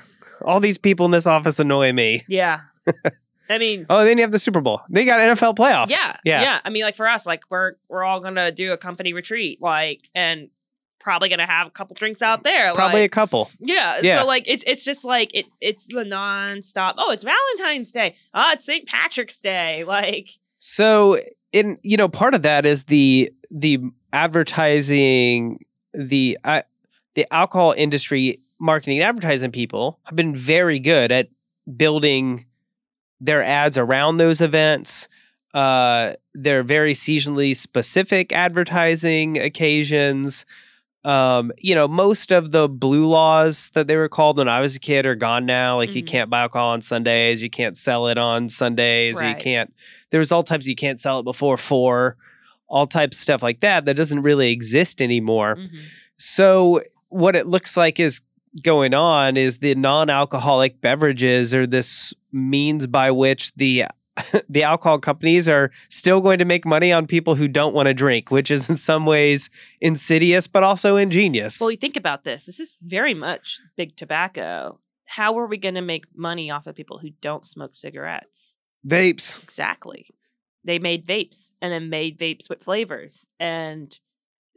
All 0.44 0.60
these 0.60 0.78
people 0.78 1.06
in 1.06 1.12
this 1.12 1.26
office 1.26 1.58
annoy 1.58 1.92
me. 1.92 2.22
Yeah. 2.28 2.60
I 3.48 3.58
mean, 3.58 3.86
Oh, 3.88 4.04
then 4.04 4.18
you 4.18 4.22
have 4.24 4.32
the 4.32 4.38
Super 4.40 4.60
Bowl. 4.60 4.80
They 4.90 5.04
got 5.04 5.20
NFL 5.20 5.54
playoffs. 5.56 5.90
yeah, 5.90 6.16
Yeah. 6.24 6.42
yeah. 6.42 6.60
I 6.64 6.70
mean, 6.70 6.82
like 6.82 6.96
for 6.96 7.06
us, 7.06 7.26
like 7.26 7.44
we're 7.48 7.74
we're 7.88 8.02
all 8.04 8.20
gonna 8.20 8.50
do 8.50 8.72
a 8.72 8.76
company 8.76 9.12
retreat, 9.12 9.62
like, 9.62 10.08
and 10.16 10.48
probably 10.98 11.28
gonna 11.28 11.46
have 11.46 11.68
a 11.68 11.70
couple 11.70 11.94
drinks 11.94 12.22
out 12.22 12.42
there. 12.42 12.74
Probably 12.74 13.02
like, 13.02 13.10
a 13.10 13.14
couple. 13.14 13.48
Yeah. 13.60 14.00
Yeah. 14.02 14.20
So 14.20 14.26
like 14.26 14.44
it's 14.48 14.64
it's 14.66 14.84
just 14.84 15.04
like 15.04 15.32
it 15.34 15.46
it's 15.60 15.86
the 15.86 16.02
nonstop. 16.02 16.94
Oh, 16.98 17.12
it's 17.12 17.22
Valentine's 17.22 17.92
Day. 17.92 18.16
Oh, 18.34 18.50
it's 18.52 18.66
St. 18.66 18.86
Patrick's 18.88 19.40
Day. 19.40 19.84
Like 19.86 20.30
So 20.58 21.20
in 21.52 21.78
you 21.82 21.96
know 21.96 22.08
part 22.08 22.34
of 22.34 22.42
that 22.42 22.66
is 22.66 22.84
the 22.84 23.30
the 23.52 23.78
advertising 24.12 25.64
the 25.94 26.38
uh, 26.44 26.62
the 27.14 27.26
alcohol 27.32 27.72
industry 27.76 28.40
marketing 28.58 28.98
and 28.98 29.04
advertising 29.04 29.52
people 29.52 29.98
have 30.04 30.16
been 30.16 30.34
very 30.34 30.78
good 30.78 31.12
at 31.12 31.28
building 31.76 32.46
their 33.20 33.42
ads 33.42 33.76
around 33.78 34.16
those 34.18 34.40
events. 34.40 35.08
Uh, 35.54 36.14
they're 36.34 36.62
very 36.62 36.92
seasonally 36.92 37.56
specific 37.56 38.32
advertising 38.32 39.38
occasions. 39.38 40.44
Um, 41.04 41.52
you 41.58 41.74
know, 41.74 41.86
most 41.86 42.32
of 42.32 42.50
the 42.52 42.68
blue 42.68 43.06
laws 43.06 43.70
that 43.70 43.86
they 43.86 43.96
were 43.96 44.08
called 44.08 44.38
when 44.38 44.48
I 44.48 44.60
was 44.60 44.74
a 44.76 44.80
kid 44.80 45.06
are 45.06 45.14
gone 45.14 45.46
now. 45.46 45.76
Like 45.76 45.94
you 45.94 46.02
Mhm. 46.02 46.06
can't 46.08 46.30
buy 46.30 46.40
alcohol 46.42 46.70
on 46.70 46.80
Sundays, 46.80 47.42
you 47.42 47.48
can't 47.48 47.76
sell 47.76 48.08
it 48.08 48.18
on 48.18 48.48
Sundays, 48.48 49.16
you 49.20 49.36
can't. 49.36 49.72
There's 50.10 50.32
all 50.32 50.42
types 50.42 50.66
you 50.66 50.74
can't 50.74 51.00
sell 51.00 51.20
it 51.20 51.24
before 51.24 51.56
four, 51.56 52.16
all 52.68 52.86
types 52.86 53.16
of 53.18 53.22
stuff 53.22 53.42
like 53.42 53.60
that 53.60 53.84
that 53.84 53.94
doesn't 53.94 54.22
really 54.22 54.50
exist 54.50 55.00
anymore. 55.00 55.56
mhm. 55.56 55.68
So 56.18 56.82
what 57.08 57.36
it 57.36 57.46
looks 57.46 57.76
like 57.76 58.00
is 58.00 58.20
going 58.62 58.94
on 58.94 59.36
is 59.36 59.58
the 59.58 59.74
non-alcoholic 59.74 60.80
beverages 60.80 61.54
are 61.54 61.66
this 61.66 62.14
means 62.32 62.86
by 62.86 63.10
which 63.10 63.54
the 63.54 63.84
the 64.48 64.62
alcohol 64.62 64.98
companies 64.98 65.48
are 65.48 65.70
still 65.88 66.20
going 66.20 66.38
to 66.38 66.44
make 66.44 66.64
money 66.64 66.92
on 66.92 67.06
people 67.06 67.34
who 67.34 67.48
don't 67.48 67.74
want 67.74 67.86
to 67.86 67.94
drink, 67.94 68.30
which 68.30 68.50
is 68.50 68.68
in 68.70 68.76
some 68.76 69.06
ways 69.06 69.50
insidious 69.80 70.46
but 70.46 70.62
also 70.62 70.96
ingenious. 70.96 71.60
Well, 71.60 71.70
you 71.70 71.76
think 71.76 71.96
about 71.96 72.24
this. 72.24 72.46
This 72.46 72.60
is 72.60 72.78
very 72.82 73.14
much 73.14 73.60
big 73.76 73.96
tobacco. 73.96 74.80
How 75.04 75.38
are 75.38 75.46
we 75.46 75.58
going 75.58 75.74
to 75.74 75.82
make 75.82 76.04
money 76.16 76.50
off 76.50 76.66
of 76.66 76.74
people 76.74 76.98
who 76.98 77.10
don't 77.20 77.44
smoke 77.44 77.74
cigarettes? 77.74 78.56
Vapes. 78.86 79.42
Exactly. 79.42 80.06
They 80.64 80.78
made 80.78 81.06
vapes 81.06 81.52
and 81.62 81.72
then 81.72 81.90
made 81.90 82.18
vapes 82.18 82.48
with 82.48 82.62
flavors. 82.62 83.26
And 83.38 83.98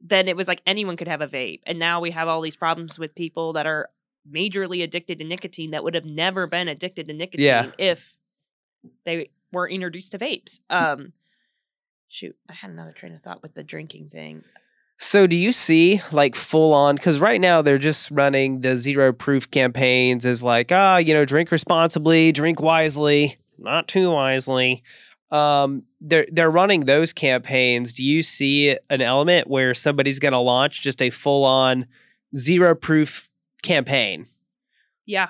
then 0.01 0.27
it 0.27 0.35
was 0.35 0.47
like 0.47 0.61
anyone 0.65 0.95
could 0.97 1.07
have 1.07 1.21
a 1.21 1.27
vape. 1.27 1.61
And 1.65 1.79
now 1.79 1.99
we 1.99 2.11
have 2.11 2.27
all 2.27 2.41
these 2.41 2.55
problems 2.55 2.97
with 2.97 3.15
people 3.15 3.53
that 3.53 3.65
are 3.65 3.89
majorly 4.29 4.83
addicted 4.83 5.17
to 5.19 5.23
nicotine 5.23 5.71
that 5.71 5.83
would 5.83 5.95
have 5.95 6.05
never 6.05 6.47
been 6.47 6.67
addicted 6.67 7.07
to 7.07 7.13
nicotine 7.13 7.45
Yeah. 7.45 7.71
if 7.77 8.13
they 9.05 9.29
were 9.51 9.67
introduced 9.69 10.11
to 10.11 10.19
vapes. 10.19 10.59
Um 10.69 11.13
shoot, 12.07 12.35
I 12.49 12.53
had 12.53 12.71
another 12.71 12.91
train 12.91 13.13
of 13.13 13.21
thought 13.21 13.41
with 13.41 13.53
the 13.53 13.63
drinking 13.63 14.09
thing. 14.09 14.43
So 14.97 15.27
do 15.27 15.35
you 15.35 15.51
see 15.51 16.01
like 16.11 16.35
full 16.35 16.73
on 16.73 16.97
cuz 16.97 17.19
right 17.19 17.39
now 17.39 17.61
they're 17.61 17.77
just 17.77 18.11
running 18.11 18.61
the 18.61 18.75
zero 18.77 19.13
proof 19.13 19.49
campaigns 19.49 20.25
as 20.25 20.43
like 20.43 20.71
ah, 20.71 20.97
you 20.97 21.13
know, 21.13 21.25
drink 21.25 21.51
responsibly, 21.51 22.31
drink 22.31 22.59
wisely, 22.61 23.37
not 23.57 23.87
too 23.87 24.11
wisely. 24.11 24.83
Um 25.31 25.83
they're 26.01 26.25
they're 26.31 26.49
running 26.51 26.81
those 26.81 27.13
campaigns. 27.13 27.93
Do 27.93 28.03
you 28.03 28.21
see 28.21 28.75
an 28.89 29.01
element 29.01 29.47
where 29.47 29.73
somebody's 29.73 30.19
going 30.19 30.31
to 30.31 30.39
launch 30.39 30.81
just 30.81 31.01
a 31.01 31.09
full 31.09 31.43
on 31.45 31.85
zero 32.35 32.73
proof 32.75 33.29
campaign? 33.61 34.25
Yeah. 35.05 35.29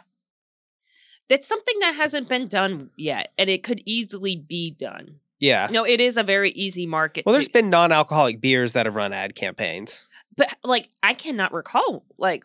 That's 1.28 1.48
something 1.48 1.78
that 1.82 1.96
hasn't 1.96 2.28
been 2.28 2.48
done 2.48 2.90
yet, 2.98 3.34
and 3.38 3.50
it 3.50 3.62
could 3.64 3.82
easily 3.86 4.36
be 4.36 4.72
done. 4.72 5.20
Yeah. 5.40 5.68
No, 5.70 5.86
it 5.86 6.02
is 6.02 6.18
a 6.18 6.24
very 6.24 6.52
easy 6.52 6.86
market. 6.88 7.26
Well, 7.26 7.34
to- 7.34 7.38
there's 7.38 7.48
been 7.48 7.70
non-alcoholic 7.70 8.42
beers 8.42 8.74
that 8.74 8.86
have 8.88 8.96
run 8.96 9.14
ad 9.14 9.36
campaigns. 9.36 10.10
but 10.36 10.54
like 10.64 10.90
I 11.04 11.14
cannot 11.14 11.54
recall 11.54 12.04
like 12.18 12.44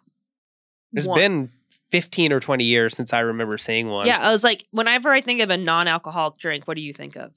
There's 0.92 1.08
one. 1.08 1.18
been 1.18 1.50
15 1.92 2.32
or 2.32 2.40
20 2.40 2.64
years 2.64 2.94
since 2.96 3.12
I 3.12 3.20
remember 3.20 3.56
seeing 3.58 3.88
one. 3.88 4.06
Yeah, 4.06 4.18
I 4.20 4.30
was 4.30 4.44
like, 4.44 4.66
whenever 4.70 5.10
I 5.10 5.20
think 5.20 5.40
of 5.40 5.50
a 5.50 5.56
non-alcoholic 5.56 6.38
drink, 6.38 6.66
what 6.68 6.74
do 6.74 6.82
you 6.82 6.92
think 6.92 7.16
of? 7.16 7.32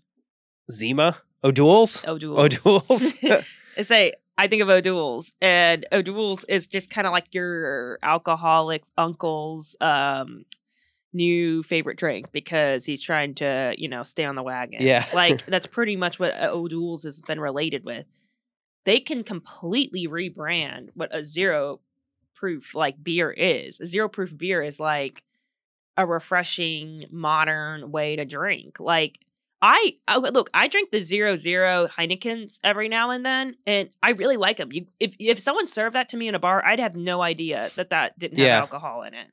Zima, 0.72 1.22
O'Doul's. 1.44 2.06
O'Doul's. 2.08 2.40
O'Doul's. 2.66 3.16
I 3.78 3.82
say 3.84 4.14
I 4.38 4.48
think 4.48 4.62
of 4.62 4.70
O'Doul's, 4.70 5.34
and 5.42 5.86
O'Doul's 5.92 6.44
is 6.46 6.68
just 6.68 6.90
kind 6.90 7.08
of 7.08 7.14
like 7.14 7.34
your 7.34 7.98
alcoholic 8.04 8.84
uncle's 8.98 9.76
um, 9.82 10.46
new 11.12 11.64
favorite 11.64 11.98
drink 11.98 12.32
because 12.32 12.86
he's 12.86 13.02
trying 13.02 13.34
to, 13.36 13.74
you 13.78 13.88
know, 13.88 14.04
stay 14.04 14.26
on 14.26 14.36
the 14.36 14.44
wagon. 14.44 14.82
Yeah. 14.82 15.06
like 15.14 15.46
that's 15.48 15.66
pretty 15.66 15.96
much 15.96 16.20
what 16.20 16.34
uh, 16.34 16.50
O'Doul's 16.52 17.04
has 17.04 17.20
been 17.22 17.40
related 17.40 17.84
with. 17.84 18.06
They 18.86 19.00
can 19.00 19.24
completely 19.24 20.08
rebrand 20.08 20.90
what 20.94 21.14
a 21.14 21.24
zero 21.24 21.82
proof 22.36 22.76
like 22.76 23.04
beer 23.04 23.32
is. 23.32 23.80
A 23.80 23.86
zero 23.86 24.08
proof 24.08 24.38
beer 24.38 24.62
is 24.62 24.80
like 24.80 25.24
a 25.98 26.06
refreshing 26.06 27.06
modern 27.10 27.92
way 27.92 28.16
to 28.16 28.24
drink. 28.24 28.80
Like 28.80 29.20
I 29.62 29.94
oh, 30.08 30.20
look, 30.34 30.50
I 30.54 30.68
drink 30.68 30.92
the 30.92 31.00
zero 31.00 31.36
zero 31.36 31.88
Heinekens 31.98 32.60
every 32.64 32.90
now 32.90 33.10
and 33.10 33.26
then, 33.26 33.56
and 33.66 33.90
I 34.04 34.12
really 34.12 34.38
like 34.38 34.58
them. 34.58 34.72
You, 34.72 34.86
if 35.00 35.16
if 35.20 35.40
someone 35.40 35.66
served 35.66 35.96
that 35.96 36.10
to 36.10 36.18
me 36.18 36.28
in 36.28 36.36
a 36.36 36.40
bar, 36.40 36.64
I'd 36.64 36.80
have 36.80 36.96
no 36.96 37.22
idea 37.22 37.70
that 37.76 37.90
that 37.90 38.20
didn't 38.20 38.38
have 38.38 38.46
Yeah. 38.46 38.60
alcohol 38.60 39.02
in 39.04 39.14
it. 39.16 39.28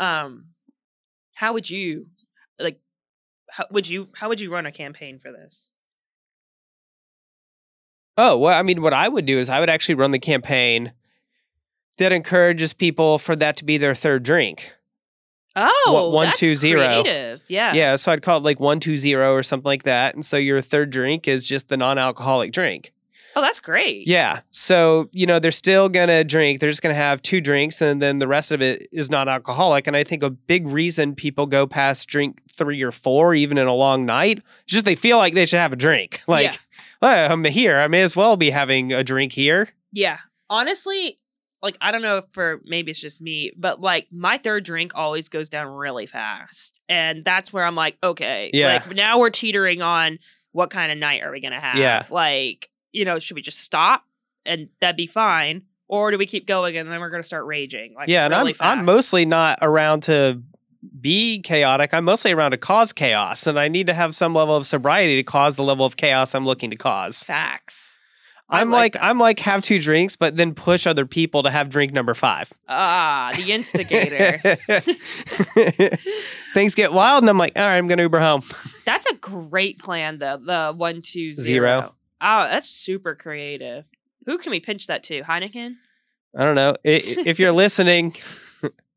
Um, 0.00 0.46
how 1.34 1.52
would 1.52 1.70
you 1.70 2.08
like? 2.58 2.80
How 3.48 3.66
would 3.70 3.88
you 3.88 4.08
how 4.14 4.28
would 4.28 4.40
you 4.40 4.50
run 4.52 4.66
a 4.66 4.72
campaign 4.72 5.20
for 5.20 5.30
this? 5.30 5.70
Oh, 8.16 8.38
well, 8.38 8.58
I 8.58 8.62
mean, 8.62 8.80
what 8.82 8.94
I 8.94 9.08
would 9.08 9.26
do 9.26 9.38
is 9.38 9.48
I 9.50 9.60
would 9.60 9.70
actually 9.70 9.96
run 9.96 10.12
the 10.12 10.18
campaign 10.20 10.92
that 11.98 12.12
encourages 12.12 12.72
people 12.72 13.18
for 13.18 13.34
that 13.36 13.56
to 13.58 13.64
be 13.64 13.76
their 13.76 13.94
third 13.94 14.22
drink. 14.22 14.72
Oh, 15.56 16.10
one, 16.12 16.26
that's 16.26 16.40
two, 16.40 16.54
zero. 16.54 16.84
creative. 17.02 17.44
Yeah, 17.48 17.72
Yeah, 17.74 17.96
so 17.96 18.12
I'd 18.12 18.22
call 18.22 18.38
it 18.38 18.42
like 18.44 18.58
one 18.60 18.80
two 18.80 18.96
zero 18.96 19.32
or 19.34 19.42
something 19.42 19.68
like 19.68 19.84
that. 19.84 20.14
And 20.14 20.24
so 20.24 20.36
your 20.36 20.60
third 20.60 20.90
drink 20.90 21.28
is 21.28 21.46
just 21.46 21.68
the 21.68 21.76
non-alcoholic 21.76 22.52
drink. 22.52 22.92
Oh, 23.36 23.40
that's 23.40 23.58
great. 23.58 24.06
Yeah. 24.06 24.40
So, 24.52 25.08
you 25.12 25.26
know, 25.26 25.40
they're 25.40 25.50
still 25.50 25.88
going 25.88 26.06
to 26.06 26.22
drink. 26.22 26.60
They're 26.60 26.70
just 26.70 26.82
going 26.82 26.94
to 26.94 27.00
have 27.00 27.20
two 27.20 27.40
drinks 27.40 27.82
and 27.82 28.00
then 28.00 28.20
the 28.20 28.28
rest 28.28 28.52
of 28.52 28.62
it 28.62 28.88
is 28.92 29.10
not 29.10 29.28
alcoholic. 29.28 29.88
And 29.88 29.96
I 29.96 30.04
think 30.04 30.22
a 30.22 30.30
big 30.30 30.68
reason 30.68 31.16
people 31.16 31.46
go 31.46 31.66
past 31.66 32.06
drink 32.06 32.40
three 32.48 32.80
or 32.82 32.92
four, 32.92 33.34
even 33.34 33.58
in 33.58 33.66
a 33.66 33.74
long 33.74 34.06
night, 34.06 34.38
is 34.38 34.44
just 34.66 34.84
they 34.84 34.94
feel 34.94 35.18
like 35.18 35.34
they 35.34 35.46
should 35.46 35.58
have 35.58 35.72
a 35.72 35.76
drink. 35.76 36.20
Like, 36.28 36.44
Yeah. 36.44 36.56
well, 37.02 37.32
I'm 37.32 37.44
here. 37.44 37.78
I 37.78 37.88
may 37.88 38.02
as 38.02 38.14
well 38.14 38.36
be 38.36 38.50
having 38.50 38.92
a 38.92 39.02
drink 39.02 39.32
here. 39.32 39.68
Yeah. 39.92 40.18
Honestly, 40.48 41.18
like 41.64 41.76
I 41.80 41.90
don't 41.90 42.02
know 42.02 42.18
if 42.18 42.24
for 42.32 42.60
maybe 42.64 42.92
it's 42.92 43.00
just 43.00 43.20
me, 43.20 43.50
but 43.56 43.80
like 43.80 44.06
my 44.12 44.38
third 44.38 44.64
drink 44.64 44.92
always 44.94 45.28
goes 45.28 45.48
down 45.48 45.66
really 45.66 46.06
fast. 46.06 46.80
And 46.88 47.24
that's 47.24 47.52
where 47.52 47.64
I'm 47.64 47.74
like, 47.74 47.96
okay, 48.02 48.50
Yeah. 48.54 48.74
like 48.86 48.94
now 48.94 49.18
we're 49.18 49.30
teetering 49.30 49.82
on 49.82 50.18
what 50.52 50.70
kind 50.70 50.92
of 50.92 50.98
night 50.98 51.22
are 51.22 51.32
we 51.32 51.40
gonna 51.40 51.58
have? 51.60 51.76
Yeah. 51.78 52.04
Like, 52.10 52.68
you 52.92 53.04
know, 53.04 53.18
should 53.18 53.34
we 53.34 53.42
just 53.42 53.58
stop 53.58 54.04
and 54.46 54.68
that'd 54.80 54.96
be 54.96 55.08
fine? 55.08 55.62
Or 55.88 56.10
do 56.10 56.18
we 56.18 56.26
keep 56.26 56.46
going 56.46 56.76
and 56.76 56.88
then 56.90 57.00
we're 57.00 57.10
gonna 57.10 57.22
start 57.24 57.44
raging? 57.46 57.94
Like 57.94 58.08
yeah. 58.08 58.24
And 58.26 58.34
I'm, 58.34 58.46
fast. 58.54 58.60
I'm 58.78 58.84
mostly 58.84 59.24
not 59.24 59.58
around 59.62 60.02
to 60.04 60.42
be 61.00 61.40
chaotic. 61.40 61.94
I'm 61.94 62.04
mostly 62.04 62.32
around 62.32 62.50
to 62.50 62.56
cause 62.58 62.92
chaos. 62.92 63.46
And 63.46 63.58
I 63.58 63.68
need 63.68 63.86
to 63.86 63.94
have 63.94 64.14
some 64.14 64.34
level 64.34 64.54
of 64.54 64.66
sobriety 64.66 65.16
to 65.16 65.22
cause 65.22 65.56
the 65.56 65.62
level 65.64 65.86
of 65.86 65.96
chaos 65.96 66.34
I'm 66.34 66.44
looking 66.44 66.70
to 66.70 66.76
cause. 66.76 67.22
facts. 67.22 67.83
I'm 68.48 68.70
like 68.70 68.94
like, 68.96 69.02
I'm 69.04 69.18
like 69.18 69.38
have 69.40 69.62
two 69.62 69.80
drinks, 69.80 70.16
but 70.16 70.36
then 70.36 70.54
push 70.54 70.86
other 70.86 71.06
people 71.06 71.42
to 71.44 71.50
have 71.50 71.70
drink 71.70 71.92
number 71.92 72.14
five. 72.14 72.52
Ah, 72.68 73.32
the 73.36 73.52
instigator. 73.52 74.38
Things 76.54 76.74
get 76.74 76.92
wild, 76.92 77.22
and 77.22 77.30
I'm 77.30 77.38
like, 77.38 77.58
all 77.58 77.64
right, 77.66 77.76
I'm 77.78 77.86
gonna 77.88 78.02
Uber 78.02 78.20
home. 78.20 78.42
that's 78.84 79.06
a 79.06 79.14
great 79.14 79.78
plan 79.78 80.18
though. 80.18 80.36
The 80.38 80.72
one 80.76 81.02
two 81.02 81.32
Zero. 81.32 81.80
zero. 81.80 81.94
Oh, 82.20 82.42
that's 82.48 82.68
super 82.68 83.14
creative. 83.14 83.84
Who 84.26 84.38
can 84.38 84.50
we 84.50 84.60
pinch 84.60 84.86
that 84.86 85.02
to? 85.04 85.20
Heineken? 85.22 85.74
I 86.36 86.44
don't 86.44 86.54
know 86.54 86.70
I- 86.84 86.88
i- 86.88 87.02
if 87.26 87.38
you're 87.38 87.52
listening. 87.64 88.14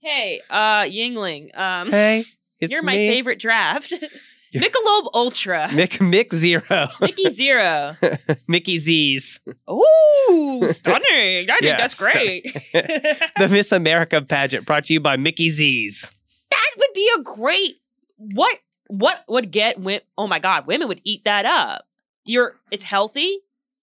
Hey, 0.01 0.41
uh, 0.49 0.83
Yuengling, 0.83 1.57
um, 1.57 1.89
Hey, 1.89 2.23
it's 2.59 2.71
you're 2.71 2.83
my 2.83 2.95
me, 2.95 3.07
favorite 3.09 3.39
draft. 3.39 3.93
Michelob 4.53 5.09
Ultra, 5.13 5.67
Mick 5.71 5.97
Mick 5.99 6.33
Zero, 6.33 6.87
Mickey 7.01 7.29
Zero. 7.31 7.95
Mickey 8.47 8.79
Z's, 8.79 9.39
Ooh, 9.69 10.67
stunning! 10.67 11.49
I 11.49 11.57
think 11.59 11.61
Yeah, 11.63 11.77
that's 11.77 11.99
great. 11.99 12.43
the 12.73 13.47
Miss 13.51 13.71
America 13.71 14.21
pageant 14.21 14.65
brought 14.65 14.85
to 14.85 14.93
you 14.93 14.99
by 14.99 15.17
Mickey 15.17 15.49
Z's. 15.49 16.11
that 16.49 16.71
would 16.77 16.93
be 16.93 17.09
a 17.17 17.21
great. 17.23 17.75
What? 18.17 18.57
What 18.87 19.23
would 19.27 19.51
get? 19.51 19.75
Wi- 19.75 20.01
oh 20.17 20.27
my 20.27 20.39
God, 20.39 20.65
women 20.67 20.87
would 20.87 21.01
eat 21.03 21.23
that 21.25 21.45
up. 21.45 21.85
You're. 22.23 22.55
It's 22.71 22.85
healthy, 22.85 23.39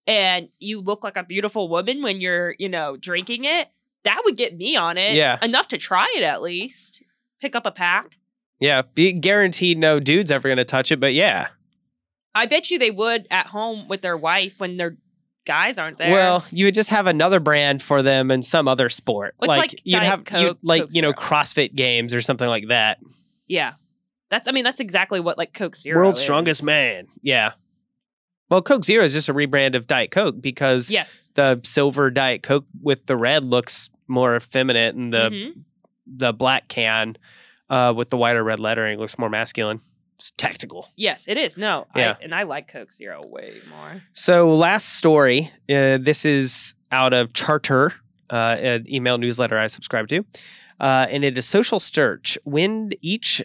and 0.06 0.48
you 0.58 0.80
look 0.80 1.04
like 1.04 1.16
a 1.16 1.22
beautiful 1.24 1.68
woman 1.68 2.02
when 2.02 2.20
you're, 2.20 2.54
you 2.58 2.68
know, 2.68 2.96
drinking 2.96 3.44
it. 3.44 3.68
That 4.04 4.22
would 4.24 4.36
get 4.36 4.56
me 4.56 4.76
on 4.76 4.98
it. 4.98 5.14
Yeah. 5.14 5.38
enough 5.42 5.68
to 5.68 5.78
try 5.78 6.06
it 6.16 6.22
at 6.22 6.42
least. 6.42 7.02
Pick 7.40 7.54
up 7.56 7.64
a 7.66 7.70
pack. 7.70 8.18
Yeah, 8.64 8.82
be 8.94 9.12
guaranteed 9.12 9.78
no 9.78 10.00
dude's 10.00 10.30
ever 10.30 10.48
gonna 10.48 10.64
touch 10.64 10.90
it, 10.90 10.98
but 11.00 11.12
yeah. 11.12 11.48
I 12.34 12.46
bet 12.46 12.70
you 12.70 12.78
they 12.78 12.90
would 12.90 13.26
at 13.30 13.46
home 13.48 13.88
with 13.88 14.00
their 14.02 14.16
wife 14.16 14.58
when 14.58 14.76
their 14.76 14.96
guys 15.46 15.76
aren't 15.78 15.98
there. 15.98 16.10
Well, 16.10 16.44
you 16.50 16.64
would 16.64 16.74
just 16.74 16.88
have 16.90 17.06
another 17.06 17.38
brand 17.40 17.82
for 17.82 18.00
them 18.02 18.30
in 18.30 18.42
some 18.42 18.66
other 18.66 18.88
sport. 18.88 19.34
Well, 19.38 19.50
it's 19.50 19.58
like 19.58 19.80
you'd 19.84 19.98
Diet 20.00 20.28
have 20.30 20.42
you'd- 20.42 20.58
like 20.62 20.82
Coke 20.82 20.90
you 20.94 21.02
know 21.02 21.10
Zero. 21.12 21.20
CrossFit 21.20 21.74
games 21.74 22.14
or 22.14 22.20
something 22.22 22.48
like 22.48 22.68
that. 22.68 22.98
yeah, 23.46 23.74
that's. 24.30 24.48
I 24.48 24.52
mean, 24.52 24.64
that's 24.64 24.80
exactly 24.80 25.20
what 25.20 25.36
like 25.38 25.52
Coke 25.52 25.76
Zero. 25.76 25.98
World's 25.98 26.18
is. 26.18 26.24
strongest 26.24 26.62
man. 26.64 27.06
Yeah. 27.22 27.52
Well, 28.50 28.62
Coke 28.62 28.84
Zero 28.84 29.04
is 29.04 29.12
just 29.12 29.28
a 29.28 29.34
rebrand 29.34 29.74
of 29.74 29.86
Diet 29.86 30.10
Coke 30.10 30.40
because 30.40 30.90
Yes. 30.90 31.30
the 31.34 31.60
silver 31.64 32.10
Diet 32.10 32.42
Coke 32.42 32.66
with 32.82 33.06
the 33.06 33.16
red 33.16 33.44
looks 33.44 33.90
more 34.08 34.36
effeminate, 34.36 34.94
and 34.94 35.12
the 35.12 35.28
Mhm. 35.30 35.52
the 36.06 36.32
black 36.32 36.68
can 36.68 37.16
uh, 37.70 37.92
with 37.96 38.10
the 38.10 38.16
wider 38.16 38.42
red 38.44 38.60
lettering 38.60 38.98
looks 38.98 39.18
more 39.18 39.30
masculine. 39.30 39.80
It's 40.16 40.30
tactical. 40.36 40.86
Yes, 40.96 41.26
it 41.26 41.36
is. 41.36 41.56
No, 41.56 41.86
Yeah. 41.96 42.16
I, 42.20 42.24
and 42.24 42.34
I 42.34 42.44
like 42.44 42.68
Coke 42.68 42.92
Zero 42.92 43.20
way 43.26 43.54
more. 43.68 44.02
So, 44.12 44.54
last 44.54 44.90
story. 44.94 45.50
Uh, 45.68 45.98
this 45.98 46.24
is 46.24 46.74
out 46.92 47.12
of 47.12 47.32
Charter, 47.32 47.92
uh, 48.30 48.56
an 48.60 48.86
email 48.88 49.18
newsletter 49.18 49.58
I 49.58 49.66
subscribe 49.66 50.06
to, 50.08 50.24
uh, 50.78 51.06
and 51.10 51.24
it 51.24 51.36
is 51.36 51.46
social 51.46 51.80
search. 51.80 52.38
When 52.44 52.92
each 53.00 53.42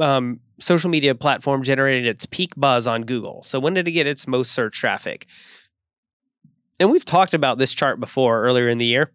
um, 0.00 0.40
social 0.58 0.88
media 0.88 1.14
platform 1.14 1.62
generated 1.62 2.06
its 2.06 2.24
peak 2.26 2.52
buzz 2.56 2.86
on 2.86 3.02
Google. 3.02 3.42
So, 3.42 3.60
when 3.60 3.74
did 3.74 3.86
it 3.86 3.92
get 3.92 4.06
its 4.06 4.26
most 4.26 4.52
search 4.52 4.78
traffic? 4.78 5.26
And 6.80 6.90
we've 6.90 7.04
talked 7.04 7.34
about 7.34 7.58
this 7.58 7.74
chart 7.74 8.00
before 8.00 8.42
earlier 8.44 8.68
in 8.68 8.78
the 8.78 8.86
year. 8.86 9.10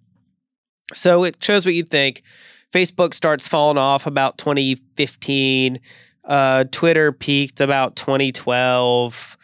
So, 0.94 1.24
it 1.24 1.38
shows 1.44 1.66
what 1.66 1.74
you'd 1.74 1.90
think. 1.90 2.22
Facebook 2.74 3.14
starts 3.14 3.48
falling 3.48 3.78
off 3.78 4.08
about 4.08 4.38
2015. 4.40 5.80
Uh, 6.26 6.64
Twitter 6.72 7.12
peaked 7.12 7.62
about 7.62 7.96
2012. 7.96 9.38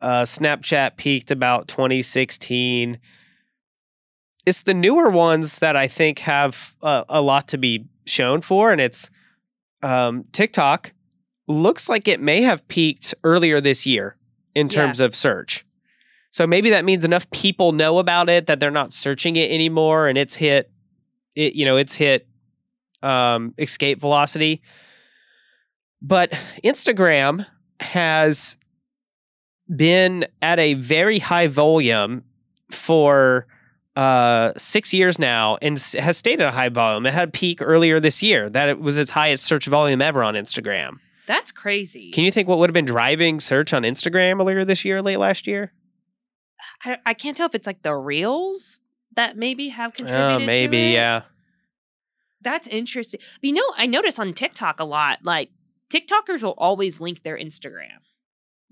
Uh, 0.00 0.22
Snapchat 0.22 0.96
peaked 0.96 1.30
about 1.30 1.66
2016. 1.66 2.98
It's 4.44 4.62
the 4.62 4.74
newer 4.74 5.10
ones 5.10 5.58
that 5.58 5.74
I 5.74 5.88
think 5.88 6.20
have 6.20 6.76
uh, 6.80 7.04
a 7.08 7.20
lot 7.20 7.48
to 7.48 7.58
be 7.58 7.86
shown 8.06 8.40
for, 8.40 8.70
and 8.70 8.80
it's 8.80 9.10
um, 9.82 10.24
TikTok. 10.30 10.92
Looks 11.48 11.88
like 11.88 12.06
it 12.06 12.20
may 12.20 12.42
have 12.42 12.66
peaked 12.68 13.14
earlier 13.24 13.60
this 13.60 13.84
year 13.86 14.16
in 14.54 14.66
Yeah. 14.68 14.72
terms 14.82 15.00
of 15.00 15.16
search. 15.16 15.64
So 16.30 16.46
maybe 16.46 16.70
that 16.70 16.84
means 16.84 17.02
enough 17.02 17.28
people 17.30 17.72
know 17.72 17.98
about 17.98 18.28
it 18.28 18.46
that 18.46 18.60
they're 18.60 18.70
not 18.70 18.92
searching 18.92 19.34
it 19.34 19.50
anymore, 19.50 20.06
and 20.06 20.16
it's 20.16 20.36
hit, 20.36 20.70
it 21.34 21.54
you 21.56 21.64
know, 21.64 21.76
it's 21.76 21.96
hit 21.96 22.28
um, 23.02 23.54
escape 23.58 24.00
velocity. 24.00 24.62
But 26.02 26.30
Instagram 26.64 27.46
has 27.80 28.56
been 29.74 30.26
at 30.42 30.58
a 30.58 30.74
very 30.74 31.18
high 31.18 31.46
volume 31.46 32.24
for 32.70 33.46
uh, 33.96 34.52
six 34.56 34.92
years 34.92 35.18
now 35.18 35.56
and 35.62 35.78
has 35.98 36.16
stayed 36.18 36.40
at 36.40 36.48
a 36.48 36.50
high 36.52 36.68
volume. 36.68 37.06
It 37.06 37.14
had 37.14 37.28
a 37.28 37.32
peak 37.32 37.60
earlier 37.62 37.98
this 37.98 38.22
year. 38.22 38.48
That 38.50 38.68
it 38.68 38.78
was 38.80 38.98
its 38.98 39.12
highest 39.12 39.44
search 39.44 39.66
volume 39.66 40.02
ever 40.02 40.22
on 40.22 40.34
Instagram. 40.34 40.98
That's 41.26 41.50
crazy. 41.50 42.10
Can 42.12 42.24
you 42.24 42.30
think 42.30 42.46
what 42.46 42.58
would 42.58 42.70
have 42.70 42.74
been 42.74 42.84
driving 42.84 43.40
search 43.40 43.72
on 43.72 43.82
Instagram 43.82 44.38
earlier 44.40 44.64
this 44.64 44.84
year, 44.84 45.02
late 45.02 45.18
last 45.18 45.46
year? 45.46 45.72
I, 46.84 46.98
I 47.06 47.14
can't 47.14 47.36
tell 47.36 47.46
if 47.48 47.54
it's 47.54 47.66
like 47.66 47.82
the 47.82 47.94
reels 47.96 48.80
that 49.16 49.36
maybe 49.36 49.70
have 49.70 49.90
Oh, 49.92 49.96
contributed. 49.96 50.40
to 50.40 50.46
maybe, 50.46 50.78
yeah. 50.92 51.22
That's 52.42 52.66
interesting. 52.68 53.20
But 53.40 53.46
you 53.48 53.52
know, 53.54 53.64
I 53.76 53.86
notice 53.86 54.18
on 54.18 54.32
TikTok 54.32 54.80
a 54.80 54.84
lot. 54.84 55.20
Like 55.24 55.50
TikTokers 55.90 56.42
will 56.42 56.54
always 56.58 57.00
link 57.00 57.22
their 57.22 57.36
Instagram, 57.36 57.98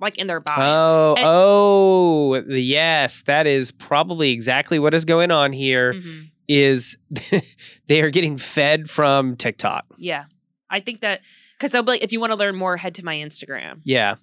like 0.00 0.18
in 0.18 0.26
their 0.26 0.40
bio. 0.40 0.56
Oh, 0.58 1.14
And- 1.16 1.24
oh, 1.26 2.42
yes, 2.54 3.22
that 3.22 3.46
is 3.46 3.70
probably 3.70 4.30
exactly 4.32 4.78
what 4.78 4.94
is 4.94 5.04
going 5.04 5.30
on 5.30 5.52
here. 5.52 5.94
Mhm. 5.94 6.30
Is 6.46 6.98
they 7.88 8.02
are 8.02 8.10
getting 8.10 8.36
fed 8.36 8.90
from 8.90 9.34
TikTok. 9.36 9.86
Yeah, 9.96 10.24
I 10.68 10.80
think 10.80 11.00
that 11.00 11.22
because 11.58 11.72
they'll 11.72 11.82
be 11.82 11.92
like, 11.92 12.02
if 12.02 12.12
you 12.12 12.20
want 12.20 12.32
to 12.32 12.36
learn 12.38 12.54
more, 12.54 12.76
head 12.76 12.94
to 12.96 13.04
my 13.04 13.16
Instagram. 13.16 13.80
Yeah. 13.84 14.16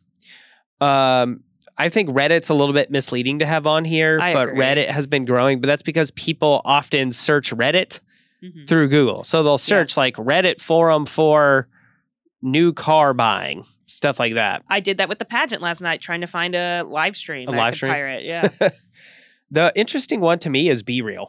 Um, 0.80 1.44
I 1.78 1.90
think 1.90 2.10
Reddit's 2.10 2.50
a 2.50 2.54
little 2.54 2.74
bit 2.74 2.92
misleading 2.92 3.40
to 3.40 3.46
have 3.46 3.66
on 3.66 3.86
here, 3.86 4.20
I 4.22 4.34
but 4.34 4.50
agree. 4.50 4.60
Reddit 4.64 4.88
has 4.90 5.08
been 5.08 5.26
growing, 5.26 5.62
but 5.62 5.68
that's 5.68 5.82
because 5.82 6.12
people 6.12 6.62
often 6.66 7.12
search 7.12 7.52
Reddit 7.52 8.02
Mhm. 8.44 8.68
through 8.68 8.90
Google. 8.90 9.24
So 9.24 9.44
they'll 9.44 9.58
search 9.58 9.96
like 9.98 10.16
Reddit 10.16 10.62
forum 10.62 11.06
for 11.06 11.68
new 12.42 12.74
car 12.74 13.14
buying, 13.14 13.64
stuff 13.86 14.20
like 14.20 14.34
that. 14.34 14.64
I 14.68 14.80
did 14.80 14.98
that 14.98 15.10
with 15.10 15.20
the 15.20 15.26
pageant 15.26 15.62
last 15.62 15.82
night, 15.82 16.02
trying 16.02 16.22
to 16.22 16.28
find 16.28 16.56
a 16.56 16.84
live 16.84 17.16
stream. 17.16 17.48
A 17.48 17.52
live 17.52 17.76
stream? 17.76 17.92
pirate. 17.92 18.26
Yeah. 18.26 18.50
the 19.52 19.72
interesting 19.76 20.22
one 20.22 20.40
to 20.40 20.50
me 20.50 20.70
is 20.70 20.82
BeReal. 20.84 21.28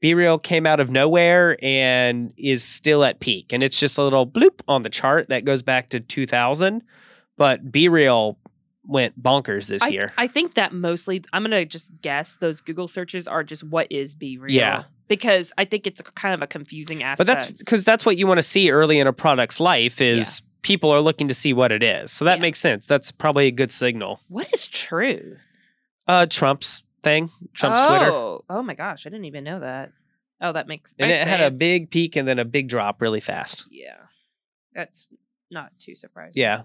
Be 0.00 0.12
Real 0.14 0.38
came 0.38 0.66
out 0.66 0.80
of 0.80 0.90
nowhere 0.90 1.56
and 1.62 2.32
is 2.36 2.62
still 2.62 3.04
at 3.04 3.20
peak. 3.20 3.52
And 3.54 3.62
it's 3.62 3.80
just 3.80 3.96
a 3.96 4.02
little 4.02 4.26
bloop 4.26 4.60
on 4.68 4.82
the 4.82 4.90
chart 4.90 5.30
that 5.30 5.44
goes 5.46 5.62
back 5.62 5.88
to 5.90 6.00
2000. 6.00 6.82
But 7.38 7.72
BeReal 7.72 8.36
went 8.86 9.20
bonkers 9.20 9.66
this 9.66 9.82
I, 9.82 9.88
year. 9.88 10.12
I 10.18 10.26
think 10.26 10.54
that 10.54 10.74
mostly, 10.74 11.24
I'm 11.32 11.42
gonna 11.42 11.64
just 11.64 11.90
guess 12.02 12.34
those 12.34 12.60
Google 12.60 12.86
searches 12.86 13.26
are 13.26 13.42
just 13.42 13.64
what 13.64 13.90
is 13.90 14.14
BeReal. 14.14 14.50
Yeah. 14.50 14.84
Because 15.08 15.52
I 15.58 15.64
think 15.64 15.86
it's 15.86 16.00
kind 16.00 16.34
of 16.34 16.40
a 16.42 16.46
confusing 16.46 17.02
aspect. 17.02 17.18
but 17.18 17.32
that's 17.32 17.52
because 17.52 17.84
that's 17.84 18.06
what 18.06 18.16
you 18.16 18.26
want 18.26 18.38
to 18.38 18.42
see 18.42 18.70
early 18.70 18.98
in 18.98 19.06
a 19.06 19.12
product's 19.12 19.60
life 19.60 20.00
is 20.00 20.40
people 20.62 20.90
are 20.90 21.00
looking 21.00 21.28
to 21.28 21.34
see 21.34 21.52
what 21.52 21.70
it 21.72 21.82
is. 21.82 22.10
So 22.10 22.24
that 22.24 22.38
Yeah. 22.38 22.42
makes 22.42 22.58
sense. 22.58 22.86
That's 22.86 23.12
probably 23.12 23.46
a 23.46 23.50
good 23.50 23.70
signal. 23.70 24.20
what 24.28 24.48
is 24.54 24.66
true. 24.66 25.36
Uh, 26.08 26.24
Trump's 26.26 26.82
thing, 27.02 27.28
Trump's 27.52 27.80
Twitter. 27.80 28.10
Oh, 28.10 28.44
oh 28.48 28.62
my 28.62 28.74
gosh, 28.74 29.06
I 29.06 29.10
didn't 29.10 29.26
even 29.26 29.44
know 29.44 29.60
that. 29.60 29.92
Oh, 30.40 30.52
that 30.52 30.66
makes. 30.66 30.90
Sense. 30.92 30.96
And 31.00 31.10
it 31.10 31.18
had 31.26 31.40
a 31.40 31.50
big 31.50 31.90
peak 31.90 32.16
and 32.16 32.26
then 32.26 32.38
a 32.38 32.44
big 32.44 32.68
drop 32.68 33.00
really 33.02 33.20
fast. 33.20 33.64
Yeah, 33.70 33.96
that's 34.74 35.08
not 35.50 35.70
too 35.78 35.94
surprising. 35.94 36.40
Yeah. 36.42 36.62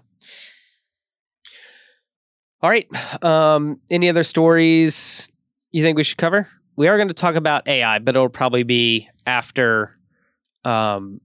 All 2.62 2.68
right. 2.70 2.86
Um, 3.24 3.80
any 3.90 4.08
other 4.08 4.24
stories 4.24 5.30
you 5.70 5.82
think 5.82 5.96
we 5.96 6.04
should 6.04 6.18
cover? 6.18 6.46
We 6.80 6.88
are 6.88 6.96
going 6.96 7.08
to 7.08 7.14
talk 7.14 7.34
about 7.34 7.68
AI, 7.68 7.98
but 7.98 8.16
it'll 8.16 8.30
probably 8.30 8.62
be 8.62 9.06
after, 9.26 9.98
um, 10.64 11.20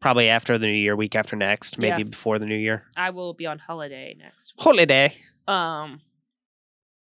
probably 0.00 0.30
after 0.30 0.56
the 0.56 0.66
new 0.68 0.72
year, 0.72 0.96
week 0.96 1.14
after 1.14 1.36
next, 1.36 1.76
maybe 1.78 1.98
Yeah. 1.98 2.04
before 2.04 2.38
the 2.38 2.46
new 2.46 2.56
year. 2.56 2.86
I 2.96 3.10
will 3.10 3.34
be 3.34 3.44
on 3.44 3.58
holiday 3.58 4.16
next. 4.18 4.54
week. 4.56 4.64
Holiday. 4.64 5.16
Um, 5.46 6.00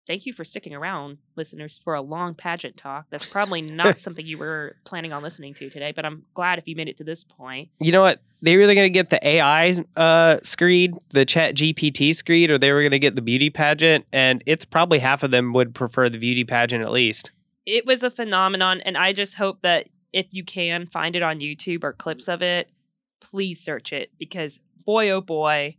thank 0.07 0.26
you 0.26 0.34
for 0.34 0.43
sticking 0.43 0.76
around, 0.76 1.20
listeners, 1.38 1.80
for 1.82 1.93
a 1.93 2.01
long 2.01 2.36
pageant 2.36 2.76
talk. 2.76 3.05
That's 3.09 3.26
probably 3.26 3.61
not 3.61 3.97
something 4.01 4.26
you 4.26 4.38
were 4.38 4.76
planning 4.84 5.14
on 5.14 5.24
listening 5.24 5.53
to 5.53 5.70
today, 5.70 5.93
but 5.95 6.03
I'm 6.03 6.26
glad 6.34 6.59
if 6.59 6.68
you 6.68 6.76
made 6.76 6.89
it 6.89 6.97
to 6.97 7.05
this 7.05 7.24
point. 7.24 7.70
You 7.80 7.93
know 7.93 8.01
what? 8.01 8.22
They 8.41 8.57
were 8.57 8.64
either 8.64 8.76
going 8.76 8.88
to 8.88 8.89
get 8.89 9.07
the 9.09 9.26
AI 9.26 9.74
uh, 9.95 10.39
screed, 10.43 10.95
the 11.11 11.26
ChatGPT 11.26 12.14
screed, 12.14 12.51
or 12.51 12.57
they 12.57 12.74
were 12.74 12.82
going 12.82 12.91
to 12.91 12.99
get 12.99 13.16
the 13.16 13.22
beauty 13.22 13.49
pageant. 13.49 14.05
And 14.11 14.43
it's 14.45 14.66
probably 14.66 14.99
half 14.99 15.24
of 15.24 15.32
them 15.32 15.53
would 15.53 15.74
prefer 15.74 16.09
the 16.09 16.18
beauty 16.18 16.43
pageant 16.43 16.84
at 16.84 16.91
least. 16.91 17.32
It 17.66 17.86
was 17.86 18.03
a 18.03 18.09
phenomenon, 18.09 18.82
and 18.82 18.97
I 18.97 19.14
just 19.14 19.36
hope 19.36 19.61
that 19.61 19.88
if 20.11 20.28
you 20.32 20.43
can 20.43 20.88
find 20.88 21.16
it 21.16 21.24
on 21.24 21.39
YouTube 21.39 21.84
or 21.84 21.93
clips 21.93 22.28
of 22.28 22.41
it, 22.41 22.70
please 23.20 23.59
search 23.59 23.93
it 23.93 24.11
because 24.20 24.59
boy, 24.86 25.09
oh 25.09 25.22
boy, 25.22 25.78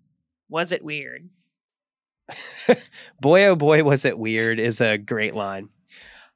was 0.48 0.72
it 0.72 0.84
weird. 0.84 1.28
boy, 3.20 3.44
oh 3.44 3.56
boy, 3.56 3.82
was 3.84 4.04
it 4.04 4.18
weird 4.18 4.58
is 4.58 4.80
a 4.80 4.98
great 4.98 5.34
line. 5.34 5.68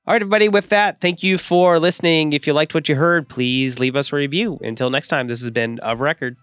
All 0.06 0.14
right, 0.14 0.22
everybody, 0.22 0.48
with 0.48 0.70
that, 0.70 1.00
thank 1.00 1.22
you 1.22 1.36
for 1.36 1.78
listening. 1.78 2.32
If 2.32 2.46
you 2.46 2.54
liked 2.54 2.74
what 2.74 2.88
you 2.88 2.94
heard, 2.94 3.28
please 3.28 3.78
leave 3.78 3.94
us 3.94 4.10
a 4.10 4.16
review. 4.16 4.58
Until 4.62 4.88
next 4.88 5.08
time, 5.08 5.28
this 5.28 5.42
has 5.42 5.50
been 5.50 5.78
Of 5.80 6.00
Record. 6.00 6.36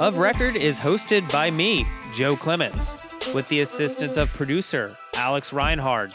Of 0.00 0.16
Record 0.16 0.56
is 0.56 0.80
hosted 0.80 1.30
by 1.30 1.50
me, 1.50 1.86
Joe 2.10 2.34
Clements, 2.34 2.96
with 3.34 3.46
the 3.48 3.60
assistance 3.60 4.16
of 4.16 4.32
producer 4.32 4.92
Alex 5.14 5.52
Reinhard. 5.52 6.10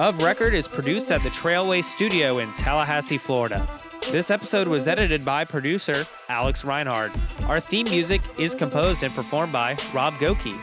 Of 0.00 0.20
Record 0.20 0.52
is 0.52 0.66
produced 0.66 1.12
at 1.12 1.22
the 1.22 1.28
Trailway 1.28 1.84
Studio 1.84 2.38
in 2.38 2.52
Tallahassee, 2.54 3.18
Florida. 3.18 3.68
This 4.10 4.32
episode 4.32 4.66
was 4.66 4.88
edited 4.88 5.24
by 5.24 5.44
producer 5.44 6.04
Alex 6.28 6.64
Reinhard. 6.64 7.12
Our 7.46 7.60
theme 7.60 7.86
music 7.88 8.20
is 8.40 8.56
composed 8.56 9.04
and 9.04 9.14
performed 9.14 9.52
by 9.52 9.76
Rob 9.92 10.14
Goki. 10.14 10.58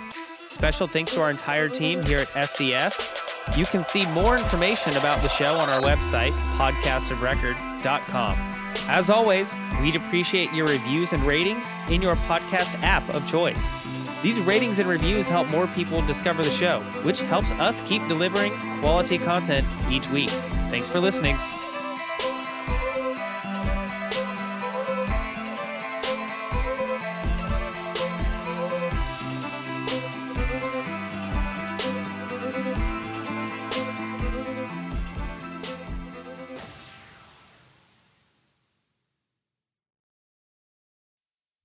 Special 0.46 0.88
thanks 0.88 1.14
to 1.14 1.22
our 1.22 1.30
entire 1.30 1.70
team 1.70 2.04
here 2.04 2.20
at 2.20 2.28
SDS. 2.32 3.58
You 3.58 3.66
can 3.66 3.82
see 3.82 4.06
more 4.08 4.38
information 4.38 4.98
about 4.98 5.22
the 5.22 5.30
show 5.30 5.56
on 5.56 5.70
our 5.70 5.80
website, 5.80 6.34
podcastofrecord.com. 6.58 8.61
As 8.92 9.10
always, 9.10 9.56
we'd 9.82 9.96
appreciate 9.96 10.52
your 10.52 10.68
reviews 10.68 11.14
and 11.14 11.24
ratings 11.24 11.72
in 11.90 12.02
your 12.02 12.16
podcast 12.16 12.84
app 12.84 13.10
of 13.12 13.26
choice. 13.26 13.66
These 14.22 14.38
ratings 14.42 14.80
and 14.80 14.90
reviews 14.90 15.30
help 15.30 15.50
more 15.50 15.66
people 15.66 16.02
discover 16.02 16.44
the 16.44 16.50
show, 16.50 16.82
which 17.04 17.22
helps 17.22 17.54
us 17.54 17.80
keep 17.86 18.06
delivering 18.10 18.52
quality 18.82 19.18
content 19.18 19.66
each 19.90 20.10
week. 20.10 20.30
Thanks 20.30 20.90
for 20.90 21.00
listening. 21.00 21.38